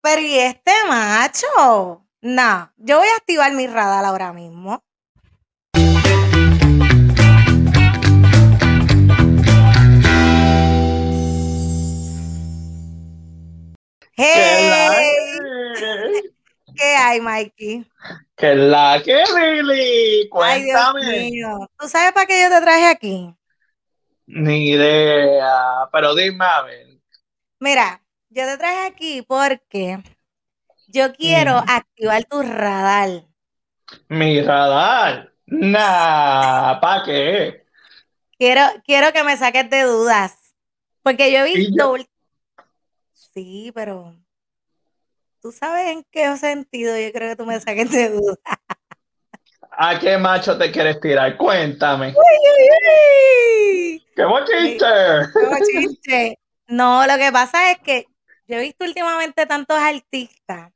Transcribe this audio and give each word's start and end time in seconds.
Pero 0.00 0.20
¿y 0.20 0.38
este 0.38 0.72
macho? 0.88 2.06
No, 2.20 2.72
yo 2.76 2.98
voy 2.98 3.08
a 3.08 3.16
activar 3.16 3.52
mi 3.52 3.66
radar 3.66 4.04
ahora 4.04 4.32
mismo. 4.32 4.82
¡Hey! 14.16 15.12
¿Qué 16.76 16.96
hay, 16.96 17.20
Mikey? 17.20 17.86
¿Qué 18.36 18.54
la 18.54 19.02
que, 19.04 19.22
Lili? 19.34 20.28
Cuéntame. 20.28 21.00
Ay, 21.04 21.22
Dios 21.22 21.30
mío. 21.32 21.70
¿Tú 21.76 21.88
sabes 21.88 22.12
para 22.12 22.26
qué 22.26 22.42
yo 22.42 22.50
te 22.50 22.60
traje 22.60 22.86
aquí? 22.86 23.34
Ni 24.26 24.70
idea, 24.70 25.88
pero 25.92 26.14
dime 26.14 26.44
a 26.44 26.62
ver. 26.62 26.86
Mira, 27.60 28.00
yo 28.30 28.44
te 28.46 28.58
traje 28.58 28.86
aquí 28.86 29.22
porque 29.22 30.02
yo 30.88 31.12
quiero 31.14 31.52
Mm. 31.62 31.64
activar 31.70 32.24
tu 32.24 32.42
radar. 32.42 33.24
Mi 34.08 34.40
radar. 34.42 35.32
Nah, 35.46 36.78
¿para 36.80 37.04
qué? 37.04 37.64
Quiero, 38.38 38.62
quiero 38.84 39.12
que 39.12 39.24
me 39.24 39.36
saques 39.36 39.68
de 39.70 39.82
dudas. 39.82 40.54
Porque 41.02 41.32
yo 41.32 41.38
he 41.38 41.50
¿Y 41.50 41.56
visto. 41.68 41.96
yo? 41.96 42.04
Sí, 43.12 43.72
pero. 43.74 44.14
¿Tú 45.40 45.52
sabes 45.52 45.86
en 45.88 46.04
qué 46.10 46.36
sentido 46.36 46.98
yo 46.98 47.12
creo 47.12 47.30
que 47.30 47.36
tú 47.36 47.46
me 47.46 47.58
saques 47.60 47.90
de 47.90 48.10
dudas? 48.10 48.38
¿A 49.70 49.98
qué 49.98 50.18
macho 50.18 50.58
te 50.58 50.70
quieres 50.72 51.00
tirar? 51.00 51.36
Cuéntame. 51.36 52.08
¡Uy, 52.08 52.14
uy, 52.16 52.68
uy! 53.94 54.06
¡Qué 54.14 54.24
bochiste! 54.24 54.86
¡Qué! 56.02 56.34
No, 56.66 57.06
lo 57.06 57.16
que 57.16 57.30
pasa 57.32 57.70
es 57.70 57.78
que 57.78 58.07
yo 58.48 58.56
he 58.56 58.60
visto 58.60 58.84
últimamente 58.84 59.46
tantos 59.46 59.78
artistas 59.78 60.72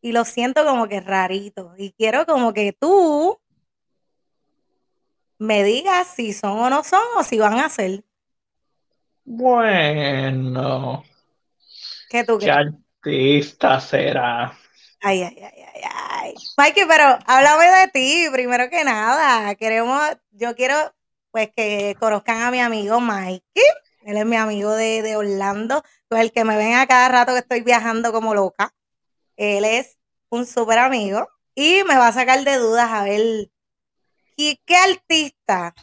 y 0.00 0.12
los 0.12 0.28
siento 0.28 0.64
como 0.64 0.86
que 0.86 1.00
raritos. 1.00 1.72
Y 1.78 1.92
quiero 1.92 2.26
como 2.26 2.52
que 2.52 2.72
tú 2.72 3.40
me 5.38 5.64
digas 5.64 6.06
si 6.14 6.32
son 6.34 6.58
o 6.60 6.70
no 6.70 6.84
son 6.84 7.02
o 7.16 7.24
si 7.24 7.38
van 7.38 7.58
a 7.58 7.68
ser. 7.68 8.04
Bueno, 9.24 11.04
¿Qué 12.08 12.24
tú 12.24 12.38
artista 12.50 13.80
será? 13.80 14.56
Ay, 15.00 15.22
ay, 15.22 15.38
ay, 15.42 15.62
ay, 15.74 15.82
ay. 15.94 16.34
Mikey, 16.56 16.84
pero 16.88 17.18
háblame 17.26 17.66
de 17.80 17.88
ti, 17.88 18.26
primero 18.32 18.68
que 18.68 18.84
nada. 18.84 19.54
Queremos, 19.54 20.02
yo 20.32 20.54
quiero 20.56 20.74
pues 21.30 21.50
que 21.54 21.94
conozcan 22.00 22.42
a 22.42 22.50
mi 22.50 22.60
amigo 22.60 23.00
Mikey. 23.00 23.62
Él 24.08 24.16
es 24.16 24.24
mi 24.24 24.36
amigo 24.36 24.74
de, 24.74 25.02
de 25.02 25.16
Orlando, 25.16 25.82
con 26.08 26.18
el 26.18 26.32
que 26.32 26.42
me 26.42 26.56
ven 26.56 26.76
a 26.76 26.86
cada 26.86 27.10
rato 27.10 27.34
que 27.34 27.40
estoy 27.40 27.60
viajando 27.60 28.10
como 28.10 28.34
loca. 28.34 28.72
Él 29.36 29.66
es 29.66 29.98
un 30.30 30.46
súper 30.46 30.78
amigo 30.78 31.28
y 31.54 31.82
me 31.86 31.98
va 31.98 32.08
a 32.08 32.12
sacar 32.14 32.42
de 32.42 32.56
dudas 32.56 32.90
a 32.90 33.04
ver 33.04 33.50
¿y 34.34 34.56
qué 34.64 34.76
artista 34.76 35.74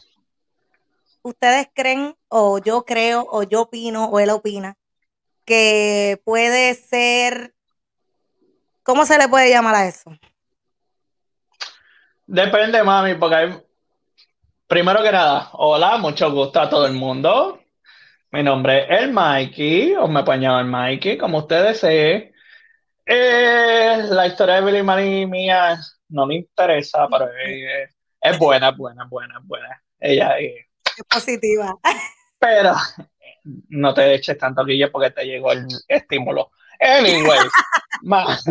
ustedes 1.22 1.68
creen, 1.72 2.16
o 2.26 2.58
yo 2.58 2.84
creo, 2.84 3.28
o 3.30 3.44
yo 3.44 3.62
opino, 3.62 4.06
o 4.06 4.18
él 4.18 4.30
opina, 4.30 4.76
que 5.44 6.20
puede 6.24 6.74
ser, 6.74 7.54
¿cómo 8.82 9.06
se 9.06 9.18
le 9.18 9.28
puede 9.28 9.50
llamar 9.50 9.76
a 9.76 9.86
eso? 9.86 10.10
Depende, 12.26 12.82
mami, 12.82 13.14
porque 13.14 13.36
hay... 13.36 13.62
Primero 14.66 15.00
que 15.00 15.12
nada, 15.12 15.50
hola, 15.52 15.96
mucho 15.98 16.28
gusto 16.32 16.60
a 16.60 16.68
todo 16.68 16.86
el 16.86 16.94
mundo. 16.94 17.60
Mi 18.36 18.42
nombre 18.42 18.84
es 18.84 19.00
el 19.00 19.12
Mikey, 19.14 19.94
o 19.96 20.06
me 20.08 20.22
pueden 20.22 20.42
llamar 20.42 20.66
Mikey, 20.66 21.16
como 21.16 21.38
ustedes 21.38 21.80
deseen. 21.80 22.34
Eh, 23.06 23.96
la 24.10 24.26
historia 24.26 24.56
de 24.56 24.60
Billy 24.60 24.82
Manny 24.82 25.24
mía 25.24 25.78
no 26.10 26.26
me 26.26 26.34
interesa, 26.34 27.08
pero 27.10 27.30
es, 27.32 27.96
es 28.20 28.38
buena, 28.38 28.72
buena, 28.72 29.06
buena, 29.06 29.40
buena. 29.42 29.82
Ella 29.98 30.38
es... 30.38 30.52
Es 30.84 31.04
positiva. 31.08 31.74
Pero 32.38 32.74
no 33.70 33.94
te 33.94 34.12
eches 34.12 34.36
tanto 34.36 34.66
guille 34.66 34.88
porque 34.88 35.12
te 35.12 35.24
llegó 35.24 35.52
el 35.52 35.66
estímulo. 35.88 36.50
Anyway, 36.78 37.38
más. 38.02 38.44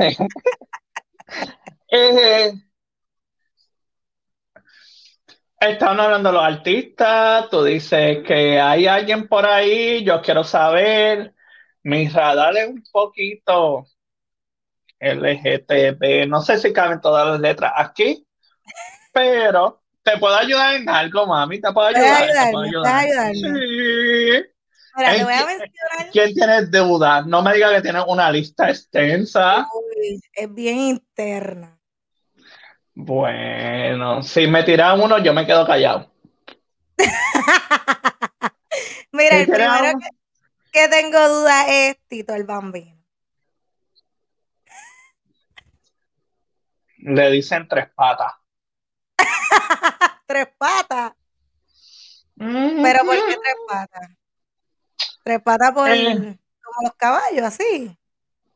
Estaban 5.60 6.00
hablando 6.00 6.32
los 6.32 6.44
artistas, 6.44 7.50
tú 7.50 7.64
dices 7.64 8.20
que 8.26 8.60
hay 8.60 8.88
alguien 8.88 9.28
por 9.28 9.46
ahí, 9.46 10.04
yo 10.04 10.22
quiero 10.22 10.44
saber, 10.44 11.34
mi 11.84 12.08
radar 12.10 12.56
es 12.58 12.68
un 12.68 12.84
poquito 12.92 13.86
LGTB, 15.00 16.28
no 16.28 16.42
sé 16.42 16.58
si 16.58 16.74
caben 16.74 17.00
todas 17.00 17.28
las 17.28 17.40
letras 17.40 17.72
aquí, 17.76 18.26
pero 19.14 19.82
te 20.04 20.18
puedo 20.18 20.36
ayudar 20.36 20.76
en 20.76 20.90
algo, 20.90 21.26
mami, 21.26 21.62
te 21.62 21.72
puedo 21.72 21.88
ayudar, 21.88 22.28
te 22.28 22.52
puedo 22.52 22.66
ayudar. 22.66 23.06
ayudarme. 23.06 23.34
Sí. 23.34 24.46
Mira, 24.98 25.12
te 25.12 25.18
¿En 25.18 25.24
voy 25.26 25.34
a 25.34 25.46
mencionar. 25.46 26.12
¿Quién 26.12 26.34
tiene 26.34 26.66
deuda? 26.68 27.22
No 27.24 27.42
me 27.42 27.54
diga 27.54 27.74
que 27.74 27.82
tiene 27.82 28.02
una 28.08 28.32
lista 28.32 28.70
extensa. 28.70 29.68
Uy, 29.74 30.22
es 30.34 30.54
bien 30.54 30.78
interna. 30.78 31.75
Bueno, 32.96 34.24
si 34.24 34.48
me 34.48 34.64
tiran 34.64 35.02
uno, 35.02 35.20
yo 35.20 35.34
me 35.34 35.46
quedo 35.46 35.68
callado. 35.68 36.10
Mira, 39.12 39.32
¿Qué 39.32 39.42
el 39.42 39.48
primero 39.50 40.00
que, 40.00 40.08
que 40.72 40.88
tengo 40.88 41.28
duda 41.28 41.68
es 41.68 41.98
Tito 42.08 42.34
el 42.34 42.46
Bambino. 42.46 42.96
Le 46.98 47.30
dicen 47.32 47.68
tres 47.68 47.90
patas. 47.94 48.34
Tres 50.26 50.48
patas. 50.58 51.14
Pero 52.36 53.06
¿por 53.06 53.16
qué 53.16 53.38
tres 53.38 53.56
patas? 53.68 54.10
Tres 55.24 55.42
patas 55.42 55.72
por 55.72 55.88
como 55.88 56.82
los 56.84 56.96
caballos, 56.98 57.44
así. 57.44 57.96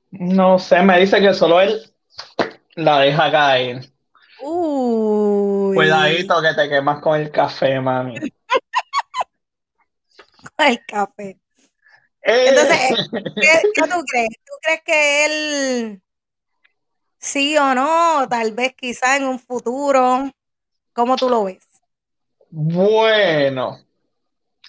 No 0.10 0.58
sé, 0.58 0.82
me 0.82 1.00
dice 1.00 1.22
que 1.22 1.34
solo 1.34 1.62
él 1.62 1.94
la 2.76 3.00
deja 3.02 3.32
caer. 3.32 3.99
Uy. 4.42 5.76
Cuidadito 5.76 6.42
que 6.42 6.54
te 6.54 6.70
quemas 6.70 7.02
con 7.02 7.20
el 7.20 7.32
café, 7.32 7.80
mami. 7.80 8.16
Con 10.56 10.68
el 10.68 10.86
café. 10.86 11.38
Eh, 12.22 12.50
Entonces, 12.50 13.10
¿Qué, 13.12 13.62
qué 13.74 13.82
tú 13.82 14.04
crees? 14.10 14.30
¿Tú 14.46 14.54
crees 14.62 14.82
que 14.86 15.26
él 15.26 16.02
sí 17.18 17.58
o 17.58 17.74
no? 17.76 18.28
Tal 18.30 18.54
vez 18.54 18.74
quizá 18.76 19.18
en 19.18 19.26
un 19.26 19.40
futuro. 19.40 20.30
¿Cómo 20.94 21.16
tú 21.16 21.30
lo 21.30 21.46
ves? 21.46 21.66
bueno, 22.52 23.80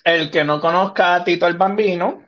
el 0.05 0.31
que 0.31 0.45
no 0.45 0.61
conozca 0.61 1.15
a 1.15 1.25
Tito 1.25 1.47
el 1.47 1.57
Bambino, 1.57 2.23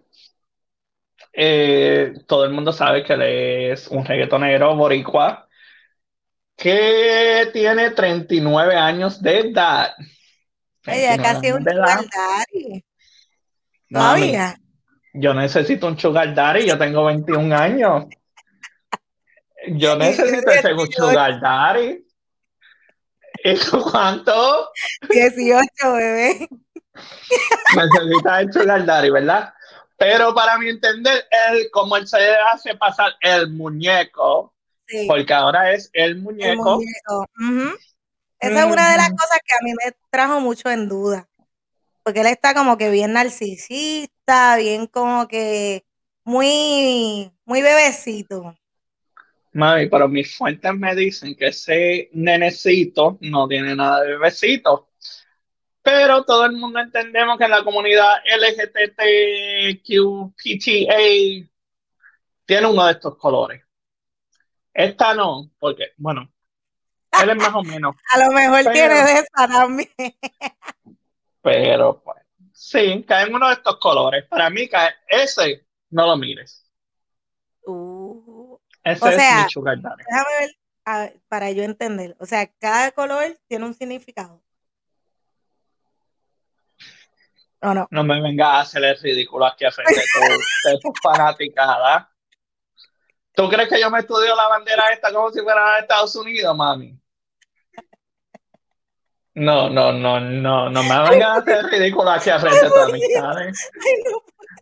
eh, 1.32 2.14
todo 2.26 2.44
el 2.44 2.52
mundo 2.52 2.72
sabe 2.72 3.04
que 3.04 3.12
él 3.12 3.22
es 3.22 3.88
un 3.88 4.04
reggaetonero 4.04 4.74
boricua 4.76 5.48
que 6.56 7.50
tiene 7.52 7.90
39 7.90 8.76
años 8.76 9.20
de 9.22 9.40
edad. 9.40 9.94
Ella 10.86 11.16
39 11.16 11.22
casi 11.22 11.46
es 11.46 11.54
un 11.54 11.64
sugar 11.64 12.04
daddy. 12.14 12.84
Mami, 13.88 14.20
Todavía. 14.32 14.56
yo 15.14 15.34
necesito 15.34 15.86
un 15.86 15.98
sugar 15.98 16.34
daddy, 16.34 16.66
yo 16.66 16.78
tengo 16.78 17.04
21 17.04 17.56
años. 17.56 18.04
Yo 19.68 19.96
necesito 19.96 20.50
ese 20.50 20.74
18. 20.74 20.90
sugar 20.92 21.40
daddy. 21.40 22.04
¿Y 23.44 23.54
tú 23.54 23.80
cuánto? 23.80 24.68
18, 25.08 25.68
bebé. 25.92 26.48
Necesitas 27.76 28.40
el 28.40 28.52
sugar 28.52 28.84
daddy, 28.84 29.10
¿verdad? 29.10 29.54
Pero 29.96 30.34
para 30.34 30.58
mi 30.58 30.68
entender, 30.68 31.28
él, 31.48 31.68
como 31.70 31.96
él 31.96 32.08
se 32.08 32.34
hace 32.52 32.74
pasar 32.76 33.14
el 33.20 33.50
muñeco, 33.50 34.51
Sí, 34.92 35.06
porque 35.08 35.32
ahora 35.32 35.72
es 35.72 35.88
el 35.94 36.10
el 36.10 36.16
muñeco. 36.18 36.80
Esa 38.38 38.66
es 38.66 38.72
una 38.72 38.90
de 38.90 38.96
las 38.98 39.10
cosas 39.10 39.38
que 39.46 39.54
a 39.54 39.64
mí 39.64 39.72
me 39.72 39.92
trajo 40.10 40.40
mucho 40.40 40.68
en 40.70 40.88
duda. 40.88 41.28
Porque 42.02 42.20
él 42.20 42.26
está 42.26 42.52
como 42.54 42.76
que 42.76 42.90
bien 42.90 43.12
narcisista, 43.14 44.56
bien 44.56 44.86
como 44.86 45.28
que 45.28 45.84
muy, 46.24 47.32
muy 47.44 47.62
bebecito. 47.62 48.54
mami, 49.52 49.86
pero 49.88 50.08
mis 50.08 50.36
fuentes 50.36 50.74
me 50.74 50.94
dicen 50.94 51.34
que 51.36 51.46
ese 51.48 52.10
nenecito 52.12 53.16
no 53.20 53.48
tiene 53.48 53.74
nada 53.74 54.02
de 54.02 54.08
bebecito. 54.08 54.90
Pero 55.82 56.24
todo 56.24 56.44
el 56.46 56.52
mundo 56.52 56.80
entendemos 56.80 57.38
que 57.38 57.44
en 57.44 57.50
la 57.50 57.64
comunidad 57.64 58.16
LGBTQPTA 58.24 59.82
tiene 62.44 62.66
uno 62.66 62.86
de 62.86 62.92
estos 62.92 63.16
colores. 63.16 63.62
Esta 64.74 65.14
no, 65.14 65.50
porque, 65.58 65.92
bueno, 65.96 66.30
él 67.22 67.30
es 67.30 67.36
más 67.36 67.54
o 67.54 67.62
menos, 67.62 67.94
A 68.14 68.18
lo 68.18 68.32
mejor 68.32 68.60
Pero- 68.64 68.72
tiene 68.72 68.94
de 68.94 69.12
esa 69.12 69.48
también. 69.48 69.90
pero 71.42 72.02
pues, 72.02 72.22
sí, 72.52 73.04
cae 73.06 73.26
en 73.26 73.34
uno 73.34 73.48
de 73.48 73.54
estos 73.54 73.78
colores. 73.78 74.24
Para 74.28 74.48
mí, 74.50 74.68
cae 74.68 74.94
ese, 75.08 75.66
no 75.90 76.06
lo 76.06 76.16
mires. 76.16 76.64
Uh, 77.66 78.56
Ese 78.82 79.04
O 79.04 79.08
es 79.08 79.16
sea, 79.16 79.44
mi 79.44 79.50
sugar 79.50 79.80
daddy. 79.80 80.02
Déjame 80.08 80.30
ver 80.40 80.56
a- 80.84 81.10
para 81.28 81.50
yo 81.52 81.62
entender. 81.64 82.16
O 82.18 82.26
sea, 82.26 82.46
cada 82.58 82.90
color 82.92 83.38
tiene 83.48 83.66
un 83.66 83.74
significado. 83.74 84.42
¿O 87.60 87.74
no? 87.74 87.86
No 87.90 88.02
me 88.02 88.20
vengas 88.20 88.48
a 88.48 88.60
hacer 88.60 88.82
el 88.84 88.98
ridículo 88.98 89.46
aquí 89.46 89.64
al 89.64 89.72
frente 89.72 89.94
de 89.94 90.00
tu, 90.00 90.68
de 90.70 90.78
tu 90.80 90.92
fanaticada. 91.00 92.11
¿Tú 93.34 93.48
crees 93.48 93.68
que 93.68 93.80
yo 93.80 93.90
me 93.90 94.00
estudio 94.00 94.34
la 94.36 94.48
bandera 94.48 94.88
esta 94.92 95.12
como 95.12 95.30
si 95.30 95.40
fuera 95.40 95.74
de 95.74 95.80
Estados 95.80 96.14
Unidos, 96.16 96.54
mami? 96.56 96.98
No, 99.34 99.70
no, 99.70 99.92
no, 99.92 100.20
no, 100.20 100.68
no 100.68 100.82
me 100.82 101.10
vengas 101.10 101.28
a 101.28 101.34
hacer 101.36 101.58
el 101.64 101.70
ridículo 101.70 102.10
aquí 102.10 102.28
al 102.28 102.40
frente 102.40 102.68
de 102.68 102.82
amistades. 102.82 103.70
Ay, 103.74 104.02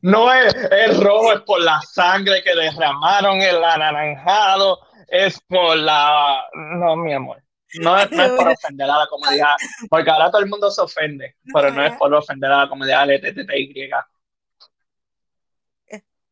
no. 0.02 0.32
Es, 0.32 0.54
es 0.54 1.00
rojo, 1.02 1.32
es 1.32 1.40
por 1.40 1.60
la 1.60 1.80
sangre 1.82 2.40
que 2.44 2.54
derramaron, 2.54 3.40
el 3.42 3.62
anaranjado, 3.64 4.78
es 5.08 5.40
por 5.40 5.76
la... 5.76 6.44
No, 6.54 6.94
mi 6.94 7.12
amor. 7.12 7.42
No 7.80 7.98
es, 7.98 8.10
no 8.12 8.22
es 8.22 8.30
por 8.32 8.48
ofender 8.48 8.88
a 8.88 8.98
la 8.98 9.06
comunidad, 9.08 9.56
porque 9.88 10.10
ahora 10.10 10.30
todo 10.30 10.40
el 10.40 10.48
mundo 10.48 10.70
se 10.70 10.80
ofende, 10.82 11.36
pero 11.52 11.70
no 11.72 11.84
es 11.84 11.96
por 11.96 12.12
ofender 12.14 12.50
a 12.50 12.58
la 12.58 12.68
comunidad 12.68 13.08
LGTBY, 13.08 13.90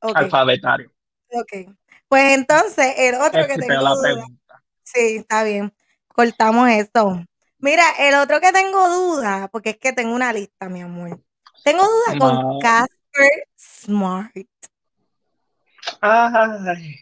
Ok, 0.01 0.17
alfabetario. 0.17 0.93
ok. 1.33 1.53
Pues 2.09 2.35
entonces, 2.37 2.95
el 2.97 3.15
otro 3.17 3.47
que 3.47 3.53
Este, 3.55 3.67
tengo 3.67 3.83
la 3.83 3.91
duda. 3.91 4.25
Sí, 4.83 5.17
está 5.19 5.43
bien. 5.45 5.73
Cortamos 6.09 6.69
esto. 6.71 7.23
Mira, 7.59 7.85
el 7.99 8.15
otro 8.15 8.41
que 8.41 8.53
tengo 8.53 8.89
duda, 8.89 9.49
porque 9.53 9.71
es 9.71 9.77
que 9.79 9.93
tengo 9.93 10.15
una 10.15 10.33
lista, 10.33 10.69
mi 10.69 10.81
amor. 10.81 11.21
Tengo 11.65 11.83
duda 11.85 12.19
con 12.19 12.35
No. 12.35 12.59
Casper 12.61 13.49
Smart. 13.57 14.33
Ay. 16.01 16.97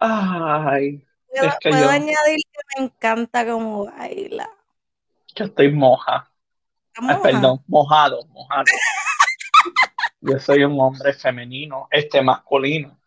Ay, 0.00 1.06
¿Puedo, 1.28 1.46
Es 1.48 1.54
que 1.60 1.70
puedo 1.70 1.84
yo- 1.84 1.90
añadir 1.90 2.38
que 2.52 2.60
me 2.78 2.84
encanta 2.86 3.46
cómo 3.46 3.86
baila? 3.86 4.50
yo 5.34 5.44
estoy 5.46 5.72
moja. 5.72 6.30
¿Está 6.94 7.12
Ay, 7.14 7.18
perdón, 7.22 7.62
mojado, 7.66 8.24
mojado. 8.28 8.64
Yo 10.20 10.38
soy 10.38 10.64
un 10.64 10.80
hombre 10.80 11.12
femenino, 11.12 11.86
este 11.90 12.22
masculino. 12.22 12.98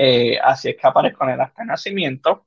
Eh, 0.00 0.38
así 0.40 0.68
es 0.70 0.76
que 0.76 0.86
aparezco 0.86 1.24
en 1.24 1.30
el 1.30 1.40
acta 1.40 1.62
de 1.62 1.66
nacimiento. 1.66 2.46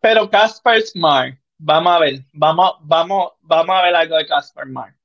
Pero 0.00 0.30
Casper 0.30 0.80
Smart, 0.82 1.36
vamos 1.58 1.92
a 1.92 1.98
ver, 1.98 2.20
vamos, 2.32 2.74
vamos, 2.82 3.32
vamos 3.40 3.76
a 3.76 3.82
ver 3.82 3.94
algo 3.96 4.16
de 4.16 4.26
Casper 4.26 4.64
Smart. 4.66 4.96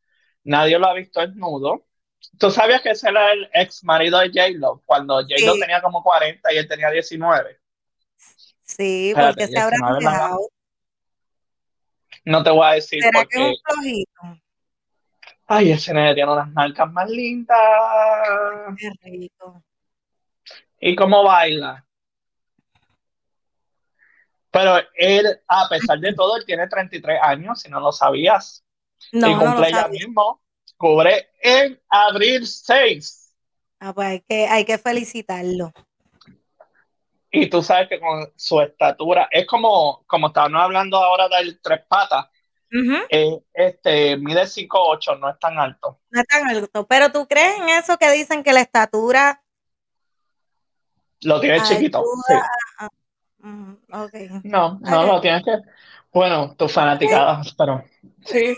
Nadie 0.43 0.77
lo 0.77 0.85
ha 0.87 0.93
visto 0.93 1.19
desnudo. 1.19 1.85
¿Tú 2.37 2.51
sabías 2.51 2.81
que 2.83 2.91
ese 2.91 3.09
era 3.09 3.31
el 3.31 3.49
ex 3.53 3.83
marido 3.83 4.19
de 4.19 4.27
J-Lo? 4.27 4.81
Cuando 4.85 5.15
J-Lo 5.21 5.53
Sí. 5.53 5.59
tenía 5.59 5.81
como 5.81 6.03
40 6.03 6.53
y 6.53 6.57
él 6.57 6.67
tenía 6.67 6.91
19. 6.91 7.59
Sí, 8.61 9.09
Espérate, 9.09 9.33
porque 9.33 9.47
se 9.51 9.59
habrán 9.59 9.79
19 9.79 10.03
la- 10.03 10.11
dejado. 10.11 10.49
No 12.25 12.43
te 12.43 12.49
voy 12.51 12.67
a 12.67 12.71
decir 12.73 13.01
¿Será 13.01 13.25
que 13.25 13.37
es 13.39 13.49
un 13.49 13.55
flojito? 13.63 14.41
Ay, 15.47 15.71
ese 15.71 15.93
nene 15.93 16.13
tiene 16.13 16.31
unas 16.31 16.51
marcas 16.51 16.91
más 16.91 17.09
lindas. 17.09 17.57
Qué 18.77 18.91
rico. 19.01 19.63
¿Y 20.79 20.95
cómo 20.95 21.23
baila? 21.23 21.85
Pero 24.51 24.77
él, 24.95 25.39
a 25.47 25.67
pesar 25.69 25.99
de 25.99 26.13
todo, 26.13 26.37
él 26.37 26.45
tiene 26.45 26.67
33 26.67 27.19
años, 27.21 27.61
si 27.61 27.69
no 27.69 27.79
lo 27.79 27.91
sabías. 27.91 28.63
No, 29.11 29.27
y 29.27 29.33
no 29.35 29.39
lo 29.39 29.45
cumple 29.51 29.71
ya 29.71 29.83
sabía. 29.83 29.99
mismo. 29.99 30.41
Cubre 30.77 31.31
en 31.41 31.79
abril 31.89 32.45
6. 32.47 33.33
Ah, 33.79 33.93
pues 33.93 34.07
hay 34.07 34.21
que, 34.21 34.47
hay 34.47 34.65
que 34.65 34.77
felicitarlo. 34.77 35.71
Y 37.29 37.49
tú 37.49 37.61
sabes 37.61 37.89
que 37.89 37.99
con 37.99 38.31
su 38.35 38.61
estatura, 38.61 39.27
es 39.31 39.45
como, 39.45 40.03
como 40.07 40.27
estábamos 40.27 40.61
hablando 40.61 40.97
ahora 40.97 41.27
del 41.27 41.59
tres 41.61 41.81
patas, 41.87 42.25
Ujú. 42.71 42.95
eh, 43.09 43.39
este, 43.53 44.17
mide 44.17 44.47
5'8, 44.47 45.19
no 45.19 45.29
es 45.29 45.37
tan 45.39 45.57
alto. 45.59 45.99
No 46.09 46.21
es 46.21 46.27
tan 46.27 46.49
alto. 46.49 46.87
Pero 46.87 47.11
tú 47.11 47.27
crees 47.27 47.59
en 47.59 47.69
eso 47.69 47.97
que 47.97 48.09
dicen 48.11 48.43
que 48.43 48.53
la 48.53 48.61
estatura. 48.61 49.43
Lo 51.23 51.39
tiene 51.39 51.55
Ayuda 51.55 51.67
chiquito. 51.69 52.03
Sí. 52.27 52.33
No, 54.43 54.79
no, 54.81 55.05
lo 55.05 55.21
tienes 55.21 55.43
que. 55.43 55.57
Bueno, 56.11 56.55
tus 56.55 56.71
fanaticadas, 56.73 57.53
pero 57.57 57.83
sí. 58.25 58.55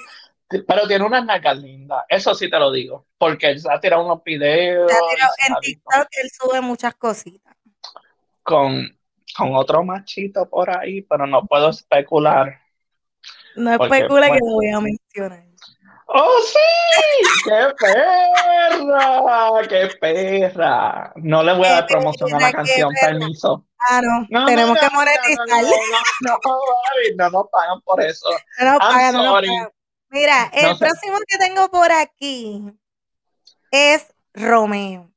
Pero 0.47 0.87
tiene 0.87 1.05
unas 1.05 1.25
nalgas 1.25 1.57
lindas, 1.59 2.05
eso 2.09 2.33
sí 2.33 2.49
te 2.49 2.57
lo 2.57 2.71
digo, 2.71 3.05
porque 3.19 3.51
él 3.51 3.59
se 3.59 3.71
ha 3.71 3.79
tirado 3.79 4.03
unos 4.03 4.23
videos 4.23 4.89
Se 4.91 4.97
ha 4.97 4.99
tirado- 4.99 5.31
y 5.37 5.41
se 5.41 5.47
en 5.47 5.53
ha 5.55 5.59
visto 5.59 5.81
TikTok 5.91 6.07
él 6.23 6.29
sube 6.31 6.61
muchas 6.61 6.95
cositas. 6.95 7.55
con, 8.41 8.97
con 9.37 9.55
otro 9.55 9.83
machito 9.83 10.49
por 10.49 10.75
ahí, 10.75 11.01
pero 11.03 11.27
no 11.27 11.45
puedo 11.45 11.69
especular. 11.69 12.59
No 13.55 13.77
Porque, 13.77 13.97
especule 13.97 14.21
que 14.23 14.29
bueno. 14.29 14.45
lo 14.47 14.53
voy 14.53 14.69
a 14.69 14.79
mencionar. 14.79 15.43
¡Oh, 16.11 16.39
sí! 16.41 16.57
¡Qué 17.45 17.67
perra! 17.77 19.61
¡Qué 19.67 19.89
perra! 20.01 21.13
No 21.17 21.43
le 21.43 21.53
voy 21.53 21.67
a 21.67 21.73
dar 21.73 21.87
promoción 21.87 22.33
a 22.33 22.39
la 22.39 22.51
canción, 22.51 22.91
permiso. 22.99 23.63
Ah, 23.89 24.01
no. 24.01 24.45
Tenemos 24.47 24.75
no, 24.75 24.81
que 24.81 24.95
monetizar. 24.95 25.47
No, 25.47 25.57
no, 26.21 26.39
no, 27.15 27.29
nos 27.29 27.47
pagan 27.49 27.81
por 27.81 28.03
eso. 28.03 28.27
No 28.59 28.71
nos 28.71 28.79
pagan, 28.79 29.15
no 29.15 29.33
pagan. 29.33 29.71
Mira, 30.09 30.49
el 30.51 30.75
sé. 30.75 30.85
próximo 30.85 31.17
que 31.27 31.37
tengo 31.37 31.69
por 31.69 31.91
aquí 31.91 32.73
es 33.69 34.07
Romeo. 34.33 35.11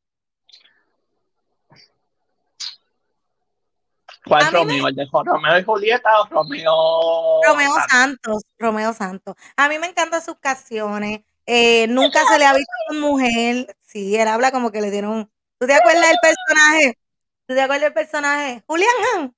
¿Cuál 4.26 4.42
A 4.44 4.50
me- 4.50 4.58
Romeo? 4.58 4.88
¿El 4.88 4.94
de 4.94 5.06
Romeo 5.12 5.58
y 5.58 5.64
Julieta 5.64 6.20
o 6.20 6.26
Romeo? 6.28 7.40
Romeo 7.44 7.72
Santos? 7.88 8.42
Romeo 8.58 8.92
Santos. 8.92 9.34
A 9.56 9.68
mí 9.68 9.78
me 9.78 9.88
encantan 9.88 10.22
sus 10.22 10.36
canciones. 10.38 11.20
Eh, 11.46 11.86
nunca 11.88 12.24
se 12.26 12.38
le 12.38 12.46
ha 12.46 12.52
visto 12.54 12.72
con 12.88 13.00
mujer. 13.00 13.76
Sí, 13.80 14.16
él 14.16 14.28
habla 14.28 14.52
como 14.52 14.70
que 14.70 14.80
le 14.80 14.90
dieron. 14.90 15.30
¿Tú 15.58 15.66
te 15.66 15.74
acuerdas 15.74 16.08
del 16.08 16.18
personaje? 16.22 16.98
¿Tú 17.46 17.54
te 17.54 17.60
acuerdas 17.60 17.82
del 17.82 17.92
personaje? 17.94 18.62
Julián 18.66 18.90
Han. 19.16 19.34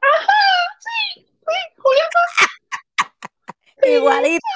Igualito. 3.82 4.46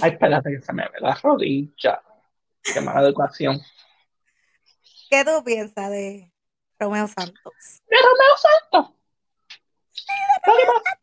Ay, 0.00 0.12
espérate 0.12 0.50
que 0.50 0.60
se 0.62 0.72
me 0.72 0.84
ve 0.84 1.00
la 1.00 1.14
rodilla. 1.14 2.02
Qué 2.62 2.80
mala 2.80 3.00
educación. 3.02 3.60
¿Qué 5.10 5.24
tú 5.24 5.42
piensas 5.44 5.90
de 5.90 6.32
Romeo 6.78 7.08
Santos? 7.08 7.52
¿De 7.88 7.96
Romeo 7.96 8.36
Santos? 8.36 8.94
Que 10.44 10.50
pasa- 10.66 10.98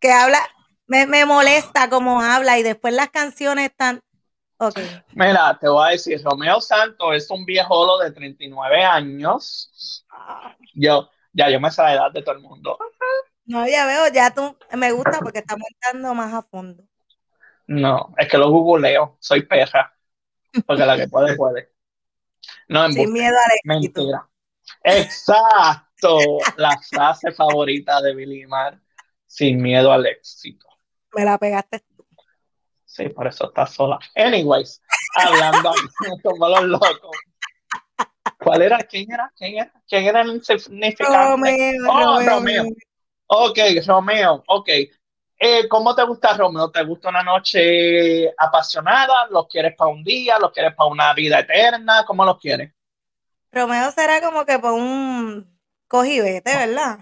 Que 0.00 0.12
habla, 0.12 0.38
me, 0.86 1.06
me 1.06 1.24
molesta 1.24 1.88
cómo 1.88 2.20
habla 2.22 2.58
y 2.58 2.62
después 2.62 2.94
las 2.94 3.10
canciones 3.10 3.70
están. 3.70 4.00
Ok. 4.58 4.78
Mira, 5.12 5.58
te 5.60 5.68
voy 5.68 5.86
a 5.88 5.90
decir, 5.92 6.20
Romeo 6.22 6.60
Santos 6.60 7.14
es 7.14 7.30
un 7.30 7.44
viejolo 7.44 7.98
de 7.98 8.10
39 8.12 8.82
años. 8.84 10.04
Yo, 10.74 11.10
ya 11.32 11.50
yo 11.50 11.60
me 11.60 11.70
sé 11.70 11.82
la 11.82 11.94
edad 11.94 12.10
de 12.12 12.22
todo 12.22 12.34
el 12.34 12.40
mundo. 12.42 12.78
No, 13.46 13.66
ya 13.68 13.86
veo, 13.86 14.08
ya 14.12 14.32
tú, 14.32 14.56
me 14.72 14.92
gusta 14.92 15.18
porque 15.20 15.38
estamos 15.40 15.66
entrando 15.70 16.14
más 16.14 16.32
a 16.34 16.42
fondo. 16.42 16.84
No, 17.66 18.14
es 18.16 18.28
que 18.28 18.38
lo 18.38 18.50
googleo, 18.50 19.16
soy 19.20 19.42
perra. 19.42 19.92
Porque 20.66 20.86
la 20.86 20.96
que 20.96 21.08
puede, 21.08 21.36
puede. 21.36 21.72
No, 22.68 22.88
Sin 22.90 23.12
miedo 23.12 23.34
al 23.36 23.78
éxito. 23.78 24.00
Mentira. 24.00 24.28
Exacto. 24.82 26.18
La 26.56 26.78
frase 26.90 27.32
favorita 27.32 28.00
de 28.00 28.14
Billy 28.14 28.46
Mar. 28.46 28.78
Sin 29.26 29.60
miedo 29.60 29.92
al 29.92 30.06
éxito. 30.06 30.66
Me 31.14 31.24
la 31.24 31.36
pegaste. 31.36 31.84
Sí, 32.84 33.08
por 33.10 33.26
eso 33.26 33.48
está 33.48 33.66
sola. 33.66 33.98
Anyways, 34.14 34.80
hablando 35.16 35.72
como 36.22 36.48
los 36.48 36.62
locos. 36.64 37.16
¿Cuál 38.38 38.62
era? 38.62 38.78
¿Quién 38.78 39.10
era? 39.12 39.32
¿Quién 39.36 39.56
era? 39.58 39.72
¿Quién 39.88 40.04
era 40.04 40.20
el 40.22 40.28
insignificante? 40.30 41.28
Romeo, 41.28 41.90
Oh. 41.90 42.20
Romeo. 42.22 42.64
Ok, 43.26 43.58
Romeo, 43.86 44.44
ok. 44.46 44.68
Eh, 45.38 45.68
¿Cómo 45.68 45.94
te 45.94 46.04
gusta 46.04 46.34
Romeo? 46.34 46.70
¿Te 46.70 46.82
gusta 46.84 47.08
una 47.10 47.22
noche 47.22 48.30
apasionada? 48.38 49.26
¿Los 49.30 49.48
quieres 49.48 49.74
para 49.76 49.90
un 49.90 50.02
día? 50.04 50.38
¿Los 50.38 50.52
quieres 50.52 50.74
para 50.74 50.88
una 50.88 51.12
vida 51.12 51.40
eterna? 51.40 52.04
¿Cómo 52.06 52.24
los 52.24 52.38
quieres? 52.38 52.72
Romeo 53.56 53.90
será 53.90 54.20
como 54.20 54.44
que 54.44 54.58
por 54.58 54.72
un 54.72 55.58
cojibete, 55.88 56.54
¿verdad? 56.54 56.98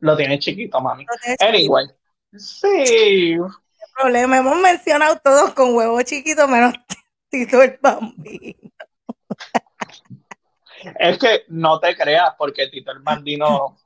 Lo 0.00 0.16
tienes 0.16 0.40
chiquito, 0.40 0.80
mami. 0.80 1.04
No 1.04 1.12
tiene 1.22 1.36
chiquito 1.36 1.48
Anyway, 1.48 1.86
sí. 2.36 3.36
problema. 3.98 4.36
Hemos 4.36 4.58
mencionado 4.60 5.18
todos 5.24 5.54
con 5.54 5.74
huevo 5.74 6.00
chiquito, 6.02 6.46
menos 6.46 6.74
Tito 7.30 7.62
el 7.62 7.78
Bambino. 7.80 8.70
Es 10.98 11.18
que 11.18 11.44
no 11.48 11.80
te 11.80 11.96
creas, 11.96 12.34
porque 12.38 12.68
Tito 12.68 12.92
el 12.92 13.00
Bandino. 13.00 13.76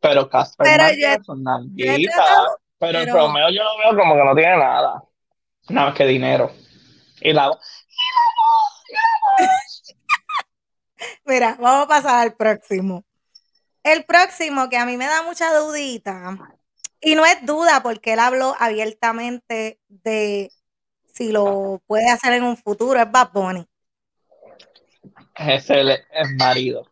Pero 0.00 0.30
Casper 0.30 0.64
Pero 0.64 0.84
yo 0.92 1.08
yo 1.74 2.10
tratado, 2.14 2.58
Pero, 2.78 2.98
pero- 3.00 3.14
Romeo 3.14 3.50
yo 3.50 3.64
lo 3.64 3.76
veo 3.78 3.96
como 3.98 4.14
que 4.14 4.24
no 4.24 4.34
tiene 4.34 4.56
nada. 4.56 5.02
Nada 5.68 5.88
más 5.88 5.96
que 5.96 6.06
dinero. 6.06 6.52
Y 7.20 7.32
la. 7.32 7.50
Mira, 11.24 11.56
vamos 11.60 11.84
a 11.84 11.88
pasar 11.88 12.20
al 12.20 12.34
próximo. 12.34 13.04
El 13.82 14.04
próximo 14.04 14.68
que 14.68 14.76
a 14.76 14.86
mí 14.86 14.96
me 14.96 15.06
da 15.06 15.22
mucha 15.22 15.52
dudita, 15.54 16.36
y 17.00 17.14
no 17.14 17.24
es 17.24 17.44
duda 17.46 17.82
porque 17.82 18.14
él 18.14 18.18
habló 18.18 18.56
abiertamente 18.58 19.80
de 19.88 20.50
si 21.14 21.32
lo 21.32 21.80
puede 21.86 22.10
hacer 22.10 22.32
en 22.34 22.44
un 22.44 22.56
futuro, 22.56 23.00
es 23.00 23.10
Bad 23.10 23.30
Bunny. 23.32 23.66
Es 25.36 25.70
el, 25.70 25.90
el 25.90 26.36
marido. 26.36 26.90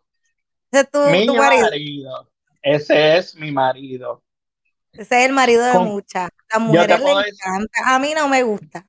Ese 0.71 0.81
es 0.83 0.91
tu, 0.91 0.99
mi 1.01 1.27
tu 1.27 1.35
marido. 1.35 1.65
marido. 1.65 2.31
Ese 2.63 3.17
es 3.17 3.35
mi 3.35 3.51
marido. 3.51 4.23
Ese 4.93 5.21
es 5.21 5.27
el 5.27 5.33
marido 5.33 5.65
de 5.65 5.73
Con- 5.73 5.85
muchas. 5.85 6.31
Las 6.53 6.61
mujeres 6.63 7.01
le. 7.01 7.25
A 7.85 7.99
mí 7.99 8.15
no 8.15 8.29
me 8.29 8.43
gusta. 8.43 8.87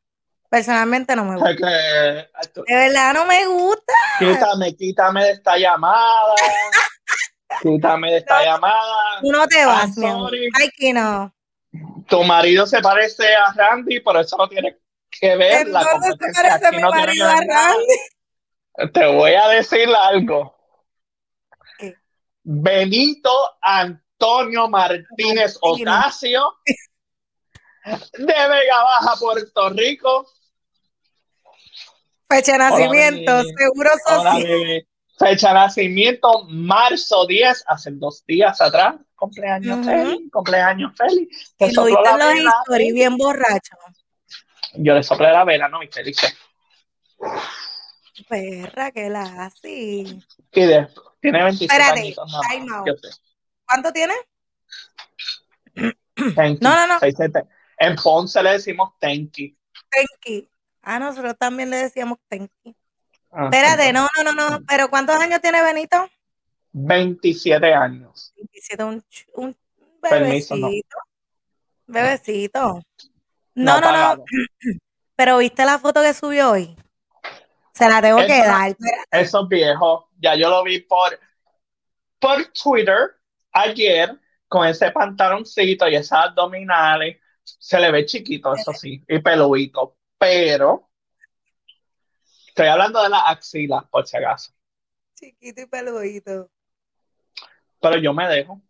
Personalmente 0.49 1.15
no 1.15 1.25
me 1.25 1.35
gusta. 1.35 1.51
Es 1.51 1.57
que, 1.57 2.61
De 2.67 2.75
verdad 2.75 3.13
no 3.13 3.25
me 3.25 3.45
gusta. 3.47 3.93
quítame, 4.19 4.75
quítame 4.75 5.23
de 5.25 5.31
esta 5.31 5.57
llamada. 5.57 6.35
Quítame 7.61 8.11
de 8.11 8.17
esta 8.17 8.39
No. 8.39 8.43
llamada. 8.45 9.19
Tú 9.21 9.31
no 9.31 9.47
te 9.47 9.65
vas, 9.65 9.97
mi 9.97 10.05
amor. 10.07 10.29
sorry. 10.29 10.49
Ay, 10.53 10.69
que 10.77 10.93
no. 10.93 11.33
Tu 12.07 12.23
marido 12.23 12.67
se 12.67 12.81
parece 12.81 13.33
a 13.35 13.51
Randy, 13.53 13.99
pero 14.01 14.19
eso 14.19 14.37
no 14.37 14.47
tiene 14.47 14.77
que 15.09 15.35
ver. 15.37 15.67
La 15.67 15.81
se 15.81 15.87
parece 15.87 16.71
mi 16.71 16.81
no 16.81 16.91
marido 16.91 17.25
a. 17.27 17.35
Randy. 17.35 18.91
Te 18.93 19.05
voy 19.07 19.33
a 19.33 19.47
decir 19.47 19.89
algo. 19.89 20.55
¿Qué? 21.79 21.95
Benito 22.43 23.31
Antonio 23.61 24.67
Martínez. 24.69 25.57
Ocasio 25.61 26.53
de 27.85 28.25
Vega 28.33 28.83
Baja, 28.83 29.15
Puerto 29.19 29.69
Rico. 29.69 30.27
Fecha 32.29 32.51
de 32.53 32.57
nacimiento, 32.57 33.31
bebé. 33.37 33.53
seguro 33.57 33.89
Hola, 34.07 34.31
social. 34.33 34.43
bebé. 34.43 34.87
Fecha 35.17 35.47
de 35.49 35.53
nacimiento, 35.53 36.43
marzo 36.49 37.25
10, 37.25 37.63
hace 37.67 37.91
dos 37.91 38.23
días 38.25 38.59
atrás. 38.61 38.95
Cumpleaños 39.15 39.77
Ujú. 39.79 39.85
feliz, 39.87 40.31
cumpleaños 40.31 40.91
feliz. 40.95 41.55
Te 41.57 41.67
Y 41.67 41.71
lo 41.73 41.85
viste 41.85 42.03
la 42.03 42.31
en 42.31 42.43
los 42.45 42.53
bien 42.93 43.17
borracho. 43.17 43.75
Yo 44.75 44.93
le 44.93 45.01
soplé 45.01 45.31
la 45.31 45.43
vela, 45.43 45.67
¿no? 45.69 45.79
¿Viste? 45.79 46.03
Dice. 46.03 46.33
Perra, 48.27 48.91
que 48.91 49.09
la 49.09 49.45
hace. 49.45 49.69
Y 49.69 50.25
de, 50.53 50.87
tiene 51.21 51.43
27 51.43 51.73
Espérate, 51.73 51.99
añitos 51.99 52.31
sé. 53.01 53.09
¿Cuánto 53.65 53.91
tiene? 53.91 54.13
Tenki, 56.35 56.63
No, 56.63 56.75
no, 56.75 56.87
no. 56.87 56.99
seis, 56.99 57.15
siete. 57.17 57.43
En 57.79 57.95
Ponce 57.95 58.41
le 58.43 58.51
decimos 58.53 58.93
Tenki. 58.99 59.55
Tenki. 59.89 60.49
Ah, 60.81 60.99
nosotros 60.99 61.35
también 61.37 61.69
le 61.69 61.77
decíamos 61.77 62.17
Tenki. 62.27 62.75
Ah, 63.31 63.45
Espérate, 63.45 63.91
no, 63.93 64.07
no, 64.23 64.31
no, 64.31 64.49
no. 64.49 64.59
Pero 64.67 64.89
¿cuántos 64.89 65.15
años 65.17 65.41
tiene 65.41 65.61
Benito? 65.61 66.07
27 66.71 67.73
años. 67.73 68.33
27, 68.35 68.83
un, 68.83 69.03
un 69.35 69.57
Permiso, 70.01 70.55
no. 70.55 70.67
bebecito. 70.67 70.97
Bebecito. 71.87 72.81
No 73.55 73.81
No, 73.81 74.15
no. 74.15 74.23
Pero 75.15 75.39
¿viste 75.39 75.65
la 75.65 75.79
foto 75.79 76.01
que 76.01 76.13
subió 76.13 76.51
hoy? 76.51 76.77
Se 77.73 77.89
la 77.89 78.01
tengo 78.01 78.19
que 78.19 78.43
dar. 78.43 78.75
Eso 79.11 79.43
es 79.43 79.49
viejo. 79.49 80.09
Ya 80.19 80.35
yo 80.35 80.49
lo 80.49 80.63
vi 80.63 80.79
por, 80.81 81.19
por 82.19 82.45
Twitter 82.47 83.17
ayer 83.51 84.17
con 84.47 84.67
ese 84.67 84.91
pantaloncito 84.91 85.87
y 85.87 85.95
esas 85.95 86.25
abdominales. 86.25 87.17
Se 87.43 87.79
le 87.79 87.91
ve 87.91 88.05
chiquito, 88.05 88.53
eso 88.53 88.73
sí, 88.73 89.03
y 89.07 89.19
peludito. 89.19 89.96
Pero 90.17 90.89
estoy 92.47 92.67
hablando 92.67 93.01
de 93.03 93.09
las 93.09 93.23
axilas, 93.25 93.83
por 93.89 94.07
si 94.07 94.17
acaso. 94.17 94.51
Chiquito 95.15 95.61
y 95.61 95.65
peludito. 95.65 96.49
Pero 97.81 97.97
yo 97.97 98.13
me 98.13 98.27
dejo. 98.27 98.61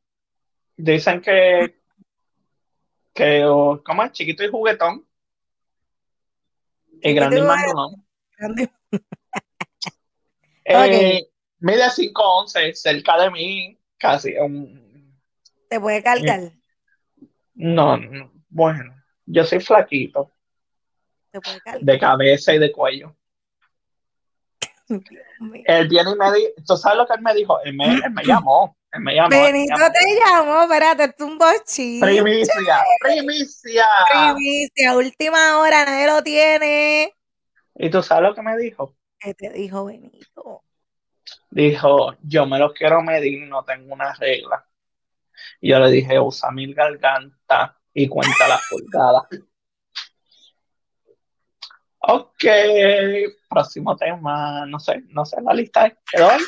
Dicen 0.76 1.22
que, 1.22 1.80
que 3.14 3.46
oh, 3.46 3.82
¿cómo 3.84 4.04
es? 4.04 4.12
Chiquito 4.12 4.44
y 4.44 4.50
juguetón. 4.50 5.08
Y 7.02 7.14
grande 7.14 7.40
y 7.40 7.42
mandulón. 7.42 8.06
Grande. 8.38 8.70
Eh, 10.66 11.30
mide 11.60 11.90
5'11", 11.90 12.74
cerca 12.74 13.18
de 13.22 13.32
mí, 13.32 13.80
casi. 13.98 14.36
un- 14.36 15.18
Te 15.70 15.80
puede 15.80 16.04
cargar. 16.04 16.52
no, 17.54 17.98
no, 17.98 18.32
bueno, 18.50 18.94
yo 19.26 19.46
soy 19.46 19.60
flaquito, 19.62 20.37
Puede 21.32 21.80
de 21.82 22.00
cabeza 22.00 22.54
y 22.54 22.60
de 22.60 22.72
cuello. 22.72 23.16
Él 25.66 25.88
viene 25.88 26.12
y 26.12 26.16
me 26.16 26.34
dijo, 26.34 26.50
¿tú 26.66 26.78
sabes 26.78 26.98
lo 26.98 27.08
que 27.08 27.14
él 27.14 27.22
me 27.22 27.34
dijo? 27.34 27.60
Él 27.64 27.76
me, 27.76 27.94
él 27.94 28.12
me 28.12 28.24
llamó, 28.24 28.78
él 28.92 29.02
me 29.02 29.16
llamó. 29.16 29.36
él 29.36 29.42
me 29.42 29.52
Benito 29.52 29.76
llamó. 29.78 29.92
te 29.92 30.20
llamó, 30.20 30.62
espérate, 30.64 31.04
es 31.04 31.22
un 31.22 31.38
bochín. 31.38 32.02
Primicia, 32.02 32.84
primicia. 33.02 33.86
Primicia, 34.10 34.96
última 34.96 35.60
hora, 35.60 35.86
nadie 35.86 36.08
lo 36.08 36.24
tiene. 36.24 37.14
¿Y 37.76 37.90
tú 37.90 38.02
sabes 38.02 38.30
lo 38.30 38.36
que 38.36 38.42
me 38.42 38.58
dijo? 38.58 38.96
¿Qué 39.20 39.34
te 39.34 39.50
dijo 39.50 39.86
Benito? 39.86 40.64
Dijo, 41.50 42.16
yo 42.22 42.46
me 42.46 42.58
lo 42.58 42.74
quiero 42.74 43.02
medir, 43.02 43.48
no 43.48 43.64
tengo 43.64 43.94
una 43.94 44.14
regla. 44.14 44.66
Y 45.60 45.70
yo 45.72 45.80
le 45.80 45.92
dije, 45.92 46.20
usa 46.20 46.52
mi 46.52 46.74
garganta 46.74 47.78
y 47.94 48.08
cuenta 48.08 48.48
las 48.48 48.62
pulgadas. 48.70 49.24
Ok, 52.10 52.46
próximo 53.50 53.98
tema, 53.98 54.66
no 54.66 54.80
sé, 54.80 55.04
no 55.10 55.26
sé, 55.26 55.42
la 55.42 55.54
lista 55.54 55.92
quedó 56.10 56.30
ahí. 56.30 56.40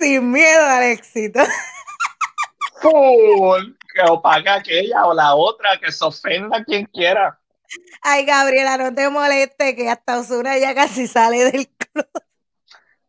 Sin 0.00 0.32
miedo 0.32 0.66
al 0.66 0.82
éxito. 0.82 1.40
Full, 2.82 3.76
que 3.94 4.02
o 4.10 4.20
paga 4.20 4.56
aquella 4.56 5.04
o 5.04 5.14
la 5.14 5.36
otra, 5.36 5.78
que 5.78 5.92
se 5.92 6.04
ofenda 6.04 6.64
quien 6.64 6.86
quiera. 6.86 7.38
Ay, 8.02 8.24
Gabriela, 8.24 8.76
no 8.76 8.92
te 8.92 9.08
moleste 9.08 9.76
que 9.76 9.88
hasta 9.88 10.18
Osuna 10.18 10.58
ya 10.58 10.74
casi 10.74 11.06
sale 11.06 11.44
del 11.44 11.68
club. 11.68 12.08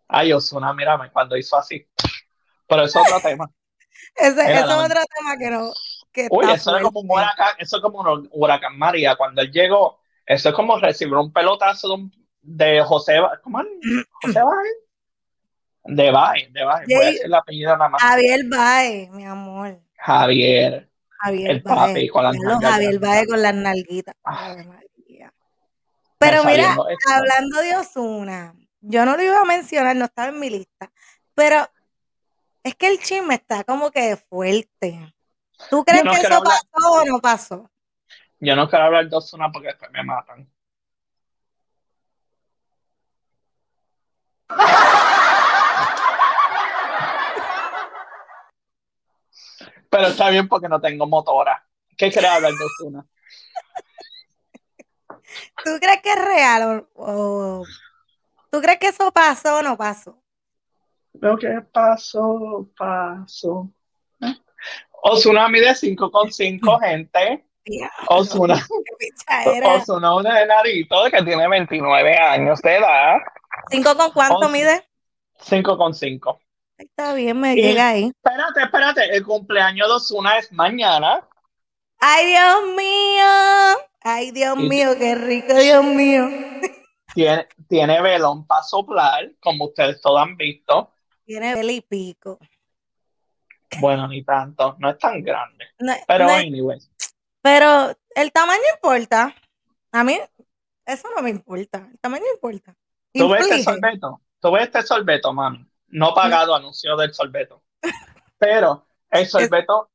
Ay, 0.08 0.32
Osuna, 0.32 0.74
mírame 0.74 1.12
cuando 1.12 1.36
hizo 1.36 1.58
así. 1.58 1.88
Pero 2.68 2.84
es 2.84 2.96
otro 2.96 3.20
tema. 3.24 3.50
Ese, 4.16 4.42
ese 4.42 4.60
es 4.60 4.66
otro 4.66 5.02
tema 5.18 5.38
que 5.40 5.50
no. 5.50 5.74
Que 6.16 6.28
Uy, 6.32 6.46
eso 6.52 6.72
era 6.76 6.82
como 6.84 7.02
un 7.02 7.08
fuerte. 7.08 7.28
huracán, 7.36 7.56
eso 7.60 7.76
es 7.78 7.82
como 7.84 8.00
un 8.00 8.30
huracán 8.32 8.78
María. 8.78 9.16
Cuando 9.16 9.42
él 9.42 9.52
llegó, 9.52 10.00
eso 10.26 10.50
es 10.50 10.56
como 10.56 10.80
recibir 10.80 11.14
un 11.16 11.32
pelotazo 11.34 11.90
de, 11.90 11.94
un- 11.94 12.28
de 12.42 12.82
José, 12.84 13.20
¿cómo 13.44 13.60
es? 13.62 13.68
José 14.24 14.40
Baez. 14.42 14.76
De 15.88 16.12
Baez, 16.12 16.52
de 16.54 16.64
Baez. 16.64 16.88
Voy 16.88 16.96
a 16.96 17.06
decir 17.08 17.22
el 17.26 17.34
apellido 17.36 17.78
nada 17.78 17.90
más. 17.90 18.02
Javier 18.02 18.40
Baez, 18.50 19.10
mi 19.12 19.26
amor. 19.26 19.80
Javier. 19.98 20.90
Javier 21.20 21.52
El 21.52 21.62
papi 21.64 21.94
Baez. 21.94 22.12
con 22.12 22.24
las 22.24 22.36
nalgas 22.36 22.72
Javier. 22.72 23.00
Baez 23.00 23.28
con 23.28 23.42
las 23.42 23.54
nalguitas. 23.56 24.16
Ah. 24.24 24.56
Pero 26.18 26.44
mira, 26.46 26.70
esto. 26.72 27.14
hablando 27.14 27.60
de 27.62 27.76
Osuna, 27.76 28.56
yo 28.82 29.06
no 29.06 29.16
lo 29.18 29.22
iba 29.24 29.42
a 29.42 29.46
mencionar, 29.46 29.96
no 29.96 30.06
estaba 30.06 30.30
en 30.30 30.40
mi 30.40 30.50
lista, 30.50 30.92
pero 31.36 31.68
es 32.64 32.74
que 32.76 32.88
el 32.88 33.00
chisme 33.00 33.36
está 33.36 33.64
como 33.64 33.92
que 33.92 34.16
fuerte. 34.16 35.14
¿Tú 35.70 35.84
crees 35.84 36.04
no 36.04 36.12
que 36.12 36.18
eso 36.18 36.34
hablar- 36.36 36.44
pasó 36.74 36.92
o 36.92 37.06
no 37.06 37.20
pasó? 37.20 37.70
Yo 38.40 38.56
no 38.56 38.70
quiero 38.70 38.86
hablar 38.86 39.10
de 39.10 39.16
Osuna 39.16 39.52
porque 39.52 39.70
después 39.70 39.92
me 39.92 40.04
matan. 40.04 40.50
Pero 49.90 50.08
está 50.08 50.30
bien 50.30 50.48
porque 50.48 50.68
no 50.68 50.82
tengo 50.82 51.08
motora. 51.08 51.66
¿Qué 51.98 52.12
quieres 52.12 52.30
hablar 52.30 52.52
de 52.52 52.66
Osuna? 52.66 53.06
¿Tú 55.64 55.72
crees 55.80 56.02
que 56.02 56.12
es 56.12 56.26
real 56.26 56.88
o, 56.94 57.62
o- 57.62 57.64
tú 58.52 58.62
crees 58.62 58.80
que 58.80 58.88
eso 58.88 59.12
pasó 59.12 59.58
o 59.58 59.62
no 59.62 59.78
pasó? 59.78 60.22
Lo 61.14 61.38
que 61.38 61.62
pasó, 61.72 62.68
pasó. 62.78 63.70
Osuna 65.08 65.48
mide 65.50 65.76
5,5 65.76 66.80
gente. 66.80 67.46
Osuna. 68.10 68.66
Osuna 69.76 70.16
un 70.16 70.26
enanito 70.28 70.96
que 71.12 71.22
tiene 71.24 71.48
29 71.48 72.18
años 72.18 72.60
de 72.62 72.76
edad. 72.78 73.18
¿Cinco 73.70 73.96
con 73.96 74.12
cuánto 74.12 74.38
Once. 74.38 74.50
mide? 74.52 74.84
5,5. 75.40 76.40
Está 76.78 77.14
bien, 77.14 77.40
me 77.40 77.54
Y- 77.54 77.62
llega 77.62 77.90
ahí. 77.90 78.12
Espérate, 78.24 78.62
espérate. 78.64 79.16
El 79.16 79.24
cumpleaños 79.24 79.88
de 79.88 79.94
Osuna 79.94 80.38
es 80.40 80.52
mañana. 80.52 81.28
Ay, 82.00 82.26
Dios 82.28 82.76
mío. 82.76 83.26
Ay, 84.02 84.32
Dios 84.32 84.58
Y- 84.60 84.68
mío, 84.70 84.90
qué 84.98 85.16
rico, 85.16 85.54
Dios 85.54 85.84
mío. 85.86 86.28
Tiene, 87.16 87.48
tiene 87.70 88.02
velón 88.02 88.46
para 88.46 88.64
soplar, 88.64 89.32
como 89.40 89.66
ustedes 89.66 90.02
todos 90.02 90.22
han 90.22 90.36
visto. 90.36 90.92
Tiene 91.26 91.54
y 91.72 91.82
pico. 91.82 92.38
Bueno, 93.80 94.08
ni 94.08 94.24
tanto. 94.24 94.76
No 94.80 94.90
es 94.90 94.98
tan 94.98 95.22
grande. 95.22 95.66
No- 95.80 95.94
Pero 96.08 96.26
no- 96.26 96.34
anyway. 96.34 96.80
pero 97.42 97.96
el 98.16 98.32
tamaño 98.32 98.62
importa. 98.76 99.36
A 99.92 100.04
mí, 100.04 100.20
eso 100.86 101.08
no 101.16 101.22
me 101.22 101.30
importa. 101.30 101.88
El 101.92 102.00
tamaño 102.00 102.26
importa. 102.34 102.76
Tú 103.14 103.30
ves 103.30 103.42
este 103.44 103.64
sorbeto, 103.64 104.22
tú 104.42 104.52
ves 104.52 104.64
este 104.64 104.82
sorbeto, 104.84 105.32
mami. 105.34 105.66
No 105.88 106.14
pagado 106.14 106.54
anuncio 106.56 106.96
del 106.98 107.14
sorbeto. 107.14 107.64
Pero 108.38 108.86
el 109.10 109.26
sorbeto. 109.28 109.90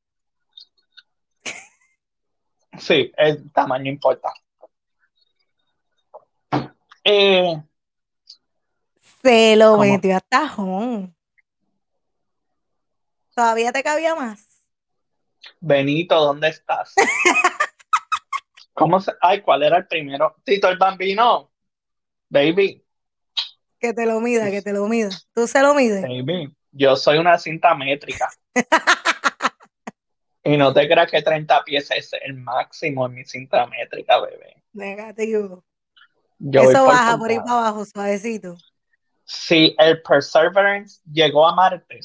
Sí, 2.78 3.12
el 3.16 3.52
tamaño 3.52 3.90
importa. 3.90 4.32
Eh, 7.04 7.62
Se 9.22 9.56
lo 9.56 9.72
¿Cómo? 9.72 9.82
metió 9.84 10.16
a 10.16 10.20
tajón. 10.20 11.14
¿Todavía 13.34 13.72
te 13.72 13.82
cabía 13.82 14.14
más? 14.14 14.46
Benito, 15.60 16.16
¿dónde 16.20 16.49
estás? 16.49 16.94
¿Cómo 18.75 19.00
se.? 19.00 19.12
Ay, 19.20 19.42
¿cuál 19.42 19.62
era 19.62 19.76
el 19.78 19.87
primero? 19.87 20.37
Tito 20.44 20.68
el 20.68 20.78
Bambino. 20.78 21.50
Baby, 22.30 22.84
Que 23.78 23.92
te 23.94 24.06
lo 24.06 24.20
mida, 24.20 24.50
que 24.50 24.62
te 24.62 24.72
lo 24.72 24.87
mida. 24.88 25.10
¿Tú 25.34 25.46
se 25.46 25.60
lo 25.62 25.75
mides? 25.75 26.02
baby. 26.02 26.54
Yo 26.72 26.94
soy 26.96 27.18
una 27.18 27.38
cinta 27.38 27.75
métrica. 27.75 28.28
Y 30.44 30.56
no 30.58 30.72
te 30.75 30.87
creas 30.87 31.10
que 31.10 31.22
30 31.22 31.64
pies 31.64 31.90
es 31.90 32.12
el 32.12 32.34
máximo 32.34 33.06
en 33.06 33.14
mi 33.14 33.25
cinta 33.25 33.66
métrica, 33.66 34.20
bebé. 34.20 34.62
Negativo. 34.72 35.64
Yo 36.38 36.70
Eso 36.70 36.84
por 36.84 36.87
baja 36.87 37.18
por 37.18 37.30
ahí 37.30 37.37
pulgada. 37.37 37.44
para 37.44 37.58
abajo, 37.68 37.84
suavecito. 37.84 38.56
Si 39.25 39.75
el 39.78 40.02
Perseverance 40.02 41.00
llegó 41.10 41.46
a 41.46 41.54
Marte, 41.54 42.00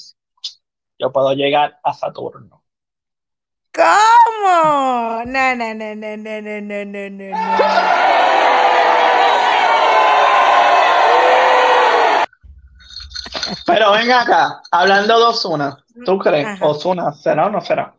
yo 0.98 1.12
puedo 1.12 1.34
llegar 1.34 1.80
a 1.84 1.94
Saturno. 1.94 2.64
¿Cómo? 3.74 5.24
No, 5.26 5.26
no, 5.26 5.56
no, 5.56 5.74
no, 5.74 5.96
no, 5.96 6.18
no, 6.18 6.42
no, 6.42 6.62
no, 6.62 6.86
no, 6.86 7.10
no. 7.10 8.26
Pero 13.66 13.92
ven 13.92 14.12
acá, 14.12 14.62
hablando 14.72 15.18
de 15.18 15.26
Osuna, 15.26 15.78
¿tú 16.06 16.18
crees? 16.20 16.46
Ajá. 16.46 16.66
¿Osuna 16.66 17.12
será 17.14 17.48
o 17.48 17.50
no 17.50 17.62
será? 17.62 17.94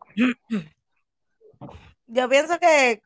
Yo 2.07 2.29
pienso 2.29 2.59
que 2.59 3.03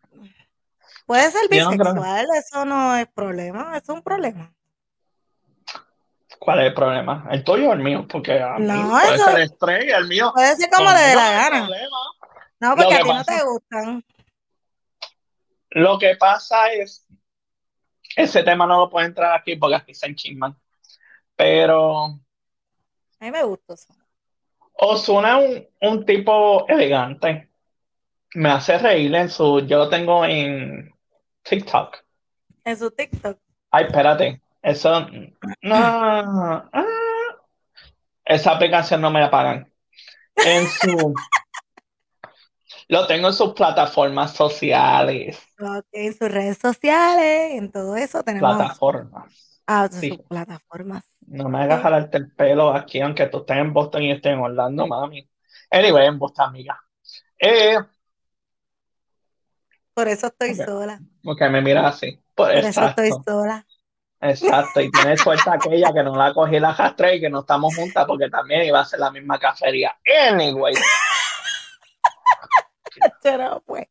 puede 1.06 1.30
ser 1.30 1.42
no 1.50 1.70
bisexual, 1.70 2.26
eso 2.38 2.64
no 2.64 2.96
es 2.96 3.08
problema, 3.08 3.76
es 3.76 3.88
un 3.88 4.02
problema. 4.02 4.52
¿Cuál 6.40 6.60
es 6.60 6.66
el 6.68 6.74
problema? 6.74 7.28
¿El 7.30 7.44
tuyo 7.44 7.68
o 7.68 7.72
el 7.74 7.80
mío? 7.80 8.06
Porque 8.08 8.40
a 8.40 8.54
mí 8.58 8.66
No, 8.66 8.88
puede 8.88 9.14
eso- 9.14 9.24
ser 9.26 9.40
estrés 9.42 9.84
y 9.84 9.90
el 9.90 10.08
mío. 10.08 10.32
Puede 10.34 10.56
ser 10.56 10.70
como 10.70 10.90
le 10.90 10.98
dé 11.00 11.14
la 11.14 11.30
gana. 11.32 11.58
problema. 11.66 11.96
No, 12.60 12.76
porque 12.76 12.94
a 12.94 13.02
ti 13.02 13.08
no 13.12 13.24
te 13.24 13.42
gustan. 13.44 14.04
Lo 15.70 15.98
que 15.98 16.16
pasa 16.16 16.72
es, 16.72 17.06
ese 18.16 18.42
tema 18.42 18.66
no 18.66 18.78
lo 18.78 18.90
puede 18.90 19.06
entrar 19.06 19.38
aquí 19.38 19.56
porque 19.56 19.76
aquí 19.76 19.94
se 19.94 20.06
enchisman. 20.06 20.56
Pero 21.36 22.06
A 22.06 23.24
mí 23.24 23.30
me 23.30 23.42
gusta 23.44 23.74
eso. 23.74 23.94
Ozuna 24.72 25.40
es 25.42 25.66
un, 25.82 25.90
un 25.90 26.06
tipo 26.06 26.66
elegante. 26.68 27.50
Me 28.34 28.50
hace 28.50 28.78
reír 28.78 29.14
en 29.14 29.28
su. 29.28 29.60
Yo 29.66 29.76
lo 29.78 29.88
tengo 29.90 30.24
en 30.24 30.90
TikTok. 31.42 31.98
En 32.64 32.76
su 32.78 32.90
TikTok. 32.90 33.38
Ay, 33.70 33.84
espérate. 33.84 34.40
Eso. 34.62 35.06
No. 35.62 35.74
ah, 35.74 36.86
esa 38.24 38.52
aplicación 38.52 39.00
no 39.00 39.10
me 39.10 39.20
la 39.20 39.30
pagan. 39.30 39.72
En 40.36 40.66
su. 40.68 41.14
Lo 42.88 43.06
tengo 43.06 43.28
en 43.28 43.34
sus 43.34 43.52
plataformas 43.54 44.32
sociales. 44.32 45.38
En 45.92 46.12
sus 46.12 46.28
redes 46.30 46.58
sociales, 46.58 47.52
en 47.54 47.70
todo 47.70 47.96
eso 47.96 48.22
tenemos. 48.22 48.56
Plataformas. 48.56 49.60
Ah, 49.66 49.88
Sí. 49.90 50.08
sus 50.10 50.22
plataformas. 50.26 51.04
No 51.26 51.48
me 51.48 51.62
hagas 51.62 51.82
jalarte 51.82 52.18
el 52.18 52.32
pelo 52.32 52.74
aquí, 52.74 53.00
aunque 53.00 53.26
tú 53.26 53.38
estés 53.38 53.56
en 53.58 53.72
Boston 53.72 54.02
y 54.02 54.10
estés 54.10 54.32
en 54.32 54.40
Orlando, 54.40 54.86
mami. 54.86 55.28
Anyway, 55.70 56.06
en 56.08 56.18
Boston, 56.18 56.48
amiga. 56.48 56.80
Eh, 57.38 57.76
Por 59.94 60.08
eso 60.08 60.26
estoy 60.26 60.54
sola. 60.56 61.00
porque 61.22 61.48
me 61.48 61.60
miras 61.62 61.94
así. 61.94 62.20
Por 62.34 62.50
eso 62.52 62.84
estoy 62.84 63.10
sola. 63.24 63.64
Exacto. 64.20 64.80
Y 64.80 64.90
tienes 64.90 65.20
suerte 65.20 65.50
aquella 65.50 65.92
que 65.92 66.02
no 66.02 66.16
la 66.16 66.32
cogí 66.32 66.58
la 66.58 66.70
arrastré 66.70 67.16
y 67.16 67.20
que 67.20 67.30
no 67.30 67.40
estamos 67.40 67.74
juntas 67.74 68.04
porque 68.06 68.28
también 68.28 68.64
iba 68.64 68.80
a 68.80 68.84
ser 68.84 69.00
la 69.00 69.10
misma 69.10 69.38
cacería. 69.38 69.96
Anyway, 70.28 70.74
Yo 73.24 73.38
no 73.38 73.60
puedo. 73.60 73.86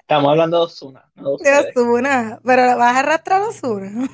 estamos 0.00 0.30
hablando 0.30 0.58
de 0.58 0.64
Ozuna, 0.64 1.10
no 1.14 1.36
de. 1.36 1.72
Ozuna. 1.74 2.40
Pero 2.44 2.66
la 2.66 2.76
vas 2.76 2.96
a 2.96 2.98
arrastrar 3.00 3.42
a 3.42 3.48
Ozuna. 3.48 4.08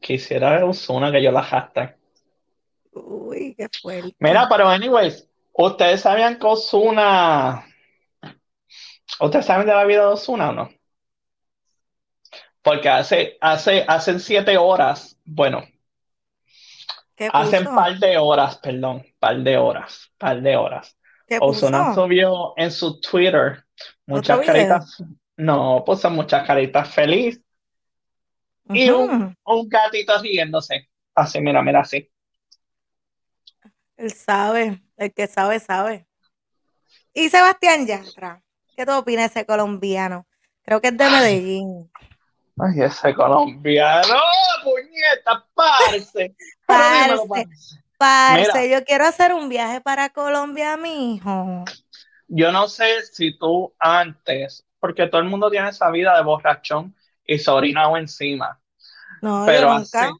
Quisiera 0.00 0.50
ver 0.50 0.64
Ozuna 0.64 1.12
que 1.12 1.22
yo 1.22 1.30
la 1.30 1.40
arrastre. 1.40 1.96
Uy, 2.92 3.54
qué 3.56 3.68
fuerte. 3.80 4.14
Mira, 4.18 4.48
pero 4.48 4.68
anyways, 4.68 5.28
¿ustedes 5.52 6.00
sabían 6.00 6.38
que 6.38 6.46
Ozuna... 6.46 7.66
¿Ustedes 9.20 9.46
saben 9.46 9.66
de 9.66 9.74
la 9.74 9.84
vida 9.84 10.00
de 10.00 10.06
Ozuna 10.06 10.50
o 10.50 10.52
no? 10.52 10.70
Porque 12.64 12.88
hace, 12.88 13.36
hace, 13.42 13.84
hacen 13.86 14.18
siete 14.18 14.56
horas, 14.56 15.18
bueno, 15.24 15.62
¿Qué 17.14 17.28
hacen 17.30 17.66
par 17.66 17.98
de 17.98 18.16
horas, 18.16 18.56
perdón, 18.56 19.04
par 19.18 19.36
de 19.36 19.58
horas, 19.58 20.10
par 20.16 20.40
de 20.40 20.56
horas. 20.56 20.96
¿Qué 21.26 21.38
Ozuna 21.40 21.90
puso? 21.90 22.02
subió 22.02 22.54
en 22.56 22.70
su 22.70 22.98
Twitter 23.00 23.64
muchas 24.06 24.40
caritas, 24.46 25.04
no, 25.36 25.84
puso 25.84 26.08
muchas 26.08 26.46
caritas 26.46 26.92
feliz 26.92 27.38
y 28.70 28.88
un, 28.88 29.36
un 29.44 29.68
gatito 29.68 30.18
riéndose. 30.22 30.88
Así, 31.14 31.40
mira, 31.42 31.62
mira, 31.62 31.80
así. 31.80 32.10
Él 33.98 34.10
sabe. 34.10 34.82
El 34.96 35.12
que 35.12 35.26
sabe, 35.26 35.60
sabe. 35.60 36.06
Y 37.12 37.28
Sebastián 37.28 37.86
Yatra. 37.86 38.42
¿Qué 38.74 38.86
tú 38.86 38.92
opinas 38.92 39.32
de 39.34 39.40
ese 39.40 39.46
colombiano? 39.46 40.26
Creo 40.62 40.80
que 40.80 40.88
es 40.88 40.96
de 40.96 41.10
Medellín. 41.10 41.90
Ay, 41.92 42.13
ese 42.76 43.14
colombiano, 43.14 44.14
puñeta, 44.62 45.44
parce. 45.54 46.34
Pero 46.66 46.84
dímelo, 46.84 47.26
Parce. 47.26 47.46
parce. 47.46 47.84
Parce, 47.96 48.60
Mira. 48.60 48.78
yo 48.78 48.84
quiero 48.84 49.06
hacer 49.06 49.32
un 49.32 49.48
viaje 49.48 49.80
para 49.80 50.10
Colombia, 50.10 50.76
mijo. 50.76 51.64
Yo 52.28 52.52
no 52.52 52.68
sé 52.68 53.02
si 53.02 53.38
tú 53.38 53.74
antes, 53.78 54.66
porque 54.80 55.06
todo 55.06 55.20
el 55.20 55.28
mundo 55.28 55.50
tiene 55.50 55.68
esa 55.68 55.90
vida 55.90 56.16
de 56.16 56.22
borrachón 56.22 56.94
y 57.26 57.38
se 57.38 57.50
orina 57.50 57.88
o 57.88 57.96
encima, 57.96 58.60
No, 59.22 59.44
pero 59.46 59.78
yo. 59.78 60.16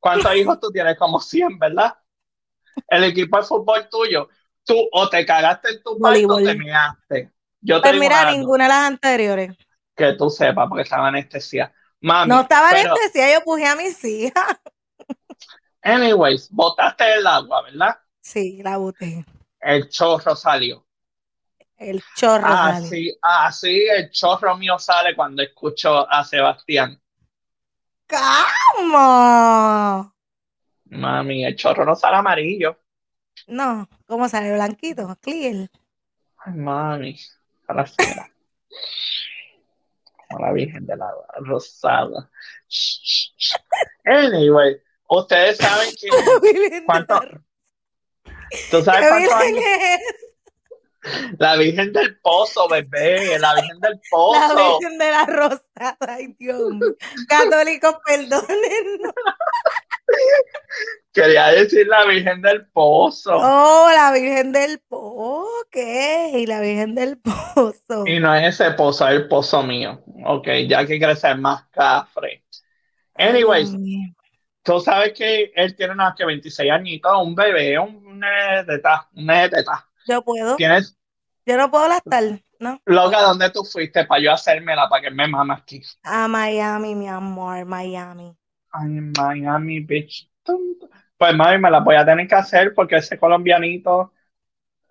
¿Cuántos 0.00 0.34
hijos 0.36 0.60
tú 0.60 0.70
tienes? 0.70 0.96
Como 0.98 1.20
100, 1.20 1.58
¿verdad? 1.58 1.94
El 2.88 3.04
equipo 3.04 3.36
de 3.38 3.44
fútbol 3.44 3.88
tuyo, 3.88 4.28
tú 4.64 4.88
o 4.92 5.08
te 5.08 5.24
cagaste 5.24 5.70
en 5.70 5.82
tu 5.82 5.98
parto 5.98 6.26
o 6.28 6.36
te 6.42 6.54
measte. 6.54 7.33
Yo 7.64 7.80
Pues 7.80 7.94
mira, 7.98 8.20
algo, 8.20 8.42
ninguna 8.42 8.64
de 8.64 8.68
las 8.68 8.86
anteriores. 8.88 9.56
que 9.96 10.12
tú 10.14 10.30
sepas, 10.30 10.68
porque 10.68 10.82
estaba 10.82 11.08
anestesia. 11.08 11.72
Mami, 12.00 12.30
No 12.30 12.40
estaba 12.42 12.70
pero, 12.70 12.90
anestesia, 12.90 13.32
yo 13.32 13.44
puse 13.44 13.66
a 13.66 13.76
mis 13.76 14.02
hijas. 14.04 14.58
anyways, 15.82 16.48
botaste 16.50 17.14
el 17.14 17.26
agua, 17.26 17.62
¿verdad? 17.62 17.96
Sí, 18.22 18.60
la 18.64 18.76
boté. 18.78 19.24
El 19.60 19.88
chorro 19.88 20.36
salió. 20.36 20.86
El 21.76 22.02
chorro 22.16 22.46
Ah, 22.46 22.56
sale. 22.56 22.88
Así, 22.88 23.18
así 23.22 23.86
el 23.88 24.10
chorro 24.10 24.56
mío 24.56 24.78
sale 24.78 25.16
cuando 25.16 25.42
escucho 25.42 26.08
a 26.10 26.22
Sebastián. 26.24 27.00
¿Cómo? 28.12 29.02
Mami, 31.02 31.44
el 31.44 31.56
chorro 31.56 31.84
no 31.84 31.94
sale 31.94 32.16
amarillo. 32.16 32.78
No, 33.46 33.88
¿cómo 34.06 34.28
sale? 34.28 34.52
Blanquito, 34.52 35.16
clear. 35.22 35.70
Ay, 36.44 36.52
mami, 36.54 37.16
ahora 37.68 37.86
sí, 37.86 37.94
mira. 37.98 38.30
Como 40.28 40.46
la 40.46 40.52
Virgen 40.52 40.86
de 40.86 40.96
la 40.96 41.10
Rosada. 41.40 42.30
Anyway, 44.04 44.76
ustedes 45.08 45.56
saben 45.58 45.90
que 46.00 46.08
cuánto, 46.86 47.14
la- 47.14 47.40
tú 48.70 48.82
sabes 48.82 49.00
¿Qué 49.02 49.08
cuántos 49.08 49.38
virgen 49.40 49.64
años, 49.64 50.00
la 51.38 51.56
Virgen 51.56 51.92
del 51.92 52.18
Pozo, 52.20 52.66
bebé, 52.68 53.38
la 53.38 53.54
Virgen 53.54 53.78
del 53.80 53.92
La 53.94 54.00
Pozo. 54.10 54.78
Virgen 54.78 54.98
de 54.98 55.10
la 55.10 55.26
Rosada. 55.26 55.96
Ay, 56.00 56.34
Dios. 56.38 56.62
Católicos, 57.28 57.96
perdónennos. 58.06 59.12
Quería 61.12 61.46
decir 61.48 61.86
la 61.86 62.04
Virgen 62.06 62.42
del 62.42 62.66
Pozo. 62.66 63.36
Oh, 63.36 63.88
la 63.94 64.12
Virgen 64.12 64.52
del 64.52 64.80
Pozo. 64.80 65.44
Ok, 65.60 65.76
la 66.46 66.60
Virgen 66.60 66.94
del 66.94 67.18
Pozo. 67.18 68.04
Y 68.06 68.18
no 68.18 68.34
es 68.34 68.60
ese 68.60 68.72
pozo, 68.72 69.06
es 69.08 69.14
el 69.14 69.28
pozo 69.28 69.62
mío. 69.62 70.02
Ok, 70.24 70.48
ya 70.68 70.84
que 70.84 71.16
ser 71.16 71.38
más 71.38 71.68
cafre. 71.68 72.44
Ay, 73.14 73.28
Anyways, 73.28 73.72
tú 74.62 74.80
sabes 74.80 75.12
que 75.12 75.52
él 75.54 75.76
tiene 75.76 75.92
unos 75.92 76.14
que 76.16 76.24
26 76.24 76.70
añitos, 76.70 77.12
un 77.22 77.34
bebé, 77.34 77.78
un 77.78 78.18
nene 78.18 78.64
de 78.64 78.76
teta, 78.76 79.08
un 79.14 79.26
nene 79.26 79.42
de 79.42 79.48
teta. 79.50 79.88
Yo 80.06 80.22
puedo. 80.22 80.56
Tienes, 80.56 80.98
Yo 81.46 81.56
no 81.56 81.70
puedo 81.70 81.86
lactar. 81.86 82.40
¿no? 82.58 82.80
Loca, 82.86 83.20
¿dónde 83.20 83.50
tú 83.50 83.64
fuiste 83.64 84.04
para 84.04 84.20
yo 84.20 84.32
hacérmela 84.32 84.88
para 84.88 85.02
que 85.02 85.10
me 85.10 85.28
mame 85.28 85.54
aquí? 85.54 85.82
A 86.02 86.26
Miami, 86.28 86.94
mi 86.94 87.08
amor, 87.08 87.64
Miami. 87.64 88.36
Ay, 88.76 88.88
Miami, 88.90 89.80
bitch. 89.80 90.28
Pues 91.16 91.34
mami, 91.34 91.58
me 91.58 91.70
la 91.70 91.80
voy 91.80 91.94
a 91.96 92.04
tener 92.04 92.26
que 92.26 92.34
hacer 92.34 92.74
porque 92.74 92.96
ese 92.96 93.18
colombianito 93.18 94.12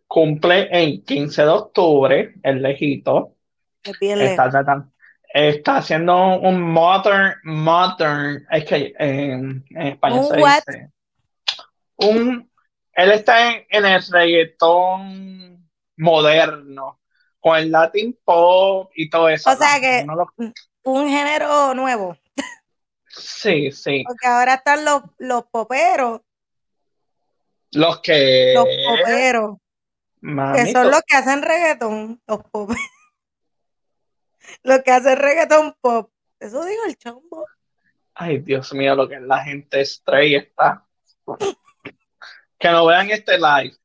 cumple 0.07 0.69
el 0.71 1.03
15 1.03 1.41
de 1.41 1.47
octubre, 1.49 2.33
el 2.43 2.61
lejito. 2.61 3.35
Es 3.83 3.99
bien 3.99 4.19
Está, 5.35 5.77
haciendo 5.77 6.37
un 6.39 6.61
modern, 6.61 7.33
modern, 7.43 8.45
es 8.51 8.65
que 8.65 8.93
en, 8.99 9.65
en 9.71 9.87
español 9.87 10.19
¿Un 10.19 10.25
se 10.27 10.41
what? 10.41 10.59
dice. 10.67 10.89
Un, 11.95 12.49
él 12.93 13.11
está 13.11 13.51
en, 13.51 13.65
en 13.69 13.85
el 13.85 14.03
reggaetón 14.11 15.67
moderno, 15.97 16.99
con 17.39 17.57
el 17.57 17.71
Latin 17.71 18.17
pop 18.23 18.91
y 18.95 19.09
todo 19.09 19.27
eso. 19.27 19.49
O 19.49 19.55
sea 19.55 19.79
que- 19.81 20.05
No 20.05 20.15
lo- 20.15 20.33
Un 20.83 21.09
género 21.09 21.73
nuevo. 21.73 22.15
Sí, 23.15 23.71
sí. 23.71 24.03
Porque 24.07 24.27
ahora 24.27 24.55
están 24.55 24.83
los, 24.85 25.03
los 25.17 25.45
poperos. 25.51 26.21
Los 27.71 28.01
que. 28.01 28.53
Los 28.55 28.65
poperos. 28.65 29.57
Que 30.55 30.71
son 30.71 30.89
los 30.91 31.01
que 31.05 31.17
hacen 31.17 31.41
reggaetón. 31.41 32.21
Los 32.27 32.43
poperos. 32.51 32.81
los 34.63 34.79
que 34.83 34.91
hacen 34.91 35.17
reggaetón 35.17 35.75
pop. 35.81 36.11
Eso 36.39 36.63
dijo 36.65 36.83
el 36.85 36.97
chombo. 36.97 37.45
Ay, 38.15 38.39
Dios 38.39 38.73
mío, 38.73 38.95
lo 38.95 39.07
que 39.09 39.15
es 39.15 39.21
la 39.21 39.43
gente 39.43 39.83
stray 39.85 40.35
está. 40.35 40.85
Que 42.59 42.69
no 42.69 42.85
vean 42.85 43.09
este 43.09 43.37
live. 43.37 43.75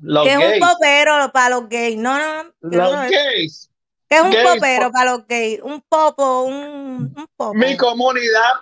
Los 0.00 0.24
Que 0.24 0.32
es 0.32 0.38
un 0.38 0.68
popero 0.68 1.32
para 1.32 1.50
los 1.50 1.68
gays. 1.68 1.96
No, 1.96 2.18
no, 2.18 2.44
no. 2.60 2.70
que 2.70 2.76
Los 2.76 2.92
no 2.92 3.02
es. 3.04 3.10
gays. 3.10 3.70
¿Qué 4.08 4.16
es 4.16 4.22
un 4.22 4.30
gays, 4.30 4.48
popero 4.48 4.86
po- 4.86 4.92
para 4.92 5.10
los 5.12 5.26
gays? 5.26 5.60
Un 5.62 5.82
popo, 5.88 6.42
un, 6.42 7.14
un 7.16 7.26
popo. 7.36 7.54
Mi 7.54 7.76
comunidad 7.76 8.52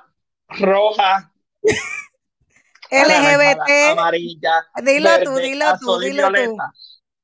roja, 0.59 1.33
LGBT. 2.91 3.93
amarilla, 3.93 4.53
Dilo 4.83 5.11
tú, 5.23 5.31
verde, 5.35 5.43
dilo 5.43 5.65
tú, 5.67 5.73
azul 5.75 6.05
y 6.05 6.11
dilo 6.11 6.27
tú. 6.29 6.33
violeta. 6.33 6.73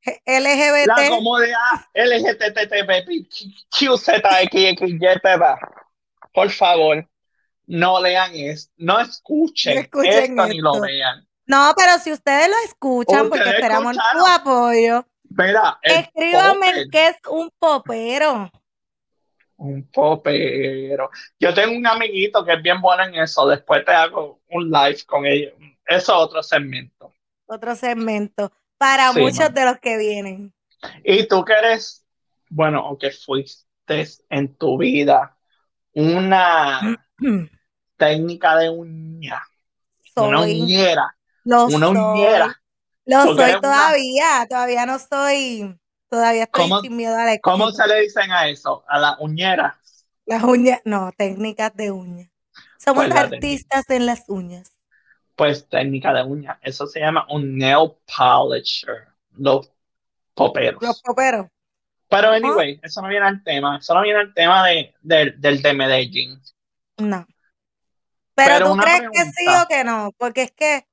La 0.04 0.40
LGBT. 0.40 1.08
comunidad 1.10 1.58
LGTB, 1.94 2.78
por 6.32 6.50
favor, 6.50 7.06
no 7.66 8.00
lean 8.00 8.34
esto, 8.34 8.72
no 8.78 8.98
escuchen, 9.00 9.74
No 9.74 9.80
escuchen 9.82 10.38
esto, 10.38 10.46
ni 10.46 10.58
lo 10.60 10.72
esto. 10.74 10.86
vean. 10.86 11.28
No, 11.46 11.74
pero 11.76 11.98
si 11.98 12.12
ustedes 12.12 12.48
lo 12.48 12.56
escuchan, 12.64 13.28
porque 13.28 13.38
Ustedes 13.40 13.54
esperamos 13.54 13.92
escucharon. 13.96 14.22
tu 14.22 14.26
apoyo, 14.30 15.06
Mira, 15.30 15.78
popper, 16.32 16.86
qué 16.90 17.08
es 17.08 17.16
un 17.28 17.50
popero. 17.58 18.50
Un 19.58 19.88
popero. 19.90 21.10
Yo 21.38 21.54
tengo 21.54 21.76
un 21.76 21.86
amiguito 21.86 22.44
que 22.44 22.54
es 22.54 22.62
bien 22.62 22.80
bueno 22.80 23.04
en 23.04 23.16
eso. 23.16 23.46
Después 23.48 23.84
te 23.84 23.92
hago 23.92 24.40
un 24.50 24.70
live 24.70 24.98
con 25.06 25.26
ellos. 25.26 25.54
Eso 25.86 26.12
es 26.14 26.18
otro 26.18 26.42
segmento. 26.42 27.14
Otro 27.46 27.74
segmento 27.74 28.52
para 28.78 29.10
Sí, 29.12 29.20
muchos 29.20 29.52
de 29.52 29.64
los 29.64 29.80
que 29.80 29.98
vienen. 29.98 30.54
Y 31.04 31.26
tú 31.28 31.44
que 31.44 31.52
eres, 31.54 32.06
bueno, 32.50 32.88
o 32.88 32.98
que 32.98 33.10
fuiste 33.10 33.66
en 34.30 34.54
tu 34.56 34.78
vida 34.78 35.36
una 35.94 37.06
técnica 37.96 38.56
de 38.56 38.70
uña, 38.70 39.42
una 40.16 40.42
Soy, 40.42 40.42
uñera, 40.42 41.16
lo 41.44 41.68
una 41.68 41.88
soy, 41.90 41.90
uñera. 41.90 42.62
lo 43.06 43.28
soy 43.28 43.54
una- 43.54 43.58
todavía, 43.60 44.46
todavía 44.48 44.86
no 44.86 44.98
soy, 44.98 45.77
todavía 46.08 46.44
estoy 46.44 46.62
¿Cómo- 46.68 46.80
sin 46.80 46.96
miedo 46.96 47.16
al 47.16 47.40
¿Cómo 47.40 47.68
éxito. 47.68 47.82
se 47.84 47.88
le 47.88 48.00
dicen 48.02 48.32
a 48.32 48.48
eso? 48.48 48.84
A 48.88 48.98
la 48.98 49.16
uñera. 49.20 49.78
Las 50.26 50.42
uñas, 50.44 50.80
no, 50.84 51.10
técnicas 51.16 51.74
de 51.74 51.90
uñas. 51.90 52.30
Somos 52.78 53.04
Pues 53.06 53.14
la 53.14 53.20
artistas 53.22 53.88
en 53.90 54.06
las 54.06 54.24
uñas. 54.28 54.72
Pues 55.36 55.68
técnica 55.68 56.12
de 56.12 56.22
uña. 56.24 56.58
Eso 56.62 56.86
se 56.86 57.00
llama 57.00 57.26
un 57.30 57.56
nail 57.58 57.92
polisher. 58.16 59.08
Los 59.36 59.70
poperos. 60.34 60.82
Los 60.82 61.00
poperos. 61.02 61.46
Pero 62.08 62.30
anyway, 62.30 62.80
eso 62.82 63.02
no 63.02 63.08
viene 63.08 63.26
al 63.26 63.42
tema. 63.44 63.78
Eso 63.78 63.94
no 63.94 64.02
viene 64.02 64.20
al 64.20 64.34
tema 64.34 64.66
de, 64.66 64.94
del- 65.00 65.40
del 65.40 65.62
de 65.62 65.72
Medellín. 65.74 66.40
No. 66.96 67.26
Pero, 68.34 68.54
Pero 68.54 68.72
tú 68.72 68.76
crees 68.78 69.02
que 69.12 69.24
sí 69.24 69.46
o 69.62 69.66
que 69.68 69.84
no, 69.84 70.12
porque 70.16 70.42
es 70.42 70.52
que 70.52 70.86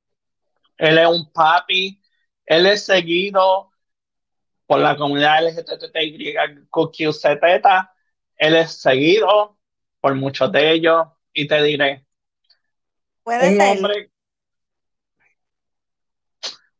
Él 0.77 0.97
es 0.97 1.07
un 1.07 1.31
papi. 1.31 2.01
Él 2.45 2.65
es 2.65 2.85
seguido 2.85 3.71
por 4.65 4.79
la 4.79 4.95
comunidad 4.95 5.43
LGTBIQZ. 5.47 7.25
Él 8.37 8.55
es 8.55 8.71
seguido 8.73 9.57
por 9.99 10.15
muchos 10.15 10.51
de 10.51 10.71
ellos. 10.71 11.07
Y 11.37 11.47
te 11.47 11.61
diré, 11.63 12.05
puede 13.23 13.49
un 13.49 13.57
ser. 13.57 13.77
hombre, 13.77 14.11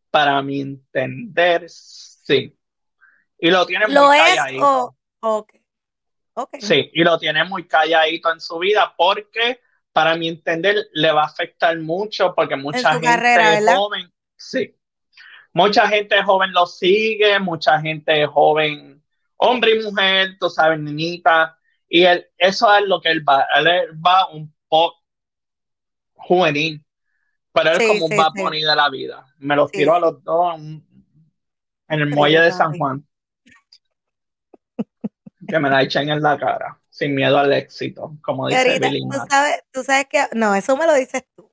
para 0.10 0.42
mi 0.42 0.62
entender, 0.62 1.66
sí. 1.68 2.58
Y 3.38 3.52
lo 3.52 3.66
tiene 3.66 3.88
Lo 3.90 4.06
muy 4.08 4.18
es 4.18 4.24
calladito. 4.24 4.66
o. 4.66 4.98
Ok. 5.20 5.54
Ok. 6.36 6.56
Sí, 6.62 6.90
y 6.94 7.04
lo 7.04 7.18
tiene 7.18 7.44
muy 7.44 7.68
calladito 7.68 8.32
en 8.32 8.40
su 8.40 8.60
vida 8.60 8.94
porque, 8.96 9.60
para 9.92 10.16
mi 10.16 10.30
entender, 10.30 10.88
le 10.94 11.12
va 11.12 11.24
a 11.24 11.28
afectar 11.28 11.78
mucho 11.80 12.34
porque 12.34 12.56
mucha 12.56 12.94
gente 12.94 13.08
carrera, 13.08 13.76
joven, 13.76 14.10
sí, 14.38 14.74
mucha 15.56 15.88
gente 15.88 16.22
joven 16.22 16.52
lo 16.52 16.66
sigue, 16.66 17.40
mucha 17.40 17.80
gente 17.80 18.26
joven, 18.28 19.02
hombre 19.38 19.76
y 19.76 19.84
mujer, 19.84 20.38
tú 20.38 20.50
sabes, 20.50 20.78
niñita, 20.80 21.58
y 21.88 22.04
él, 22.04 22.28
eso 22.38 22.76
es 22.76 22.86
lo 22.86 23.00
que 23.00 23.10
él 23.10 23.28
va, 23.28 23.48
él 23.56 23.68
va 24.06 24.28
un 24.28 24.54
poco 24.68 24.98
juvenil, 26.16 26.84
pero 27.54 27.72
él 27.72 27.78
Sí, 27.78 27.84
es 27.84 27.90
como 27.90 28.06
un 28.06 28.12
sí, 28.12 28.18
Bad 28.18 28.32
sí. 28.36 28.42
Bunny 28.42 28.62
de 28.64 28.76
la 28.76 28.90
vida. 28.90 29.26
Me 29.38 29.56
los 29.56 29.72
Sí, 29.72 29.78
tiró 29.78 29.94
a 29.94 29.96
sí. 29.96 30.02
los 30.02 30.24
dos 30.26 30.56
en, 30.56 30.86
en 31.88 32.00
el 32.02 32.10
muelle 32.10 32.42
de 32.42 32.52
San. 32.52 32.78
Juan. 32.78 33.08
Que 35.48 35.60
me 35.60 35.70
la 35.70 35.84
echen 35.84 36.10
en 36.10 36.22
la 36.22 36.38
cara, 36.38 36.82
sin 36.90 37.16
miedo 37.16 37.38
al 37.38 37.54
éxito, 37.54 38.18
como 38.22 38.48
dice 38.50 38.60
ahorita, 38.60 38.90
tú 38.90 39.28
sabes, 39.30 39.64
tú 39.72 39.84
sabes 39.84 40.08
que, 40.10 40.28
no, 40.34 40.54
eso 40.54 40.76
me 40.76 40.86
lo 40.86 40.96
dices 40.96 41.24
tú. 41.36 41.50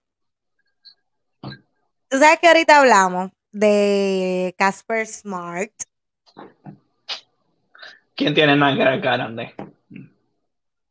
Tú 2.08 2.18
sabes 2.18 2.40
que 2.40 2.48
ahorita 2.48 2.80
hablamos 2.80 3.30
de 3.52 4.54
Casper 4.58 5.06
Smart. 5.06 5.72
¿Quién 8.14 8.34
tiene 8.34 8.56
nalga 8.56 8.96
grande? 8.96 9.54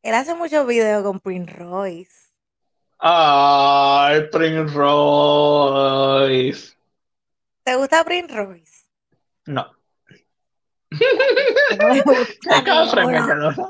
Él 0.04 0.16
hace 0.16 0.34
muchos 0.36 0.66
videos 0.66 1.04
con 1.04 1.20
Prince 1.20 1.54
Royce. 1.54 2.32
Ay, 3.00 4.22
Prince 4.32 4.74
Royce. 4.74 6.76
¿Te 7.64 7.76
gusta 7.76 8.04
Prince 8.04 8.34
Royce? 8.34 8.86
No. 9.46 9.72
No 11.80 11.94
me 11.94 12.02
gusta. 13.22 13.70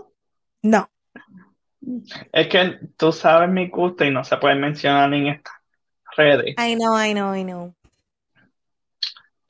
No. 0.63 0.89
Es 2.31 2.47
que 2.47 2.79
tú 2.97 3.11
sabes 3.11 3.49
mi 3.49 3.69
gusto 3.69 4.05
y 4.05 4.11
no 4.11 4.23
se 4.23 4.37
puede 4.37 4.55
mencionar 4.55 5.13
en 5.13 5.27
estas 5.27 5.53
redes. 6.15 6.55
I 6.57 6.75
know, 6.75 6.97
I 6.97 7.13
know, 7.13 7.35
I 7.35 7.43
know. 7.43 7.75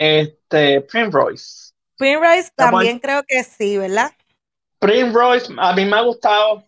Este, 0.03 0.81
Prince 0.81 1.11
Royce. 1.11 1.73
Prince 1.95 2.19
Royce 2.19 2.51
La 2.57 2.71
también 2.71 2.97
creo 2.97 3.21
que 3.27 3.43
sí, 3.43 3.77
¿verdad? 3.77 4.11
Prince 4.79 5.11
Royce, 5.13 5.53
a 5.55 5.73
mí 5.73 5.85
me 5.85 5.95
ha 5.95 6.01
gustado. 6.01 6.65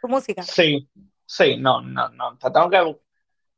Su 0.00 0.08
música. 0.08 0.42
Sí, 0.42 0.88
sí, 1.26 1.58
no, 1.58 1.82
no, 1.82 2.08
no. 2.08 2.38
Te 2.38 2.50
tengo 2.50 2.70
que. 2.70 2.96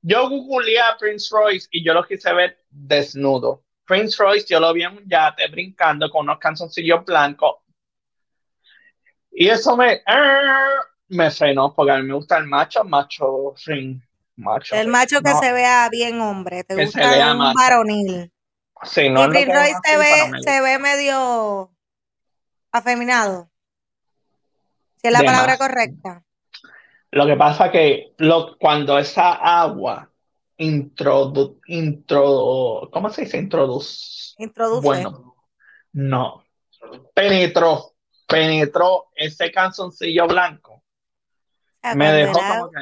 Yo 0.03 0.29
googleé 0.29 0.81
a 0.81 0.97
Prince 0.99 1.29
Royce 1.31 1.69
y 1.71 1.85
yo 1.85 1.95
lo 1.95 2.05
quise 2.05 2.33
ver 2.33 2.59
desnudo. 2.69 3.63
Prince 3.85 4.17
Royce, 4.21 4.47
yo 4.49 4.59
lo 4.59 4.73
vi 4.73 4.83
en 4.83 4.97
un 4.97 5.09
yate 5.09 5.47
brincando 5.47 6.11
con 6.11 6.23
unos 6.23 6.41
canzoncillos 6.41 7.05
blancos. 7.05 7.59
Y 9.31 9.49
eso 9.49 9.77
me, 9.77 10.03
me 11.07 11.31
frenó, 11.31 11.73
porque 11.73 11.93
a 11.93 11.99
mí 11.99 12.03
me 12.03 12.15
gusta 12.15 12.39
el 12.39 12.47
macho, 12.47 12.83
macho 12.83 13.55
ring. 13.65 14.01
Macho 14.35 14.75
El 14.75 14.89
macho 14.89 15.21
que 15.21 15.31
No, 15.31 15.41
se 15.41 15.53
vea 15.53 15.89
bien 15.89 16.21
hombre. 16.21 16.65
Te 16.65 16.75
Que 16.75 16.89
se 16.89 16.99
gusta 16.99 17.11
vea 17.13 17.31
un 17.33 17.39
macho. 17.39 17.59
varonil. 17.59 18.33
Sí, 18.83 19.09
no 19.09 19.21
y 19.21 19.23
es 19.23 19.29
lo 19.29 19.33
Prince 19.33 19.47
que 19.47 19.53
Royce 19.53 19.71
es 19.73 19.81
se 19.85 19.97
ve, 19.97 20.43
se 20.43 20.61
ve 20.61 20.79
medio 20.79 21.71
afeminado. 22.73 23.51
Si 24.97 25.09
es 25.09 25.13
la 25.13 25.21
De 25.21 25.25
palabra 25.25 25.53
más. 25.53 25.59
correcta. 25.59 26.25
Lo 27.11 27.27
que 27.27 27.37
pasa 27.37 27.71
que 27.71 28.15
lo, 28.19 28.59
cuando 28.59 28.99
esa 28.99 29.33
agua 29.33 30.11
introdu, 30.59 31.61
intro, 31.67 32.89
¿cómo 32.93 33.11
se 33.11 33.23
dice? 33.23 33.39
Introduce. 33.39 34.35
Introduce. 34.39 34.83
Bueno, 34.83 35.37
no. 35.93 36.45
Penetró, 37.15 37.95
penetró 38.27 39.11
ese 39.15 39.51
canzoncillo 39.51 40.27
blanco. 40.27 40.83
Me 41.95 42.13
dejó 42.13 42.39
como 42.39 42.71
que. 42.71 42.79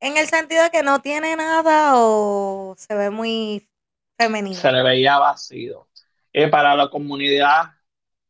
En 0.00 0.16
el 0.16 0.28
sentido 0.28 0.62
de 0.62 0.70
que 0.70 0.82
no 0.82 1.00
tiene 1.00 1.34
nada 1.36 1.92
o 1.96 2.74
se 2.78 2.94
ve 2.94 3.10
muy 3.10 3.68
femenino. 4.18 4.56
se 4.56 4.72
le 4.72 4.82
veía 4.82 5.18
vacío. 5.18 5.88
Y 6.32 6.46
para 6.48 6.74
la 6.76 6.90
comunidad 6.90 7.72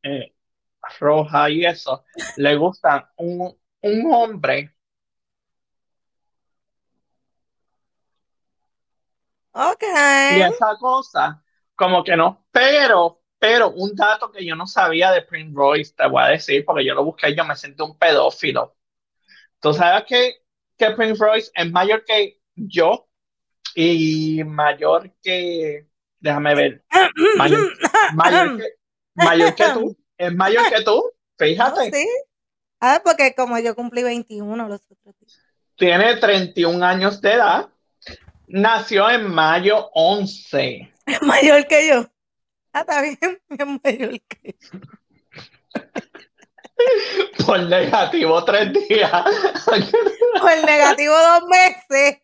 eh, 0.02 0.34
roja 1.00 1.50
y 1.50 1.64
eso, 1.64 2.04
le 2.36 2.56
gusta 2.56 3.12
un, 3.16 3.56
un 3.82 4.14
hombre. 4.14 4.74
Ok. 9.52 9.82
Y 9.82 10.40
esa 10.42 10.76
cosa, 10.78 11.42
como 11.74 12.04
que 12.04 12.16
no, 12.16 12.46
pero, 12.52 13.22
pero 13.38 13.70
un 13.70 13.94
dato 13.96 14.30
que 14.30 14.44
yo 14.46 14.54
no 14.54 14.66
sabía 14.66 15.10
de 15.10 15.22
Prince 15.22 15.52
Royce, 15.54 15.94
te 15.96 16.06
voy 16.06 16.22
a 16.22 16.26
decir, 16.28 16.64
porque 16.64 16.84
yo 16.84 16.94
lo 16.94 17.04
busqué 17.04 17.30
y 17.30 17.36
yo 17.36 17.44
me 17.44 17.56
sentí 17.56 17.82
un 17.82 17.98
pedófilo. 17.98 18.76
Tú 19.60 19.74
sabes 19.74 20.04
que, 20.06 20.44
que 20.76 20.90
Prince 20.92 21.24
Royce 21.24 21.50
es 21.54 21.70
mayor 21.72 22.04
que 22.04 22.40
yo 22.54 23.07
y 23.80 24.42
mayor 24.42 25.08
que, 25.22 25.86
déjame 26.18 26.52
ver, 26.56 26.84
mayor, 27.36 27.72
mayor 28.12 28.56
que, 28.58 28.64
mayor 29.14 29.54
que 29.54 29.64
tú, 29.72 29.96
es 30.16 30.34
mayor 30.34 30.68
que 30.68 30.82
tú, 30.82 31.12
fíjate. 31.38 31.90
No, 31.90 31.96
sí. 31.96 32.08
Ah, 32.80 33.00
porque 33.04 33.36
como 33.36 33.56
yo 33.60 33.76
cumplí 33.76 34.02
21 34.02 34.68
los 34.68 34.80
otros 34.90 35.14
días. 35.20 35.38
Tiene 35.76 36.16
31 36.16 36.84
años 36.84 37.20
de 37.20 37.34
edad. 37.34 37.68
Nació 38.48 39.08
en 39.10 39.32
mayo 39.32 39.90
11. 39.92 40.92
Es 41.06 41.22
mayor 41.22 41.64
que 41.68 41.88
yo. 41.88 42.04
Ah, 42.72 42.80
está 42.80 43.00
bien, 43.00 43.18
es 43.48 43.66
mayor 43.84 44.20
que 44.22 44.56
yo. 44.60 44.80
Por 47.46 47.62
negativo 47.62 48.44
tres 48.44 48.72
días. 48.72 49.24
Por 50.40 50.64
negativo 50.64 51.14
dos 51.14 51.48
meses. 51.48 52.22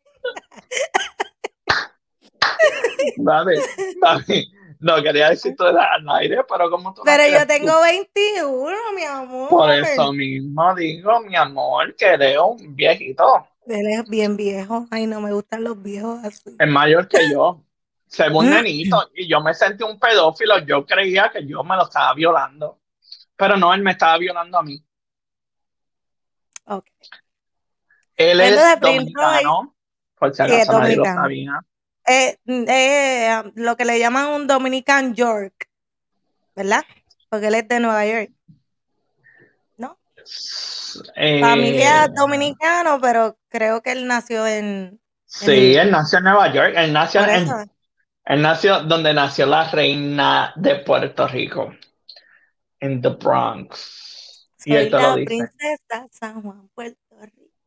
Vale, 3.16 3.61
vale. 4.00 4.46
No 4.80 5.02
quería 5.02 5.30
decir 5.30 5.54
todo 5.57 5.68
al 5.68 6.09
aire, 6.20 6.38
pero 6.48 6.70
como 6.70 6.92
tú. 6.92 7.00
no 7.00 7.04
Pero 7.04 7.38
yo 7.38 7.46
tengo 7.46 7.80
21, 7.80 8.76
mi 8.94 9.02
amor. 9.04 9.48
Por 9.48 9.70
eso 9.70 10.12
mismo 10.12 10.74
digo, 10.74 11.20
mi 11.20 11.37
amor, 11.37 11.94
que 11.96 12.07
eres 12.07 12.37
un 12.38 12.74
viejito. 12.76 13.46
Él 13.66 13.87
es 13.88 14.09
bien 14.09 14.37
viejo. 14.37 14.87
Ay, 14.90 15.07
no 15.07 15.20
me 15.22 15.33
gustan 15.33 15.64
los 15.64 15.83
viejos 15.83 16.22
así. 16.22 16.54
Es 16.59 16.68
mayor 16.68 17.09
que 17.09 17.30
yo. 17.30 17.62
Se 18.07 18.28
ve 18.28 18.35
un 18.37 18.46
Mm. 18.46 18.50
nenito. 18.50 19.11
Y 19.14 19.26
yo 19.26 19.40
me 19.40 19.54
sentí 19.54 19.83
un 19.85 19.98
pedófilo. 19.98 20.59
Yo 20.59 20.85
creía 20.85 21.30
que 21.33 21.46
yo 21.46 21.64
me 21.64 21.76
lo 21.76 21.85
estaba 21.85 22.12
violando. 22.12 22.78
Pero 23.37 23.57
no, 23.57 23.72
él 23.72 23.83
me 23.83 23.92
estaba 23.92 24.18
violando 24.18 24.59
a 24.59 24.62
mí. 24.62 24.85
Ok. 26.66 26.87
Él 28.16 28.40
es 28.40 28.80
dominicano. 28.80 29.74
Por 30.14 30.35
si 30.35 30.42
acaso 30.42 30.78
nadie 30.78 30.96
lo 30.96 31.04
sabía. 31.04 31.61
Eh, 32.07 32.37
eh, 32.47 33.43
lo 33.55 33.77
que 33.77 33.85
le 33.85 33.99
llaman 33.99 34.29
un 34.29 34.47
Dominican 34.47 35.14
York, 35.14 35.69
¿verdad? 36.55 36.85
Porque 37.31 37.47
él 37.47 37.55
es 37.55 37.69
de 37.69 37.81
Nueva 37.81 38.07
York. 38.07 38.31
¿No? 39.79 39.99
Eh, 41.17 41.40
Familia 41.40 42.09
dominicano, 42.09 43.01
pero 43.01 43.38
creo 43.49 43.83
que 43.83 43.93
él 43.93 44.07
nació 44.07 44.47
en. 44.47 45.01
Sí, 45.25 45.75
él 45.75 45.90
nació 45.90 46.19
en 46.19 46.25
Nueva 46.25 46.53
York. 46.53 46.75
Él 46.77 46.93
nació, 46.93 47.27
en, 47.27 47.49
él 48.25 48.43
nació 48.43 48.83
donde 48.83 49.14
nació 49.14 49.47
la 49.47 49.71
reina 49.71 50.53
de 50.57 50.77
Puerto 50.77 51.27
Rico. 51.27 51.75
En 52.81 53.01
the 53.01 53.09
Bronx. 53.09 54.51
Y 54.67 54.73
Soy 54.73 54.81
él 54.83 54.90
te 54.90 54.97
lo 54.97 55.01
la 55.01 55.17
dice. 55.17 55.27
princesa 55.27 56.07
San 56.11 56.43
Juan, 56.43 56.69
Puerto 56.75 56.99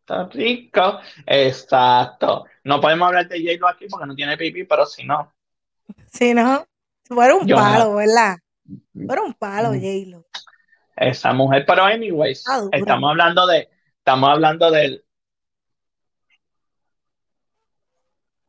Rico. 0.08 0.30
Puerto 0.30 0.38
Rico. 0.38 1.00
Exacto. 1.26 2.46
No 2.64 2.80
podemos 2.80 3.08
hablar 3.08 3.28
de 3.28 3.40
J-Lo 3.40 3.68
aquí 3.68 3.88
porque 3.90 4.06
no 4.06 4.16
tiene 4.16 4.38
pipí, 4.38 4.64
pero 4.64 4.86
si 4.86 5.04
no. 5.04 5.34
Si 6.12 6.34
no, 6.34 6.66
fuera 7.06 7.36
un 7.36 7.48
Yo 7.48 7.56
palo, 7.56 7.96
¿verdad? 7.96 8.38
Fuera 9.06 9.22
un 9.22 9.34
palo, 9.34 9.70
Mm. 9.74 9.80
J-Lo. 9.80 10.26
Esa 10.96 11.32
mujer, 11.34 11.64
pero 11.68 11.84
anyways, 11.84 12.40
Está 12.40 12.62
estamos 12.72 13.10
hablando 13.12 13.46
de, 13.46 13.70
estamos 14.00 14.30
hablando 14.30 14.72
del, 14.72 15.04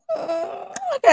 Mm, 0.09 0.73
Ok. 0.97 1.09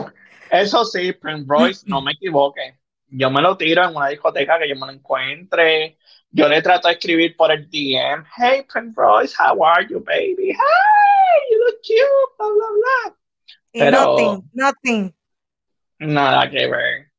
eso 0.50 0.84
sí, 0.84 1.12
Prince 1.12 1.44
Royce, 1.46 1.84
no 1.86 2.02
me 2.02 2.12
equivoque. 2.12 2.78
Yo 3.08 3.30
me 3.30 3.40
lo 3.40 3.56
tiro 3.56 3.84
en 3.84 3.94
una 3.94 4.08
discoteca 4.08 4.58
que 4.58 4.68
yo 4.68 4.74
me 4.74 4.86
lo 4.86 4.92
encuentre. 4.92 5.98
Yo 6.36 6.48
le 6.48 6.60
trato 6.62 6.88
de 6.88 6.94
escribir 6.94 7.36
por 7.36 7.52
el 7.52 7.70
DM. 7.70 8.24
Hey, 8.36 8.64
Prince 8.68 8.92
Royce, 8.96 9.36
how 9.38 9.64
are 9.64 9.86
you, 9.88 10.00
baby? 10.00 10.48
Hey, 10.48 11.40
you 11.48 11.64
look 11.64 11.80
cute, 11.80 12.36
bla, 12.36 12.48
bla, 12.48 12.66
bla. 12.74 13.16
Pero- 13.72 14.16
nothing, 14.16 14.50
nothing. 14.52 15.14
Nada 16.00 16.50
que 16.50 16.66
ver. 16.66 17.12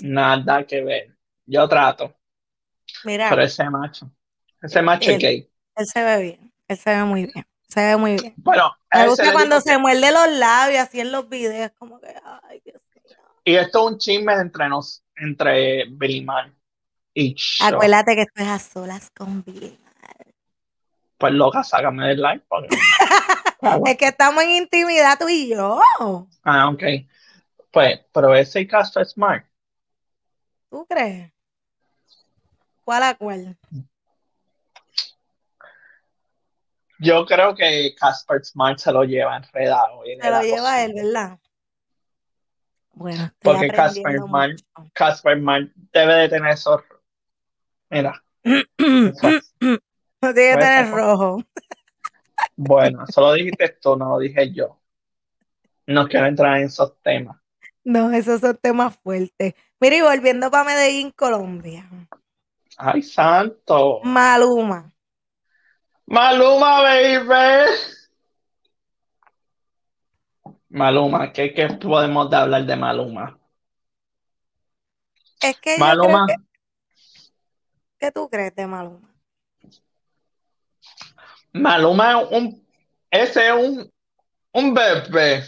Nada 0.00 0.66
que 0.66 0.82
ver. 0.82 1.14
Yo 1.44 1.68
trato, 1.68 2.16
Mira, 3.04 3.28
pero 3.28 3.42
ese 3.42 3.68
macho, 3.68 4.10
ese 4.62 4.80
macho 4.80 5.10
es 5.10 5.18
gay. 5.18 5.50
él 5.76 5.86
se 5.86 6.02
ve 6.02 6.22
bien. 6.22 6.52
Él 6.68 6.76
se 6.78 6.90
ve 6.96 7.04
muy 7.04 7.26
bien. 7.26 7.46
Se 7.68 7.80
ve 7.80 7.96
muy 7.98 8.16
bien. 8.16 8.32
Bueno, 8.38 8.74
Me 8.90 9.06
gusta 9.06 9.32
cuando 9.32 9.60
se 9.60 9.76
muerde 9.76 10.10
los 10.12 10.30
labios 10.38 10.80
así 10.80 11.00
en 11.00 11.12
los 11.12 11.28
videos, 11.28 11.70
como 11.78 12.00
que, 12.00 12.08
ay, 12.48 12.62
Dios 12.64 12.80
mío. 12.94 13.18
Y 13.44 13.54
esto 13.56 13.80
es 13.86 13.92
un 13.92 13.98
chisme 13.98 14.32
entre 14.32 14.66
nos, 14.70 15.04
entre 15.16 15.84
Vilmar 15.90 16.50
Acuérdate 17.60 18.14
que 18.14 18.22
esto 18.22 18.42
es 18.42 18.48
a 18.48 18.58
solas 18.58 19.10
con 19.10 19.42
Bill. 19.44 19.78
Pues 21.18 21.32
loca, 21.34 21.62
sácame 21.62 22.08
del 22.08 22.42
porque- 22.48 22.76
Es 23.86 23.96
que 23.96 24.06
estamos 24.06 24.42
en 24.42 24.50
intimidad 24.50 25.18
tú 25.18 25.28
y 25.28 25.48
yo. 25.48 25.80
ah, 26.42 26.68
ok. 26.68 26.82
Pues, 27.70 28.00
pero 28.12 28.34
ese 28.34 28.66
caso 28.66 29.00
es 29.00 29.10
smart. 29.10 29.46
¿Tú 30.68 30.84
crees? 30.86 31.32
¿Cuál 32.84 33.02
a 33.04 33.14
cuál? 33.14 33.56
Yo 36.98 37.24
creo 37.26 37.54
que 37.54 37.94
Casper 37.98 38.44
Smart 38.44 38.78
se 38.78 38.92
lo 38.92 39.02
lleva 39.04 39.36
enredado. 39.36 40.02
Se 40.04 40.30
lo 40.30 40.40
lleva 40.42 40.82
él, 40.84 40.92
¿verdad? 40.94 41.38
Bueno, 42.92 43.32
Porque 43.42 43.68
Casper 43.68 44.18
Smart-. 44.20 44.64
Casper 44.92 45.38
Smart 45.38 45.68
debe 45.92 46.14
de 46.14 46.28
tener 46.28 46.52
esos. 46.52 46.80
Mira, 47.92 48.24
No 48.42 49.12
tiene 49.20 49.42
que 49.60 49.80
Pues, 50.30 50.58
tener 50.58 50.90
rojo. 50.90 51.42
bueno, 52.56 53.04
eso 53.06 53.20
lo 53.20 53.34
dijiste 53.34 53.76
tú, 53.82 53.96
no 53.96 54.08
lo 54.10 54.18
dije 54.18 54.50
yo. 54.52 54.78
No 55.86 56.08
quiero 56.08 56.26
entrar 56.26 56.56
en 56.58 56.64
esos 56.64 56.98
temas. 57.02 57.36
No, 57.84 58.10
esos 58.12 58.40
son 58.40 58.56
temas 58.56 58.96
fuertes. 58.96 59.54
Mira, 59.78 59.96
y 59.96 60.00
volviendo 60.00 60.50
para 60.50 60.64
Medellín, 60.64 61.10
Colombia. 61.10 61.86
Ay, 62.78 63.02
santo. 63.02 64.00
Maluma. 64.04 64.90
Maluma, 66.06 66.82
baby. 66.82 67.68
Maluma, 70.70 71.30
¿qué, 71.32 71.52
qué 71.52 71.66
podemos 71.68 72.30
de 72.30 72.36
hablar 72.36 72.64
de 72.64 72.76
Maluma? 72.76 73.38
Es 75.42 75.58
que 75.58 75.76
yo 75.76 75.80
Maluma, 75.80 76.26
creo 76.26 76.38
que, 76.38 76.51
¿qué 78.02 78.10
tú 78.10 78.28
crees 78.28 78.52
de 78.56 78.66
Maluma? 78.66 79.14
Maluma 81.52 82.20
es 82.20 82.28
un, 82.32 82.66
ese 83.08 83.46
es 83.46 83.54
un, 83.54 83.92
un 84.52 84.74
bebé. 84.74 85.44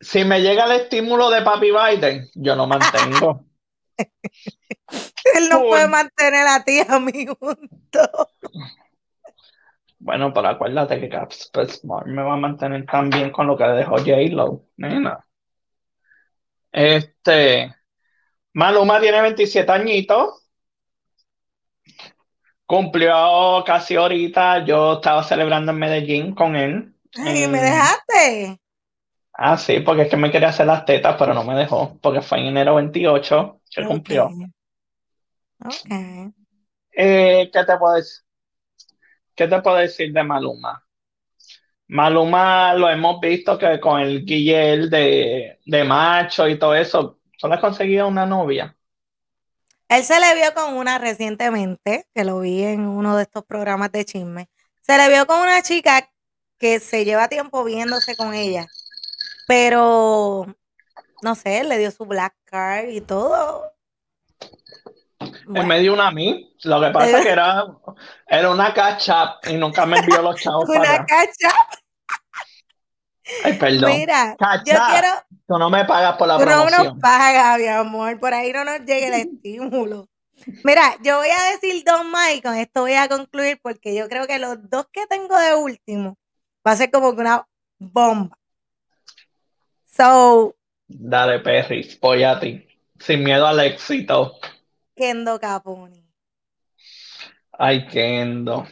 Si 0.00 0.24
me 0.24 0.40
llega 0.40 0.64
el 0.64 0.80
estímulo 0.80 1.30
de 1.30 1.42
Papi 1.42 1.70
Biden, 1.70 2.28
yo 2.34 2.56
lo 2.56 2.66
mantengo. 2.66 3.44
Él 5.36 5.48
no 5.48 5.62
puede 5.62 5.86
mantener 5.86 6.48
a 6.48 6.64
ti 6.64 6.80
a 6.86 6.98
mí. 6.98 7.26
Bueno, 9.98 10.32
pero 10.32 10.48
acuérdate 10.48 11.00
que 11.00 11.08
Casper 11.08 11.70
Smart 11.70 12.06
me 12.06 12.22
va 12.22 12.34
a 12.34 12.38
mantener 12.38 12.84
tan 12.86 13.08
bien 13.08 13.30
con 13.30 13.46
lo 13.46 13.56
que 13.56 13.64
dejó 13.64 13.98
J-Lo, 13.98 14.64
nena. 14.76 15.24
Este, 16.72 17.74
Maluma 18.52 19.00
tiene 19.00 19.22
27 19.22 19.70
añitos. 19.70 20.45
Cumplió 22.66 23.62
casi 23.64 23.96
ahorita. 23.96 24.64
Yo 24.64 24.94
estaba 24.94 25.22
celebrando 25.22 25.72
en 25.72 25.78
Medellín 25.78 26.34
con 26.34 26.56
él. 26.56 26.94
Ay, 27.16 27.46
me 27.48 27.60
dejaste. 27.60 28.60
Ah, 29.32 29.56
sí, 29.56 29.80
porque 29.80 30.02
es 30.02 30.08
que 30.08 30.16
me 30.16 30.30
quería 30.30 30.48
hacer 30.48 30.66
las 30.66 30.84
tetas, 30.84 31.16
pero 31.18 31.34
no 31.34 31.44
me 31.44 31.54
dejó, 31.54 31.98
porque 32.00 32.22
fue 32.22 32.40
en 32.40 32.46
enero 32.46 32.76
28 32.76 33.60
que 33.70 33.84
cumplió. 33.84 34.26
Ok. 34.26 34.32
Ok. 35.64 36.32
Eh, 36.92 37.50
¿qué 37.52 37.64
te 37.64 37.76
puedo 37.76 37.94
decir? 37.94 38.24
¿Qué 39.34 39.46
te 39.46 39.60
puedo 39.60 39.76
decir 39.76 40.12
de 40.12 40.22
Maluma? 40.22 40.82
Maluma 41.88 42.74
lo 42.74 42.88
hemos 42.88 43.20
visto 43.20 43.58
que 43.58 43.78
con 43.78 44.00
el 44.00 44.24
Guillel 44.24 44.90
de, 44.90 45.60
de 45.64 45.84
macho 45.84 46.48
y 46.48 46.58
todo 46.58 46.74
eso, 46.74 47.20
solo 47.36 47.54
has 47.54 47.60
conseguido 47.60 48.08
una 48.08 48.26
novia. 48.26 48.75
Él 49.88 50.04
se 50.04 50.18
le 50.18 50.34
vio 50.34 50.52
con 50.54 50.74
una 50.74 50.98
recientemente, 50.98 52.08
que 52.14 52.24
lo 52.24 52.40
vi 52.40 52.64
en 52.64 52.86
uno 52.86 53.16
de 53.16 53.22
estos 53.22 53.44
programas 53.44 53.92
de 53.92 54.04
chisme. 54.04 54.48
Se 54.82 54.96
le 54.96 55.08
vio 55.08 55.26
con 55.26 55.40
una 55.40 55.62
chica 55.62 56.10
que 56.58 56.80
se 56.80 57.04
lleva 57.04 57.28
tiempo 57.28 57.62
viéndose 57.64 58.16
con 58.16 58.34
ella, 58.34 58.66
pero 59.46 60.46
no 61.22 61.34
sé, 61.34 61.64
le 61.64 61.78
dio 61.78 61.90
su 61.90 62.04
black 62.04 62.34
card 62.44 62.88
y 62.88 63.00
todo. 63.00 63.72
Él 65.54 65.66
me 65.66 65.80
dio 65.80 65.92
una 65.92 66.08
a 66.08 66.12
mí. 66.12 66.52
Lo 66.64 66.80
que 66.80 66.90
pasa 66.90 67.18
es 67.18 67.24
que 67.24 67.30
era, 67.30 67.64
era 68.26 68.50
una 68.50 68.74
catch 68.74 69.08
up 69.08 69.50
y 69.50 69.54
nunca 69.54 69.86
me 69.86 69.98
envió 69.98 70.20
los 70.22 70.36
chavos 70.40 70.68
Una 70.68 70.80
para 70.80 71.06
catch 71.06 71.44
up. 71.44 71.78
Ay, 73.44 73.52
perdón. 73.54 73.90
Mira, 73.90 74.36
yo 74.64 74.74
quiero, 74.90 75.08
Tú 75.46 75.58
no 75.58 75.70
me 75.70 75.84
pagas 75.84 76.16
por 76.16 76.28
la 76.28 76.38
tú 76.38 76.44
no 76.44 76.50
promoción. 76.50 76.84
nos 76.86 77.00
paga, 77.00 77.56
mi 77.58 77.66
amor, 77.66 78.18
por 78.20 78.34
ahí 78.34 78.52
no 78.52 78.64
nos 78.64 78.80
llega 78.80 79.08
el 79.08 79.14
estímulo. 79.28 80.08
Mira, 80.64 80.96
yo 81.02 81.18
voy 81.18 81.28
a 81.28 81.52
decir 81.52 81.82
Don 81.84 82.10
Mike, 82.12 82.42
con 82.42 82.54
esto 82.56 82.82
voy 82.82 82.94
a 82.94 83.08
concluir 83.08 83.58
porque 83.62 83.94
yo 83.94 84.08
creo 84.08 84.26
que 84.26 84.38
los 84.38 84.68
dos 84.68 84.86
que 84.92 85.06
tengo 85.06 85.36
de 85.38 85.54
último 85.54 86.18
va 86.66 86.72
a 86.72 86.76
ser 86.76 86.90
como 86.90 87.14
que 87.14 87.20
una 87.22 87.46
bomba. 87.78 88.38
So, 89.86 90.54
Dale, 90.88 91.40
Perry, 91.40 91.98
voy 92.00 92.22
a 92.22 92.38
ti. 92.38 92.66
Sin 92.98 93.24
miedo 93.24 93.46
al 93.46 93.60
éxito. 93.60 94.38
Kendo 94.94 95.38
Caponi. 95.40 96.04
Ay, 97.52 97.86
Kendo. 97.86 98.66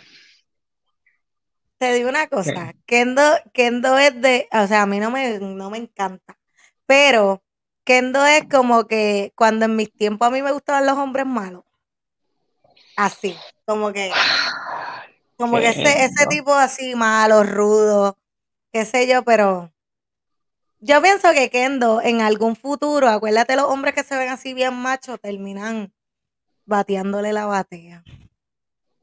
Te 1.79 1.93
digo 1.93 2.09
una 2.09 2.29
cosa, 2.29 2.75
Kendo, 2.87 3.23
Kendo 3.53 3.99
es 3.99 4.21
de, 4.21 4.49
o 4.53 4.67
sea, 4.67 4.83
a 4.83 4.87
mí 4.87 5.01
no 5.01 5.11
me, 5.11 5.39
no 5.41 5.71
me 5.71 5.79
encanta, 5.79 6.39
pero 6.87 7.43
Kendo 7.85 8.25
es 8.25 8.45
como 8.49 8.87
que 8.87 9.33
cuando 9.35 9.67
en 9.67 9.77
mis 9.77 9.93
tiempos 9.93 10.29
a 10.29 10.31
mí 10.31 10.41
me 10.41 10.53
gustaban 10.53 10.87
los 10.87 10.97
hombres 10.97 11.27
malos. 11.27 11.65
Así, 12.97 13.37
como 13.67 13.93
que, 13.93 14.11
como 15.37 15.59
que 15.59 15.69
ese, 15.69 16.05
ese 16.05 16.27
tipo 16.29 16.55
así 16.55 16.95
malo, 16.95 17.43
rudo, 17.43 18.17
qué 18.73 18.85
sé 18.85 19.07
yo, 19.09 19.25
pero 19.25 19.75
yo 20.79 21.03
pienso 21.03 21.33
que 21.33 21.51
Kendo 21.51 22.01
en 22.03 22.21
algún 22.21 22.57
futuro, 22.57 23.09
acuérdate 23.09 23.57
los 23.57 23.67
hombres 23.67 23.95
que 23.95 24.05
se 24.05 24.17
ven 24.17 24.29
así 24.29 24.55
bien 24.55 24.75
machos, 24.75 25.19
terminan 25.21 25.93
bateándole 26.67 27.33
la 27.33 27.47
batea. 27.47 28.05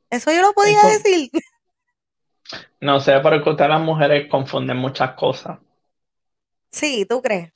Eso 0.10 0.32
yo 0.32 0.42
lo 0.42 0.54
podía 0.54 0.82
decir. 0.84 1.32
No 2.82 3.00
sé, 3.00 3.14
pero 3.24 3.38
es 3.38 3.44
que 3.44 3.50
ustedes 3.52 3.70
las 3.70 3.80
mujeres 3.82 4.28
confunden 4.30 4.76
muchas 4.78 5.14
cosas. 5.14 5.60
Sí, 6.72 7.06
¿tú 7.06 7.22
crees? 7.22 7.52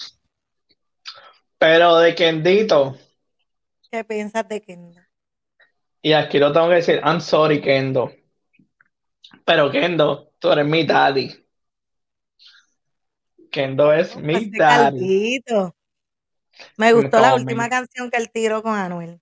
Pero 1.57 1.97
de 1.97 2.15
Kendito, 2.15 2.95
¿Qué 3.91 4.03
piensas 4.03 4.47
de 4.47 4.61
Kendo? 4.61 5.01
y 6.01 6.13
aquí 6.13 6.39
lo 6.39 6.53
tengo 6.53 6.69
que 6.69 6.75
decir, 6.75 7.01
I'm 7.03 7.19
sorry, 7.19 7.61
Kendo. 7.61 8.11
Pero 9.45 9.71
Kendo, 9.71 10.33
tú 10.39 10.51
eres 10.51 10.65
mi 10.65 10.85
daddy. 10.85 11.31
Kendo 13.51 13.91
es 13.93 14.15
mi 14.17 14.49
daddy. 14.51 14.99
caldito. 14.99 15.75
Me 16.77 16.93
gustó 16.93 17.19
la 17.19 17.35
última 17.35 17.69
canción 17.69 18.09
que 18.09 18.17
él 18.17 18.29
tiró 18.31 18.61
con 18.61 18.75
Anuel. 18.75 19.19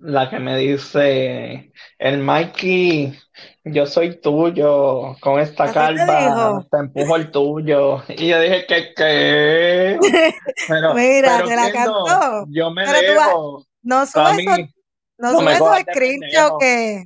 La 0.00 0.30
que 0.30 0.38
me 0.38 0.56
dice, 0.56 1.72
el 1.98 2.18
Mikey, 2.18 3.18
yo 3.64 3.84
soy 3.86 4.20
tuyo, 4.20 5.16
con 5.20 5.40
esta 5.40 5.64
¿Así 5.64 5.72
te 5.72 5.78
calva 5.78 6.64
te 6.70 6.78
empujo 6.78 7.16
el 7.16 7.32
tuyo. 7.32 8.04
Y 8.08 8.28
yo 8.28 8.40
dije, 8.40 8.64
¿qué 8.66 8.92
qué? 8.94 9.98
Pero, 10.68 10.94
Mira, 10.94 11.38
pero 11.38 11.48
te 11.48 11.56
la 11.56 11.72
cantó. 11.72 12.46
yo 12.48 12.70
me 12.70 12.84
Pero 12.84 13.12
tú 13.12 13.18
vas-. 13.18 13.66
No 13.82 14.04
Para 14.12 14.34
sube 14.34 14.36
mí, 14.36 14.44
esos, 14.44 14.58
no 15.18 15.42
no 15.42 15.50
esos 15.50 15.78
screenshots 15.80 16.56
que, 16.60 17.04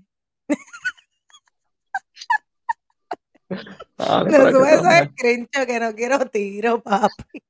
no 3.98 3.98
pero 3.98 4.26
es 4.26 4.26
que 4.26 4.52
sube 4.52 4.54
tú 4.60 4.64
esos 4.64 5.08
screenshots 5.12 5.66
que 5.66 5.80
no 5.80 5.94
quiero 5.94 6.18
tiro, 6.26 6.82
papi. 6.82 7.42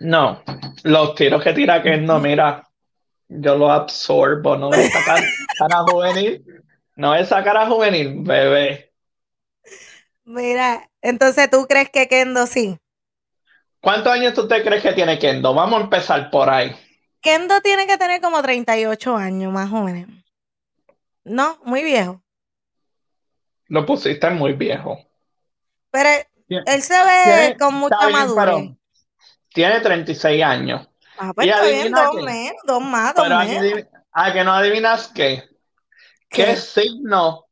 No, 0.00 0.42
los 0.84 1.14
tiros 1.14 1.42
que 1.42 1.52
tira 1.52 1.82
Kendo, 1.82 2.18
mira, 2.20 2.67
yo 3.28 3.56
los 3.56 3.70
absorbo, 3.70 4.56
no 4.56 4.72
es 4.72 4.86
esa 4.86 5.04
cara, 5.04 5.22
cara 5.58 5.78
juvenil, 5.82 6.44
no 6.96 7.14
es 7.14 7.22
esa 7.22 7.44
cara 7.44 7.66
juvenil, 7.66 8.22
bebé. 8.22 8.92
Mira, 10.24 10.90
entonces 11.00 11.50
tú 11.50 11.66
crees 11.66 11.90
que 11.90 12.08
Kendo 12.08 12.46
sí. 12.46 12.78
¿Cuántos 13.80 14.12
años 14.12 14.34
tú 14.34 14.48
te 14.48 14.62
crees 14.62 14.82
que 14.82 14.92
tiene 14.92 15.18
Kendo? 15.18 15.54
Vamos 15.54 15.80
a 15.80 15.84
empezar 15.84 16.30
por 16.30 16.50
ahí. 16.50 16.74
Kendo 17.20 17.60
tiene 17.60 17.86
que 17.86 17.96
tener 17.96 18.20
como 18.20 18.42
38 18.42 19.16
años, 19.16 19.52
más 19.52 19.72
o 19.72 19.82
menos. 19.82 20.10
No, 21.24 21.58
muy 21.64 21.84
viejo. 21.84 22.22
Lo 23.68 23.84
pusiste 23.84 24.30
muy 24.30 24.54
viejo. 24.54 24.98
Pero 25.90 26.08
él 26.48 26.82
se 26.82 26.94
ve 26.94 27.56
con 27.58 27.74
mucha 27.74 28.08
madurez. 28.08 28.70
tiene 29.52 29.80
36 29.80 30.42
años. 30.42 30.88
Ah, 31.18 31.32
pues 31.34 31.48
está 31.48 31.62
bien, 31.62 31.92
dos 31.94 32.14
menos, 32.22 32.56
dos 32.64 32.82
más, 32.82 33.14
dos 33.14 33.24
Pero 33.24 33.36
menos. 33.36 33.84
a 34.12 34.32
que 34.32 34.44
no 34.44 34.52
adivinas 34.54 35.08
qué. 35.08 35.44
¿Qué 36.30 36.44
¿Qué? 36.44 36.56
signo? 36.56 37.46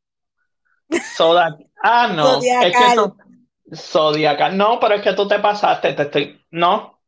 Soda. 0.99 1.57
Ah, 1.83 2.09
no. 2.15 2.39
Es 2.61 2.77
que 2.77 2.93
tú. 2.95 3.17
Zodiacal. 3.75 4.57
No, 4.57 4.79
pero 4.81 4.95
es 4.97 5.03
que 5.03 5.13
tú 5.15 5.27
te 5.29 5.39
pasaste. 5.39 5.93
Te 5.95 6.03
estoy. 6.03 6.45
No. 6.51 7.01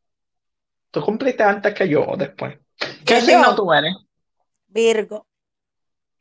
Tú 0.91 1.01
cumpliste 1.01 1.43
antes 1.43 1.73
que 1.73 1.89
yo 1.89 2.03
o 2.07 2.17
después. 2.17 2.59
¿Qué 3.05 3.05
¿Quién 3.05 3.21
signo 3.21 3.49
yo? 3.51 3.55
tú 3.55 3.73
eres? 3.73 3.95
Virgo. 4.67 5.27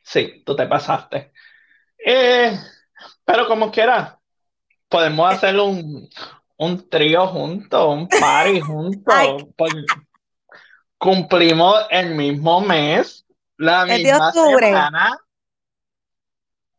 Sí, 0.02 0.42
tú 0.44 0.56
te 0.56 0.66
pasaste. 0.66 1.32
Eh, 1.98 2.58
pero 3.24 3.46
como 3.48 3.70
quiera, 3.70 4.20
podemos 4.88 5.32
hacer 5.32 5.56
un, 5.60 6.08
un 6.58 6.90
trío 6.90 7.26
juntos, 7.28 7.86
un 7.88 8.08
party 8.08 8.60
juntos. 8.62 9.44
Cumplimos 10.98 11.86
el 11.90 12.14
mismo 12.14 12.60
mes, 12.60 13.24
la 13.56 13.84
de 13.84 13.98
misma 13.98 14.28
octubre. 14.28 14.66
semana. 14.66 15.18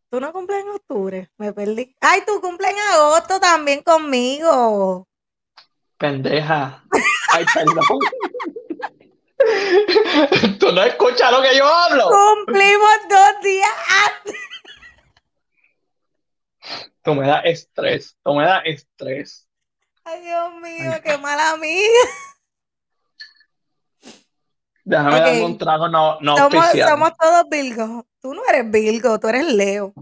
Tú 0.09 0.19
no 0.19 0.31
cumples 0.33 0.61
en 0.61 0.69
octubre, 0.69 1.31
me 1.37 1.53
perdí. 1.53 1.95
Ay, 2.01 2.21
tú 2.25 2.41
cumples 2.41 2.71
en 2.71 2.79
agosto 2.79 3.39
también 3.39 3.83
conmigo. 3.83 5.07
Pendeja. 5.97 6.83
Ay, 7.31 7.45
perdón. 7.53 7.99
¿Tú 10.59 10.71
no 10.71 10.83
escuchas 10.83 11.31
lo 11.31 11.41
que 11.41 11.55
yo 11.55 11.65
hablo? 11.65 12.09
Cumplimos 12.09 12.89
dos 13.09 13.41
días 13.43 13.69
antes. 14.07 14.35
Tú 17.01 17.15
me 17.15 17.25
das 17.27 17.45
estrés, 17.45 18.17
tú 18.23 18.33
me 18.33 18.43
das 18.45 18.61
estrés. 18.65 19.47
Ay, 20.03 20.21
Dios 20.21 20.53
mío, 20.55 20.91
Ay. 20.93 21.01
qué 21.03 21.17
mala 21.17 21.51
amiga. 21.51 21.99
Déjame 24.89 25.09
Ok. 25.19 25.19
darme 25.23 25.45
un 25.45 25.57
trago 25.59 25.87
no, 25.87 26.17
no 26.19 26.35
Somos, 26.35 26.53
auspiciado. 26.55 26.91
somos 26.91 27.11
todos 27.15 27.43
Virgo. 27.51 28.05
Tú 28.19 28.33
no 28.33 28.41
eres 28.51 28.71
Virgo, 28.71 29.19
tú 29.19 29.27
eres 29.27 29.45
Leo. 29.53 29.93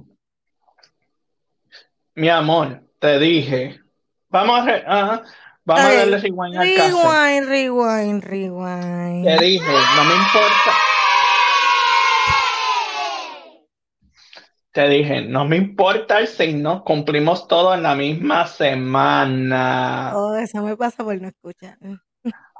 Mi 2.15 2.29
amor, 2.29 2.81
te 2.99 3.19
dije. 3.19 3.81
Vamos 4.29 4.61
a, 4.61 4.65
re- 4.65 4.83
ajá, 4.87 5.23
vamos 5.65 5.83
a 5.83 5.93
darle 5.93 6.17
rewind 6.19 6.57
al 6.57 6.75
cassette. 6.75 6.93
Rewind, 6.93 7.47
rewind, 7.49 8.23
rewind. 8.23 9.25
Te 9.25 9.43
dije, 9.45 9.65
no 9.97 10.03
me 10.05 10.13
importa. 10.15 10.71
Te 14.71 14.87
dije, 14.89 15.21
no 15.23 15.45
me 15.45 15.57
importa 15.57 16.19
el 16.19 16.27
signo, 16.27 16.83
cumplimos 16.85 17.47
todo 17.47 17.73
en 17.73 17.83
la 17.83 17.95
misma 17.95 18.47
semana. 18.47 20.13
Oh, 20.15 20.35
eso 20.37 20.61
me 20.61 20.77
pasa 20.77 21.03
por 21.03 21.19
no 21.19 21.27
escuchar. 21.27 21.77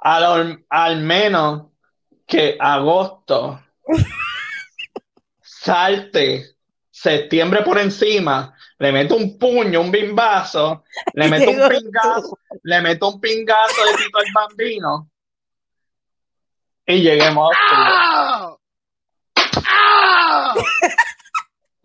Al, 0.02 0.66
al 0.70 0.98
menos 1.02 1.68
que 2.28 2.58
agosto 2.60 3.64
salte 5.42 6.58
septiembre 6.92 7.64
por 7.64 7.80
encima, 7.80 8.54
le 8.80 8.92
meto 8.92 9.16
un 9.16 9.38
puño, 9.40 9.82
un 9.82 9.90
bimbazo, 9.90 10.84
le 11.14 11.30
meto 11.30 11.50
un 11.50 11.70
pingazo, 11.70 12.40
le 12.64 12.82
meto 12.82 13.10
un 13.10 13.20
pingazo 13.20 13.86
de 13.86 14.04
Tito 14.04 14.20
el 14.20 14.32
Bambino. 14.34 15.10
Y 16.86 17.02
lleguemos 17.02 17.52
a 17.52 18.48
octubre. 18.48 18.58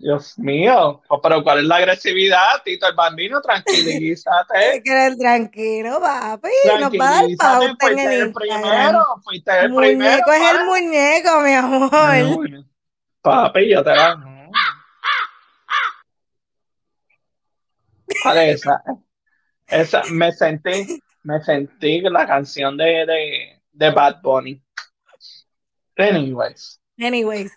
Dios 0.03 0.37
mío, 0.37 1.01
oh, 1.07 1.23
pero 1.23 1.45
¿cuál 1.45 1.61
es 1.61 1.65
la 1.65 1.77
agresividad, 1.77 2.61
Tito 2.65 2.89
el 2.89 2.95
Bambino? 2.97 3.41
Tranquilízate. 3.41 4.83
Tranquilo, 5.17 6.01
papi. 6.01 6.49
Nos 6.81 6.93
va 6.99 7.19
a 7.19 7.23
dar 7.23 7.27
pauta 7.39 7.87
en 7.87 7.99
fuiste 8.01 8.03
el 8.03 8.11
el 8.11 8.27
Instagram. 8.27 8.63
primero, 8.63 9.05
fuiste 9.23 9.59
el 9.61 9.73
primero. 9.73 10.27
Muñeco 10.27 10.33
es 10.33 10.51
el 10.51 10.67
muñeco, 10.67 11.41
mi 11.43 11.53
amor. 11.53 12.51
No, 12.51 12.65
Papi, 13.23 13.71
yo 13.71 13.85
te 13.85 13.95
la. 13.95 14.17
no. 14.17 14.51
¿Cuál 18.25 18.39
es 18.39 18.57
esa? 18.57 18.83
Esa, 19.69 20.03
me 20.11 20.33
sentí, 20.33 21.01
me 21.23 21.41
sentí 21.45 22.01
la 22.01 22.27
canción 22.27 22.77
de, 22.77 23.07
de, 23.07 23.63
de 23.71 23.91
Bad 23.91 24.21
Bunny. 24.21 24.61
Anyways. 25.97 26.81
Anyways, 26.99 27.53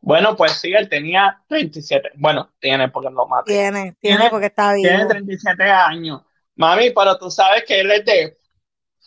Bueno, 0.00 0.36
pues 0.36 0.52
sí, 0.60 0.72
él 0.72 0.88
tenía 0.88 1.42
37. 1.48 2.10
Bueno, 2.14 2.52
tiene 2.60 2.88
porque 2.88 3.10
lo 3.10 3.26
maté. 3.26 3.52
tiene, 3.52 3.96
tiene 4.00 4.16
Tiene- 4.16 4.30
porque 4.30 4.46
está 4.46 4.74
Tiene 4.74 4.96
vivo. 4.98 5.08
37 5.08 5.64
años. 5.64 6.22
Mami, 6.56 6.90
pero 6.90 7.18
tú 7.18 7.30
sabes 7.30 7.64
que 7.64 7.80
él 7.80 7.90
es 7.90 8.04
de 8.04 8.38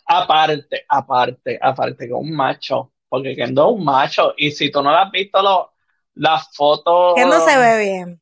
aparte, 0.06 0.84
aparte, 0.88 1.58
aparte 1.60 2.06
que 2.06 2.12
un 2.12 2.32
macho, 2.34 2.92
porque 3.08 3.34
Kendo 3.36 3.70
es 3.70 3.76
un 3.78 3.84
macho, 3.84 4.34
y 4.36 4.50
si 4.50 4.70
tú 4.70 4.82
no 4.82 4.90
has 4.90 5.10
visto 5.10 5.40
lo, 5.42 5.72
las 6.14 6.54
fotos... 6.54 7.14
Que 7.16 7.24
no 7.26 7.40
se 7.40 7.56
ve 7.58 7.78
bien. 7.84 8.20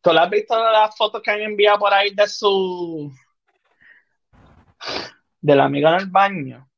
¿Tú 0.00 0.12
le 0.12 0.20
has 0.20 0.30
visto 0.30 0.56
las 0.70 0.96
fotos 0.96 1.20
que 1.22 1.30
han 1.30 1.40
enviado 1.40 1.78
por 1.80 1.92
ahí 1.92 2.14
de 2.14 2.26
su... 2.28 3.12
de 5.40 5.54
la 5.56 5.64
amiga 5.64 5.90
en 5.94 6.00
el 6.00 6.06
baño? 6.06 6.68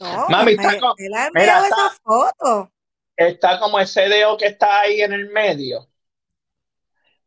No, 0.00 0.28
Mami, 0.28 0.56
me- 0.56 0.62
está 0.62 0.78
co- 0.80 0.94
él 0.98 1.14
ha 1.14 1.30
mira, 1.32 1.58
enviado 1.58 1.64
está- 1.64 1.86
esa 1.86 2.00
foto. 2.02 2.72
Está 3.16 3.58
como 3.58 3.78
ese 3.78 4.08
dedo 4.08 4.36
que 4.36 4.46
está 4.46 4.80
ahí 4.80 5.00
en 5.00 5.12
el 5.12 5.30
medio. 5.30 5.88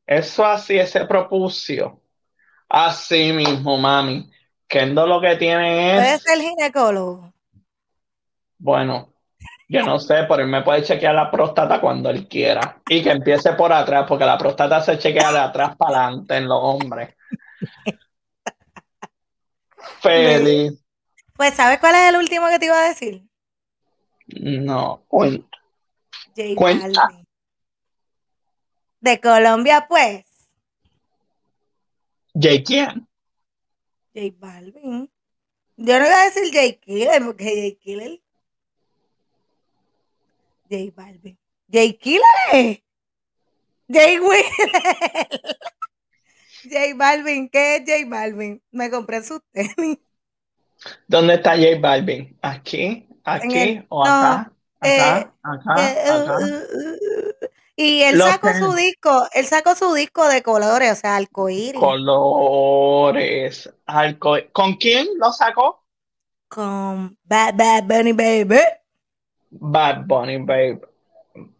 Eso 0.05 0.45
así, 0.45 0.77
ese 0.77 1.05
propucio. 1.05 2.01
Así 2.69 3.31
mismo, 3.31 3.77
mami. 3.77 4.29
Kendo 4.67 5.05
lo 5.05 5.21
que 5.21 5.35
tiene 5.35 5.93
Puede 5.95 6.15
es... 6.15 6.21
ser 6.23 6.39
ginecólogo. 6.39 7.33
Bueno, 8.57 9.13
yo 9.67 9.83
no 9.83 9.99
sé, 9.99 10.25
pero 10.27 10.41
él 10.41 10.47
me 10.47 10.63
puede 10.63 10.83
chequear 10.83 11.13
la 11.13 11.29
próstata 11.29 11.79
cuando 11.79 12.09
él 12.09 12.27
quiera. 12.27 12.81
Y 12.87 13.03
que 13.03 13.11
empiece 13.11 13.53
por 13.53 13.71
atrás, 13.71 14.05
porque 14.07 14.25
la 14.25 14.37
próstata 14.37 14.81
se 14.81 14.97
chequea 14.97 15.31
de 15.31 15.39
atrás 15.39 15.75
para 15.75 16.05
adelante 16.05 16.35
en 16.35 16.47
los 16.47 16.59
hombres. 16.61 17.15
Feliz. 20.01 20.73
Pues, 21.35 21.53
¿sabes 21.53 21.79
cuál 21.79 21.95
es 21.95 22.09
el 22.09 22.15
último 22.15 22.47
que 22.47 22.59
te 22.59 22.65
iba 22.65 22.79
a 22.79 22.87
decir? 22.87 23.23
No, 24.27 25.03
cuenta. 25.07 25.54
J. 26.35 26.55
Balvin. 26.55 27.25
De 28.99 29.19
Colombia, 29.21 29.85
pues. 29.87 30.25
¿Jay 32.33 32.63
quién? 32.63 33.07
J 34.13 34.33
Balvin. 34.37 35.09
Yo 35.77 35.99
no 35.99 36.05
iba 36.05 36.21
a 36.21 36.25
decir 36.25 36.51
J 36.53 36.79
Killer, 36.81 37.23
porque 37.23 37.45
J 37.45 37.79
Killer. 37.83 38.21
J 40.69 40.91
Balvin. 40.95 41.37
J 41.71 41.97
Killer. 41.97 42.83
J 43.87 44.19
Wheeler. 44.19 44.49
J 46.63 46.93
Balvin, 46.95 47.49
¿qué 47.49 47.75
es 47.77 47.81
J 47.85 48.09
Balvin? 48.09 48.61
Me 48.71 48.89
compré 48.89 49.23
sus 49.23 49.39
tenis. 49.51 49.99
¿Dónde 51.07 51.35
está 51.35 51.51
J 51.55 51.79
Balvin? 51.79 52.37
¿Aquí? 52.41 53.07
¿Aquí? 53.23 53.57
el- 53.57 53.85
¿O 53.89 54.03
acá? 54.03 54.51
¿Acá? 54.85 55.11
eh, 55.13 55.31
¿Acá? 55.43 55.75
Eh, 55.75 56.11
uh. 56.11 57.45
Y 57.77 58.03
él 58.03 58.17
Los 58.17 58.21
sacó 58.21 58.53
su 58.53 58.73
disco, 58.73 59.27
él 59.33 59.45
sacó 59.45 59.75
su 59.75 59.93
disco 59.93 60.27
de 60.27 60.43
colores, 60.43 60.91
o 60.93 60.95
sea, 60.95 61.15
arcoíris, 61.17 61.81
Colores. 61.81 63.69
Alco- 63.85 64.51
¿Con 64.51 64.75
quién 64.77 65.07
lo 65.19 65.31
sacó? 65.31 65.85
con 66.47 67.17
Bad 67.23 67.53
Bad 67.55 67.83
Bunny 67.87 68.13
Baby. 68.13 68.59
Bad 69.73 70.05
Bunny, 70.07 70.37
babe. 70.37 70.81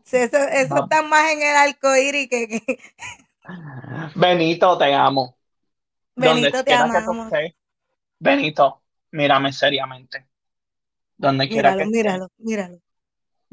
Sí, 0.03 0.17
Eso, 0.17 0.37
eso 0.37 0.79
está 0.79 1.01
más 1.01 1.31
en 1.31 1.41
el 1.41 1.55
arcoíris 1.55 2.29
que, 2.29 2.47
que 2.47 2.79
Benito, 4.15 4.77
te 4.77 4.93
amo. 4.93 5.37
Benito 6.15 6.17
Donde 6.17 6.51
te 6.65 6.73
que 6.73 6.75
estés. 7.13 7.53
Benito, 8.19 8.83
mírame 9.11 9.53
seriamente. 9.53 10.27
Donde 11.17 11.49
quiera 11.49 11.75
que 11.75 11.83
Míralo, 11.83 11.85
estés. 11.85 11.93
míralo, 11.93 12.27
míralo. 12.37 12.77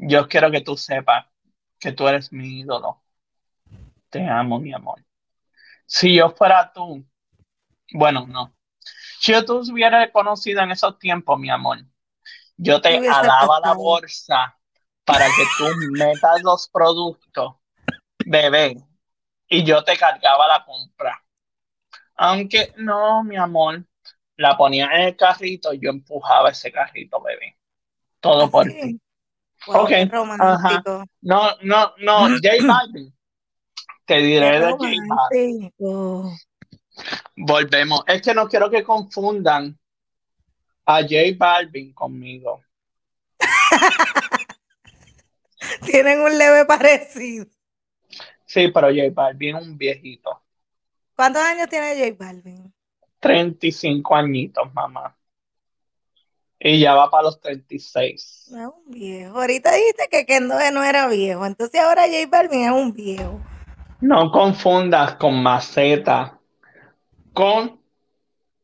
Yo 0.05 0.27
quiero 0.27 0.51
que 0.51 0.61
tú 0.61 0.75
sepas 0.75 1.25
que 1.79 1.91
tú 1.91 2.07
eres 2.07 2.31
mi 2.31 2.59
ídolo. 2.59 3.01
Te 4.09 4.27
amo, 4.27 4.59
mi 4.59 4.73
amor. 4.73 5.03
Si 5.85 6.15
yo 6.15 6.29
fuera 6.29 6.71
tú, 6.73 7.05
bueno, 7.93 8.25
no. 8.27 8.55
Si 9.19 9.31
yo 9.31 9.45
te 9.45 9.51
hubiera 9.51 10.11
conocido 10.11 10.61
en 10.61 10.71
esos 10.71 10.99
tiempos, 10.99 11.39
mi 11.39 11.49
amor, 11.49 11.79
yo 12.57 12.81
te 12.81 12.97
alaba 12.97 13.59
la 13.59 13.73
bolsa 13.73 14.57
para 15.05 15.25
que 15.25 15.43
tú 15.57 15.65
metas 15.91 16.41
los 16.43 16.67
productos, 16.69 17.55
bebé, 18.25 18.77
y 19.47 19.63
yo 19.63 19.83
te 19.83 19.97
cargaba 19.97 20.47
la 20.47 20.65
compra. 20.65 21.23
Aunque 22.15 22.73
no, 22.77 23.23
mi 23.23 23.37
amor, 23.37 23.85
la 24.35 24.57
ponía 24.57 24.85
en 24.85 25.01
el 25.01 25.15
carrito 25.15 25.73
y 25.73 25.79
yo 25.79 25.89
empujaba 25.89 26.49
ese 26.49 26.71
carrito, 26.71 27.21
bebé. 27.21 27.57
Todo 28.19 28.49
por 28.49 28.65
ti. 28.65 28.99
Wow, 29.67 29.77
Ok, 29.83 29.89
qué 29.89 30.05
romántico. 30.05 31.05
No, 31.21 31.49
no, 31.61 31.93
no, 31.99 32.27
J 32.41 32.49
Balvin. 32.67 33.13
Te 34.05 34.17
diré 34.17 34.59
de 34.59 34.71
J 34.71 34.77
Balvin. 35.07 35.71
Volvemos. 37.37 38.03
Es 38.07 38.21
que 38.21 38.33
no 38.33 38.47
quiero 38.47 38.69
que 38.69 38.83
confundan 38.83 39.77
a 40.85 41.01
J 41.01 41.15
Balvin 41.37 41.93
conmigo. 41.93 42.61
Tienen 45.85 46.19
un 46.19 46.37
leve 46.37 46.65
parecido. 46.65 47.45
Sí, 48.45 48.67
pero 48.67 48.87
J 48.89 49.09
Balvin 49.13 49.57
es 49.57 49.63
un 49.63 49.77
viejito. 49.77 50.41
¿Cuántos 51.15 51.41
años 51.41 51.69
tiene 51.69 51.95
J 51.97 52.15
Balvin? 52.17 52.73
35 53.19 54.15
añitos, 54.15 54.73
mamá. 54.73 55.15
Y 56.65 56.79
ya 56.79 56.95
va 56.95 57.09
para 57.11 57.23
los 57.23 57.41
36. 57.41 58.47
No 58.51 58.61
es 58.61 58.73
un 58.73 58.91
viejo. 58.91 59.37
Ahorita 59.37 59.73
dijiste 59.73 60.07
que 60.09 60.25
Kendo 60.25 60.55
no 60.71 60.81
era 60.83 61.07
viejo. 61.09 61.45
Entonces 61.45 61.81
ahora 61.81 62.03
J 62.03 62.27
Balvin 62.29 62.63
es 62.63 62.71
un 62.71 62.93
viejo. 62.93 63.39
No 63.99 64.31
confundas 64.31 65.15
con 65.15 65.43
maceta 65.43 66.39
con 67.33 67.81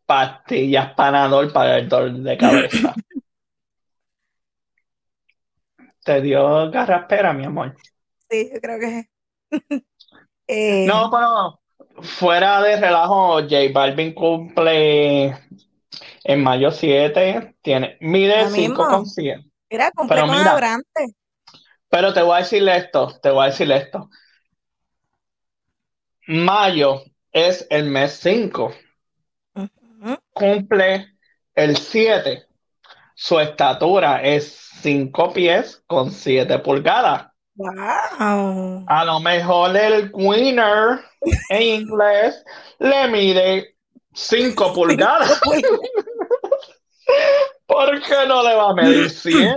pastillas 0.06 0.94
panadol 0.94 1.52
para 1.52 1.78
el 1.78 1.90
dolor 1.90 2.14
de 2.14 2.38
cabeza. 2.38 2.96
¿Te 6.06 6.22
dio 6.22 6.72
garraspera, 6.72 7.34
mi 7.34 7.46
amor? 7.46 7.76
Sí, 8.30 8.50
yo 8.54 8.62
creo 8.62 8.80
que. 8.80 9.10
Eh, 10.52 10.88
No, 10.88 11.12
pero 11.12 11.60
fuera 12.02 12.60
de 12.64 12.78
relajo, 12.78 13.34
J 13.42 13.56
Balvin 13.72 14.16
cumple 14.16 15.38
en 16.30 16.44
mayo 16.44 16.70
7, 16.70 17.56
tiene, 17.64 17.98
mide 18.02 18.44
Lo 18.44 18.50
mismo. 18.52 18.76
5,100. 18.76 19.52
Mira, 19.72 19.92
cumple 19.92 20.22
pero 21.90 22.14
te 22.14 22.22
voy 22.22 22.36
a 22.36 22.42
decirle 22.42 22.78
esto, 22.78 23.20
te 23.20 23.32
voy 23.32 23.46
a 23.46 23.50
decirle 23.50 23.78
esto. 23.78 24.12
Mayo 26.28 27.02
es 27.32 27.66
el 27.72 27.86
mes 27.86 28.20
5, 28.22 28.72
Ujú. 29.56 30.18
cumple 30.32 31.08
el 31.56 31.76
7. 31.76 32.46
Su 33.16 33.40
estatura 33.40 34.22
es 34.22 34.54
5 34.84 35.34
pies 35.34 35.82
con 35.88 36.12
7 36.12 36.60
pulgadas. 36.60 37.32
Wow. 37.56 38.86
A 38.88 39.04
lo 39.04 39.20
mejor 39.20 39.76
el 39.76 40.12
winner 40.14 41.00
en 41.50 41.62
inglés 41.64 42.46
le 42.78 43.08
mide 43.08 43.76
5 44.14 44.74
pulgadas. 44.76 45.42
¿Por 47.66 48.02
qué 48.02 48.26
no 48.28 48.44
le 48.44 48.56
va 48.56 48.70
a 48.70 48.74
medir 48.74 49.10
7? 49.10 49.56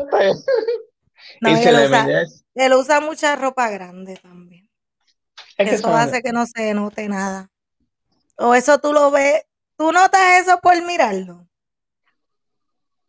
No, 1.41 1.51
y 1.51 1.53
y 1.53 1.57
si 1.57 1.69
él 1.69 1.77
le 1.77 1.87
usa, 1.87 2.05
mide. 2.05 2.27
él 2.55 2.73
usa 2.75 3.01
mucha 3.01 3.37
ropa 3.37 3.71
grande 3.71 4.17
también. 4.17 4.69
Es 5.57 5.69
que 5.69 5.75
Eso 5.77 5.95
hace 5.95 6.23
que 6.23 6.33
no 6.33 6.45
se 6.47 6.75
note 6.75 7.09
nada. 7.09 7.49
O 8.37 8.55
eso 8.55 8.79
tú 8.79 8.93
lo 8.93 9.11
ves. 9.11 9.43
¿Tú 9.77 9.93
notas 9.93 10.21
eso 10.41 10.59
por 10.61 10.81
mirarlo? 10.83 11.47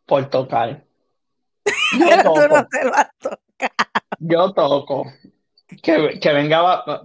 por 0.05 0.29
tocar. 0.29 0.85
Yo 1.99 2.07
Pero 2.09 2.23
tú 2.23 2.33
toco, 2.41 2.47
no 2.57 2.67
te 2.67 2.83
lo 2.83 2.93
has 2.95 3.09
tocado. 3.19 3.39
yo 4.19 4.53
toco. 4.53 5.05
Que, 5.81 6.19
que 6.19 6.33
venga 6.33 6.61
Ba- 6.61 7.03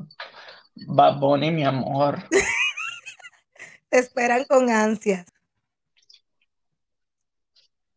Bad 0.74 1.18
Bunny, 1.20 1.51
mi 1.51 1.64
amor. 1.64 2.18
Te 3.91 3.99
esperan 3.99 4.45
con 4.45 4.68
ansias. 4.70 5.26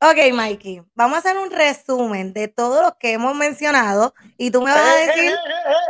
Ok, 0.03 0.17
Mikey, 0.33 0.81
vamos 0.95 1.17
a 1.17 1.19
hacer 1.19 1.37
un 1.37 1.51
resumen 1.51 2.33
de 2.33 2.47
todo 2.47 2.81
lo 2.81 2.97
que 2.97 3.13
hemos 3.13 3.35
mencionado 3.35 4.15
y 4.35 4.49
tú 4.49 4.61
me 4.63 4.71
vas 4.71 4.81
a 4.81 5.03
Eh, 5.03 5.07
decir, 5.07 5.31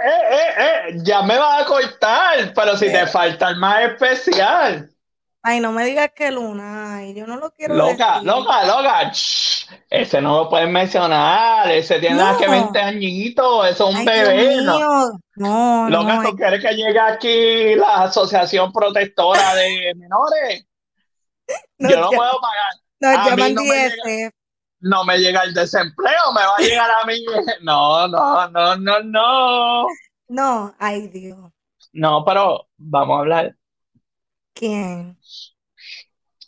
eh, 0.03 0.53
eh, 0.57 0.93
Ya 1.03 1.21
me 1.21 1.37
vas 1.37 1.61
a 1.61 1.65
cortar, 1.65 2.53
pero 2.53 2.75
si 2.75 2.87
te 2.91 3.07
falta 3.07 3.49
el 3.49 3.55
más 3.55 3.83
especial. 3.83 4.89
ay, 5.43 5.59
no 5.59 5.71
me 5.71 5.85
digas 5.85 6.11
que 6.15 6.29
Luna, 6.31 6.97
ay, 6.97 7.13
yo 7.13 7.25
no 7.25 7.37
lo 7.37 7.51
quiero 7.51 7.75
Loca, 7.75 8.15
decir. 8.15 8.27
loca, 8.27 8.63
loca. 8.65 9.11
Shh. 9.11 9.67
Ese 9.89 10.21
no 10.21 10.43
lo 10.43 10.49
puedes 10.49 10.69
mencionar. 10.69 11.71
Ese 11.71 11.99
tiene 11.99 12.15
No. 12.15 12.23
más 12.25 12.37
que 12.37 12.47
20 12.47 12.79
añitos. 12.79 13.69
Eso 13.69 13.89
es 13.89 13.95
un 13.95 13.99
Ay, 14.01 14.05
bebé. 14.05 14.49
Dios 14.61 14.63
¿no? 14.65 15.21
No, 15.35 15.89
Loca, 15.89 16.13
no, 16.15 16.29
¿tú 16.29 16.35
quieres 16.35 16.61
que 16.61 16.73
llegue 16.75 16.99
aquí 16.99 17.75
la 17.75 18.03
Asociación 18.03 18.71
Protectora 18.73 19.55
de 19.55 19.93
Menores? 19.95 20.65
Yo 21.79 21.99
no 21.99 22.09
puedo 22.09 22.39
pagar. 22.41 22.73
Nos 23.01 23.17
a 23.17 23.35
mí 23.35 23.53
llaman 23.53 23.53
no 23.55 23.61
me 23.63 23.89
llega. 23.89 24.31
No 24.79 25.05
me 25.05 25.17
llega 25.19 25.43
el 25.43 25.53
desempleo, 25.53 26.31
me 26.33 26.41
va 26.41 26.55
a 26.57 26.61
llegar 26.61 26.89
a 26.89 27.05
mí. 27.05 27.13
No, 27.61 28.07
no, 28.07 28.47
no, 28.49 28.75
no, 28.77 28.99
no. 29.03 29.85
No, 30.27 30.75
ay 30.79 31.07
Dios. 31.09 31.51
No, 31.93 32.23
pero 32.25 32.67
vamos 32.77 33.17
a 33.17 33.19
hablar 33.19 33.55
¿Quién? 34.53 35.17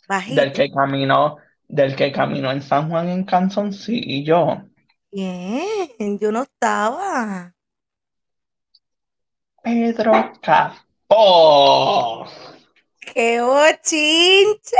Bajito. 0.08 0.40
del 0.40 0.52
que 0.52 0.70
caminó, 0.70 1.36
del 1.68 1.96
que 1.96 2.12
caminó 2.12 2.50
en 2.52 2.62
San 2.62 2.88
Juan 2.90 3.08
en 3.08 3.24
Canzoncillo. 3.24 4.64
Bien, 5.10 6.18
yo 6.18 6.32
no 6.32 6.42
estaba. 6.42 7.54
Pedro 9.62 10.12
Capó. 10.42 12.26
¡Qué 13.14 13.40
bochinche! 13.40 14.74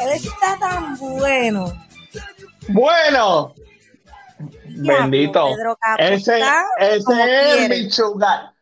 Él 0.00 0.12
está 0.12 0.58
tan 0.60 0.96
bueno. 0.98 1.72
Bueno, 2.68 3.54
Ya, 4.76 5.00
bendito. 5.00 5.46
Pedro 5.54 5.78
Ese, 5.98 6.40
ese 6.78 7.64
es 7.64 7.68
mi 7.68 7.90
sugar. 7.90 8.54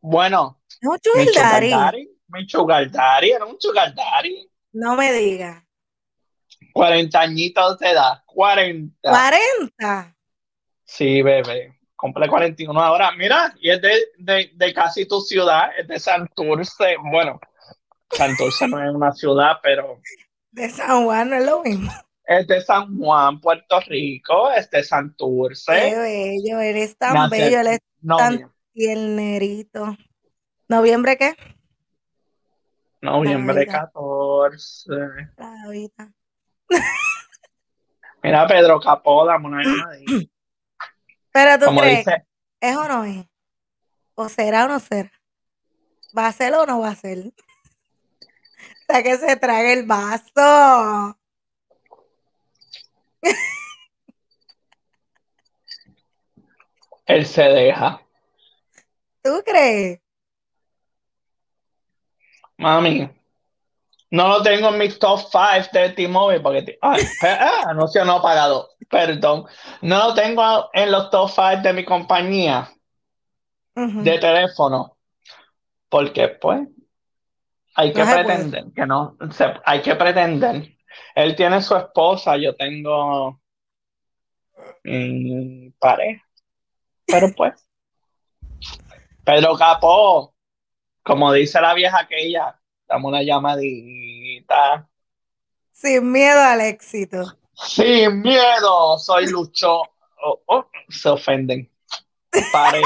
Bueno, 0.00 0.58
No, 0.80 0.92
mi 0.92 1.26
sugar 1.26 1.68
daddy. 1.68 2.08
Mi 2.28 2.48
sugar 2.48 2.90
daddy 2.90 3.30
era 3.32 3.44
un 3.44 3.60
sugar 3.60 3.94
daddy. 3.94 4.51
No 4.72 4.96
me 4.96 5.12
digas. 5.12 5.62
40 6.72 7.20
añitos 7.20 7.78
de 7.78 7.90
edad. 7.90 8.22
40. 8.26 9.10
40. 9.10 10.16
Sí, 10.84 11.22
bebé. 11.22 11.78
Cumple 11.96 12.28
41 12.28 12.80
ahora. 12.80 13.12
Mira, 13.12 13.54
y 13.60 13.70
es 13.70 13.80
de, 13.80 13.94
de, 14.18 14.50
de 14.54 14.74
casi 14.74 15.06
tu 15.06 15.20
ciudad, 15.20 15.70
es 15.78 15.86
de 15.86 15.98
Santurce. 16.00 16.96
Bueno, 17.10 17.40
Santurce 18.10 18.66
no 18.68 18.82
es 18.82 18.94
una 18.94 19.12
ciudad, 19.12 19.56
pero 19.62 20.00
De 20.50 20.68
San 20.70 21.04
Juan 21.04 21.30
no 21.30 21.36
es 21.36 21.44
lo 21.46 21.62
mismo. 21.62 21.92
es 22.24 22.46
de 22.46 22.60
San 22.60 22.98
Juan, 22.98 23.40
Puerto 23.40 23.80
Rico, 23.80 24.50
es 24.52 24.68
de 24.70 24.78
Qué 24.78 24.84
Santurce. 24.84 25.72
bello, 25.72 26.60
eres 26.60 26.96
tan 26.96 27.14
Nace- 27.14 27.30
bello, 27.38 27.60
él 27.60 27.66
es 27.68 27.80
tan 28.06 28.52
tiernerito. 28.72 29.96
¿Noviembre 30.68 31.16
qué? 31.18 31.34
Noviembre 33.02 33.66
Navidad. 33.66 33.90
14. 33.92 34.90
La 35.36 35.68
vida. 35.68 36.12
Mira, 38.22 38.46
Pedro 38.46 38.80
Capó, 38.80 39.26
dame 39.26 39.48
una 39.48 39.62
llamadita. 39.62 40.32
Pero 41.32 41.58
tú 41.58 41.64
Como 41.66 41.80
crees, 41.80 41.98
dice, 41.98 42.26
¿es 42.60 42.76
o 42.76 42.88
no 42.88 43.04
es? 43.04 43.26
¿O 44.14 44.28
será 44.28 44.64
o 44.64 44.68
no 44.68 44.78
será? 44.78 45.10
¿Va 46.16 46.28
a 46.28 46.32
ser 46.32 46.54
o 46.54 46.64
no 46.64 46.80
va 46.80 46.90
a 46.90 46.94
ser? 46.94 47.18
O 48.82 48.94
sea, 48.94 49.02
que 49.02 49.16
se 49.16 49.36
trague 49.36 49.72
el 49.72 49.86
vaso. 49.86 51.16
él 57.06 57.24
se 57.26 57.42
deja. 57.42 58.02
¿Tú 59.22 59.42
crees? 59.46 60.01
Mami, 62.62 63.08
no 64.10 64.28
lo 64.28 64.42
tengo 64.42 64.68
en 64.68 64.78
mis 64.78 64.98
top 64.98 65.20
5 65.20 65.68
de 65.72 65.88
T-Mobile 65.90 66.40
porque... 66.40 66.78
Ay, 66.82 67.02
ah, 67.22 67.64
anuncio 67.68 68.04
no 68.04 68.20
pagado. 68.20 68.68
Perdón. 68.90 69.46
No 69.80 70.08
lo 70.08 70.14
tengo 70.14 70.68
en 70.74 70.92
los 70.92 71.10
top 71.10 71.30
5 71.30 71.62
de 71.62 71.72
mi 71.72 71.84
compañía 71.84 72.70
de 73.74 74.18
teléfono. 74.18 74.98
Porque, 75.88 76.28
pues, 76.28 76.68
hay 77.74 77.92
que 77.92 78.04
No 78.04 78.12
pretender 78.12 78.64
que 78.74 78.86
no... 78.86 79.16
se- 79.30 79.54
hay 79.64 79.80
que 79.80 79.94
pretender. 79.94 80.76
Él 81.14 81.34
tiene 81.34 81.62
su 81.62 81.74
esposa, 81.74 82.36
yo 82.36 82.54
tengo 82.54 83.40
mi 84.84 85.70
pareja. 85.78 86.22
Pero, 87.06 87.28
pues... 87.34 87.66
Pedro 89.24 89.56
Capó, 89.56 90.31
como 91.02 91.32
dice 91.32 91.60
la 91.60 91.74
vieja 91.74 92.00
aquella, 92.00 92.58
dame 92.86 93.06
una 93.08 93.22
llamadita. 93.22 94.88
Sin 95.72 96.12
miedo 96.12 96.40
al 96.40 96.60
éxito. 96.60 97.38
Sin 97.54 98.20
miedo, 98.22 98.98
soy 98.98 99.26
Lucho. 99.26 99.82
Oh, 100.24 100.40
oh, 100.46 100.66
se 100.88 101.08
ofenden. 101.08 101.70
Pare. 102.52 102.80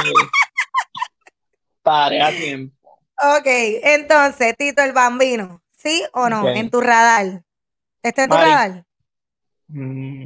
Pare 1.82 2.22
a 2.22 2.30
tiempo. 2.30 2.74
Ok, 3.38 3.46
entonces, 3.46 4.56
Tito 4.56 4.82
el 4.82 4.92
Bambino, 4.92 5.62
¿sí 5.72 6.02
o 6.12 6.28
no? 6.28 6.48
En 6.48 6.70
tu 6.70 6.80
radar. 6.80 7.42
¿Está 8.02 8.24
en 8.24 8.30
tu 8.30 8.36
Mari. 8.36 8.50
radar? 8.50 8.84
Mm, 9.68 10.24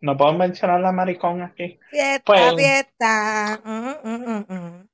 no 0.00 0.16
puedo 0.16 0.32
mencionar 0.34 0.80
la 0.80 0.92
maricón 0.92 1.42
aquí. 1.42 1.78
Fiesta, 1.90 2.22
Pues- 2.24 2.54
fiesta. 2.56 3.60
Mm, 3.64 4.08
mm, 4.08 4.88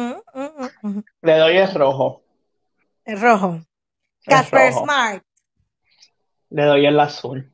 mm, 0.00 0.14
mm. 0.34 0.70
Mm. 0.82 1.04
Le 1.22 1.38
doy 1.38 1.56
el 1.56 1.74
rojo. 1.74 2.22
El 3.04 3.20
rojo. 3.20 3.60
Casper. 4.24 4.72
Smart. 4.72 5.24
Le 6.50 6.64
doy 6.64 6.86
el 6.86 7.00
azul. 7.00 7.50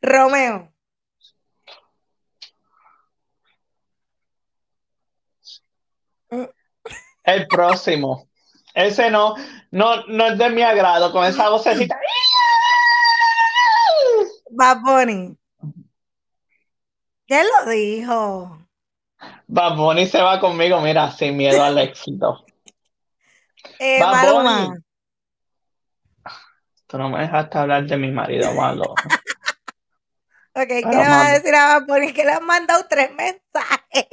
Romeo. 0.00 0.72
El 7.24 7.46
próximo. 7.46 8.28
Ese 8.74 9.10
no, 9.10 9.34
no, 9.70 10.06
no 10.06 10.26
es 10.26 10.38
de 10.38 10.50
mi 10.50 10.62
agrado 10.62 11.12
con 11.12 11.24
esa 11.24 11.50
vocecita. 11.50 11.98
Bad 14.50 14.80
Bunny. 14.80 15.36
¿Quién 17.26 17.46
lo 17.46 17.70
dijo? 17.70 18.61
Bad 19.46 19.76
Bunny 19.76 20.06
se 20.06 20.20
va 20.20 20.40
conmigo, 20.40 20.80
mira, 20.80 21.10
sin 21.10 21.36
miedo 21.36 21.62
al 21.62 21.78
éxito. 21.78 22.44
Eh, 23.78 24.00
Bad 24.00 24.12
Maluma. 24.12 24.66
Bunny. 24.66 24.82
Tú 26.86 26.98
no 26.98 27.08
me 27.08 27.20
dejaste 27.20 27.58
hablar 27.58 27.86
de 27.86 27.96
mi 27.96 28.10
marido 28.10 28.52
malo. 28.54 28.94
Ok, 30.54 30.68
¿qué 30.68 30.82
le 30.82 30.96
vas 30.96 31.28
a 31.28 31.32
decir 31.32 31.54
a 31.54 31.78
Bad 31.78 31.86
Bunny? 31.86 32.12
Que 32.12 32.26
le 32.26 32.32
han 32.32 32.44
mandado 32.44 32.84
tres 32.86 33.10
mensajes. 33.14 34.06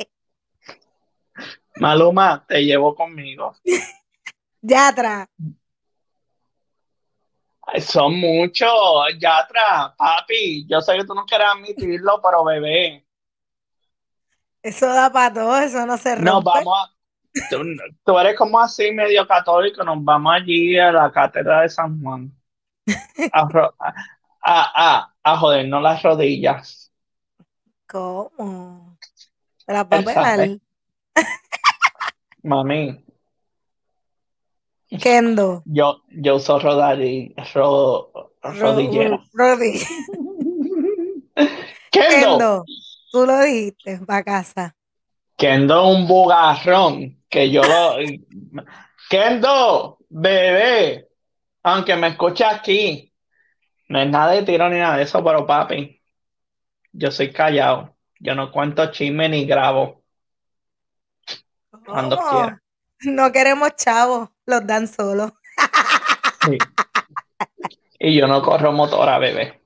Maluma, 1.75 2.45
te 2.47 2.63
llevo 2.63 2.95
conmigo. 2.95 3.55
Yatra. 4.61 5.27
Ay, 7.61 7.81
son 7.81 8.19
muchos, 8.19 8.71
Yatra, 9.19 9.93
papi. 9.97 10.65
Yo 10.65 10.79
sé 10.79 10.95
que 10.95 11.03
tú 11.03 11.13
no 11.13 11.25
quieres 11.25 11.47
admitirlo, 11.47 12.21
pero 12.21 12.45
bebé, 12.45 13.05
Eso 14.61 14.87
da 14.87 15.11
para 15.11 15.33
todo, 15.33 15.57
eso 15.59 15.85
no 15.85 15.97
se 15.97 16.15
rompe. 16.15 16.31
nos 16.31 16.43
vamos 16.43 16.77
a. 16.77 16.93
Tú, 17.49 17.57
tú 18.03 18.19
eres 18.19 18.35
como 18.37 18.59
así 18.59 18.91
medio 18.91 19.25
católico, 19.27 19.83
nos 19.83 20.03
vamos 20.03 20.33
allí 20.33 20.77
a 20.79 20.91
la 20.91 21.11
cátedra 21.11 21.61
de 21.61 21.69
San 21.69 22.01
Juan. 22.01 22.31
A, 23.33 23.47
a, 24.41 24.71
a, 24.73 25.13
a, 25.21 25.37
jodernos 25.37 25.83
las 25.83 26.01
rodillas. 26.01 26.91
¿Cómo? 27.87 28.97
¿Te 29.65 29.73
las 29.73 29.83
va 29.83 29.97
a 29.97 30.03
pegar? 30.03 30.49
Mami, 32.41 33.03
Kendo. 35.01 35.61
yo, 35.65 36.01
yo 36.09 36.37
uso 36.37 36.57
rodari- 36.59 37.35
ro, 37.53 38.31
rodilleras. 38.41 39.19
Ro- 39.33 39.55
Rodi. 39.55 39.79
Kendo, 41.91 42.09
Kendo. 42.09 42.65
Tú 43.11 43.25
lo 43.25 43.39
dijiste, 43.41 43.99
para 44.05 44.23
casa. 44.23 44.75
Kendo 45.35 45.87
un 45.87 46.07
bugarrón, 46.07 47.23
que 47.29 47.49
yo 47.49 47.61
lo... 47.63 47.97
Kendo, 49.09 49.97
bebé, 50.09 51.07
aunque 51.63 51.95
me 51.95 52.09
escuche 52.09 52.45
aquí, 52.45 53.13
no 53.87 53.99
es 54.01 54.07
nada 54.07 54.33
de 54.33 54.43
tiro 54.43 54.69
ni 54.69 54.77
nada 54.77 54.97
de 54.97 55.03
eso, 55.03 55.23
pero 55.23 55.47
papi, 55.47 55.99
yo 56.91 57.09
soy 57.09 57.31
callado, 57.31 57.95
yo 58.19 58.35
no 58.35 58.51
cuento 58.51 58.91
chisme 58.91 59.27
ni 59.29 59.45
grabo, 59.45 60.03
cuando 61.85 62.17
¿Cómo? 62.17 62.29
quiera. 62.29 62.61
No 63.01 63.31
queremos 63.31 63.75
chavos, 63.75 64.29
los 64.45 64.67
dan 64.67 64.87
solos. 64.87 65.31
Sí. 66.45 66.57
Y 67.99 68.15
yo 68.17 68.27
no 68.27 68.41
corro 68.41 68.71
motora, 68.71 69.17
bebé. 69.17 69.61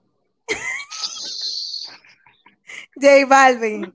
J 2.96 3.26
Balvin. 3.28 3.94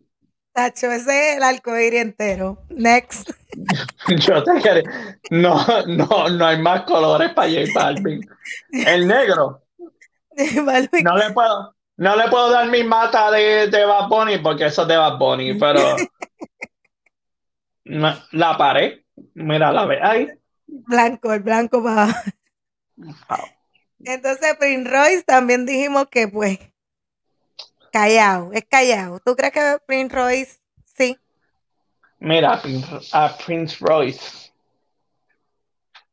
Tacho, 0.52 0.90
ese 0.90 1.30
es 1.30 1.36
el 1.36 1.42
arcoíris 1.42 2.00
entero. 2.00 2.64
Next. 2.70 3.30
Yo 4.08 4.42
te 4.42 4.60
quiero. 4.60 4.90
No, 5.30 5.64
no, 5.86 6.28
no 6.28 6.46
hay 6.46 6.60
más 6.60 6.82
colores 6.82 7.32
para 7.32 7.48
J 7.48 7.70
Balvin. 7.74 8.20
El 8.72 9.06
negro. 9.06 9.62
J 10.36 10.62
Balvin. 10.62 11.04
No 11.04 11.16
le 11.16 11.30
puedo, 11.30 11.74
no 11.98 12.16
le 12.16 12.28
puedo 12.28 12.50
dar 12.50 12.68
mi 12.68 12.84
mata 12.84 13.30
de, 13.30 13.68
de 13.68 13.84
Bad 13.84 14.08
Bunny 14.08 14.38
porque 14.38 14.66
eso 14.66 14.82
es 14.82 14.88
de 14.88 14.96
Bad 14.96 15.18
Bunny, 15.18 15.54
pero 15.54 15.80
no, 17.84 18.16
la 18.32 18.56
pared, 18.56 19.00
mira, 19.34 19.72
la 19.72 19.84
ve 19.84 19.98
ahí. 20.00 20.28
Blanco, 20.66 21.32
el 21.32 21.40
blanco 21.40 21.82
para. 21.82 22.22
Entonces, 24.00 24.56
Prince 24.58 24.88
Royce 24.88 25.22
también 25.24 25.66
dijimos 25.66 26.06
que 26.08 26.28
pues 26.28 26.58
callado, 27.90 28.52
es 28.52 28.64
callado. 28.64 29.20
¿Tú 29.20 29.34
crees 29.36 29.52
que 29.52 29.78
Prince 29.86 30.14
Royce 30.14 30.58
sí? 30.84 31.18
Mira, 32.18 32.60
a 33.12 33.36
Prince 33.38 33.76
Royce, 33.80 34.52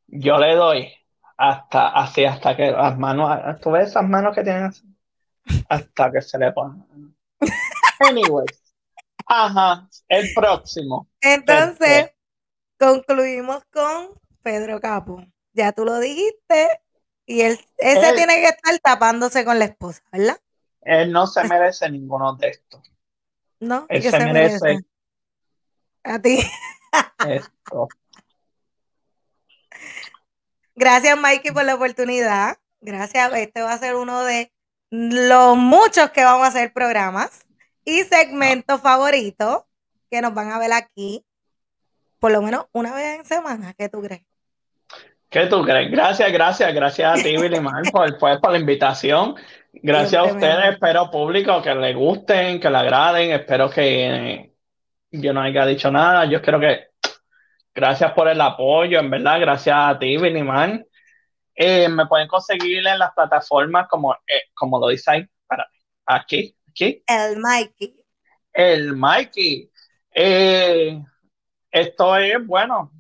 yo 0.08 0.38
le 0.38 0.56
doy 0.56 0.94
hasta 1.38 1.90
así, 1.90 2.26
hasta 2.26 2.56
que 2.56 2.72
las 2.72 2.98
manos, 2.98 3.60
¿tú 3.62 3.72
ves 3.72 3.90
esas 3.90 4.04
manos 4.04 4.36
que 4.36 4.44
tienen 4.44 4.66
así? 4.66 4.84
Hasta 5.70 6.12
que 6.12 6.22
se 6.22 6.38
le 6.38 6.52
pongan. 6.52 7.16
Anyways, 8.00 8.62
ajá, 9.26 9.88
el 10.08 10.34
próximo. 10.34 11.08
Entonces, 11.22 12.12
concluimos 12.80 13.64
con 13.72 14.12
Pedro 14.42 14.80
Capo. 14.80 15.24
Ya 15.54 15.72
tú 15.72 15.86
lo 15.86 16.00
dijiste, 16.00 16.82
y 17.26 17.42
él, 17.42 17.60
ese 17.78 18.14
tiene 18.14 18.36
que 18.36 18.50
estar 18.50 18.78
tapándose 18.80 19.44
con 19.44 19.58
la 19.58 19.66
esposa, 19.66 20.04
¿verdad? 20.12 20.40
Él 20.86 21.12
no 21.12 21.28
se 21.28 21.44
merece 21.44 21.90
ninguno 21.90 22.36
de 22.36 22.50
estos. 22.50 22.82
No, 23.60 23.86
él 23.90 24.04
se, 24.04 24.20
merece, 24.20 24.80
A 26.04 26.22
ti. 26.22 26.40
esto. 27.28 27.88
Gracias, 30.76 31.18
Mikey, 31.18 31.52
por 31.52 31.66
la 31.66 31.76
oportunidad. 31.76 32.58
Gracias. 32.82 33.34
Este 33.34 33.62
va 33.62 33.74
a 33.74 33.78
ser 33.80 33.96
uno 33.96 34.24
de 34.24 34.54
los 34.92 35.58
muchos 35.58 36.12
que 36.12 36.24
vamos 36.24 36.46
a 36.46 36.50
hacer 36.50 36.72
programas 36.72 37.46
y 37.84 38.04
segmentos 38.04 38.82
favoritos 38.82 39.64
que 40.12 40.22
nos 40.22 40.34
van 40.34 40.52
a 40.52 40.60
ver 40.60 40.74
aquí, 40.74 41.26
por 42.20 42.32
lo 42.32 42.42
menos 42.42 42.68
una 42.74 42.94
vez 42.94 43.20
en 43.20 43.26
semana. 43.26 43.74
¿Qué 43.74 43.90
tú 43.90 44.02
crees? 44.02 44.22
¿Qué 45.30 45.48
tú 45.48 45.64
crees? 45.64 45.90
Gracias, 45.92 46.32
gracias, 46.32 46.74
gracias 46.74 47.20
a 47.20 47.24
ti, 47.24 47.36
Billy 47.38 47.60
por, 47.92 48.18
pues, 48.18 48.38
por 48.40 48.52
la 48.52 48.60
invitación. 48.60 49.36
Gracias 49.82 50.22
a 50.22 50.26
ustedes, 50.26 50.74
espero 50.74 51.10
público 51.12 51.62
que 51.62 51.76
les 51.76 51.96
gusten, 51.96 52.60
que 52.60 52.70
le 52.70 52.78
agraden, 52.78 53.32
espero 53.32 53.70
que 53.70 54.54
yo 55.12 55.34
no 55.34 55.42
haya 55.42 55.66
dicho 55.66 55.92
nada. 55.92 56.26
Yo 56.26 56.42
creo 56.42 56.60
que 56.60 56.88
gracias 57.74 58.12
por 58.14 58.28
el 58.28 58.40
apoyo, 58.42 59.00
en 59.00 59.10
verdad, 59.10 59.40
gracias 59.40 59.76
a 59.78 60.00
ti, 60.00 60.18
Billy 60.18 60.44
Man. 60.44 60.86
Eh, 61.56 61.88
me 61.90 62.06
pueden 62.08 62.28
conseguir 62.28 62.86
en 62.86 63.00
las 63.00 63.14
plataformas 63.14 63.88
como, 63.88 64.14
eh, 64.14 64.50
como 64.54 64.80
lo 64.80 64.88
dice 64.88 65.12
ahí, 65.12 65.26
para, 65.48 65.68
aquí, 66.06 66.56
aquí. 66.70 67.04
El 67.08 67.38
Mikey. 67.38 67.96
El 68.54 68.94
Mikey. 68.94 69.72
Eh, 70.14 71.02
esto 71.72 72.18
es, 72.18 72.46
bueno, 72.46 72.92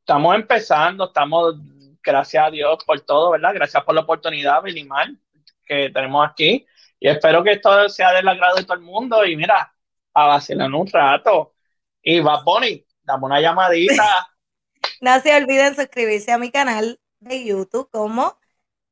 estamos 0.00 0.34
empezando, 0.34 1.06
estamos, 1.06 1.56
gracias 2.02 2.46
a 2.46 2.50
Dios 2.50 2.78
por 2.84 3.00
todo, 3.00 3.30
¿verdad? 3.30 3.54
Gracias 3.54 3.82
por 3.84 3.94
la 3.94 4.02
oportunidad, 4.02 4.62
Billy 4.62 4.84
Man 4.84 5.20
que 5.66 5.90
tenemos 5.90 6.26
aquí. 6.28 6.66
Y 6.98 7.08
espero 7.08 7.42
que 7.42 7.52
esto 7.52 7.88
sea 7.88 8.12
del 8.12 8.28
agrado 8.28 8.56
de 8.56 8.64
todo 8.64 8.74
el 8.74 8.82
mundo. 8.82 9.24
Y 9.24 9.36
mira, 9.36 9.72
a 10.14 10.26
vacilar 10.26 10.72
un 10.72 10.86
rato. 10.86 11.54
Y 12.02 12.20
va, 12.20 12.42
Bonnie, 12.42 12.86
dame 13.02 13.26
una 13.26 13.40
llamadita. 13.40 14.28
no 15.00 15.20
se 15.20 15.36
olviden 15.36 15.74
suscribirse 15.74 16.32
a 16.32 16.38
mi 16.38 16.50
canal 16.50 17.00
de 17.20 17.44
YouTube 17.44 17.90
como 17.90 18.38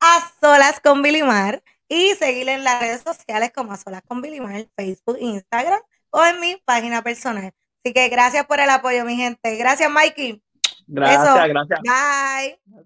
A 0.00 0.32
Solas 0.40 0.80
con 0.80 1.02
Bilimar 1.02 1.62
y 1.88 2.14
seguirle 2.14 2.54
en 2.54 2.64
las 2.64 2.80
redes 2.80 3.02
sociales 3.02 3.52
como 3.54 3.72
A 3.72 3.76
Solas 3.76 4.02
con 4.06 4.20
Bilimar, 4.20 4.66
Facebook, 4.76 5.16
Instagram 5.20 5.80
o 6.10 6.24
en 6.24 6.40
mi 6.40 6.56
página 6.64 7.02
personal. 7.02 7.52
Así 7.84 7.92
que 7.92 8.08
gracias 8.08 8.46
por 8.46 8.60
el 8.60 8.70
apoyo, 8.70 9.04
mi 9.04 9.16
gente. 9.16 9.56
Gracias, 9.56 9.90
Mikey. 9.90 10.42
Gracias, 10.86 11.48
gracias. 11.48 11.80
Bye. 11.82 12.84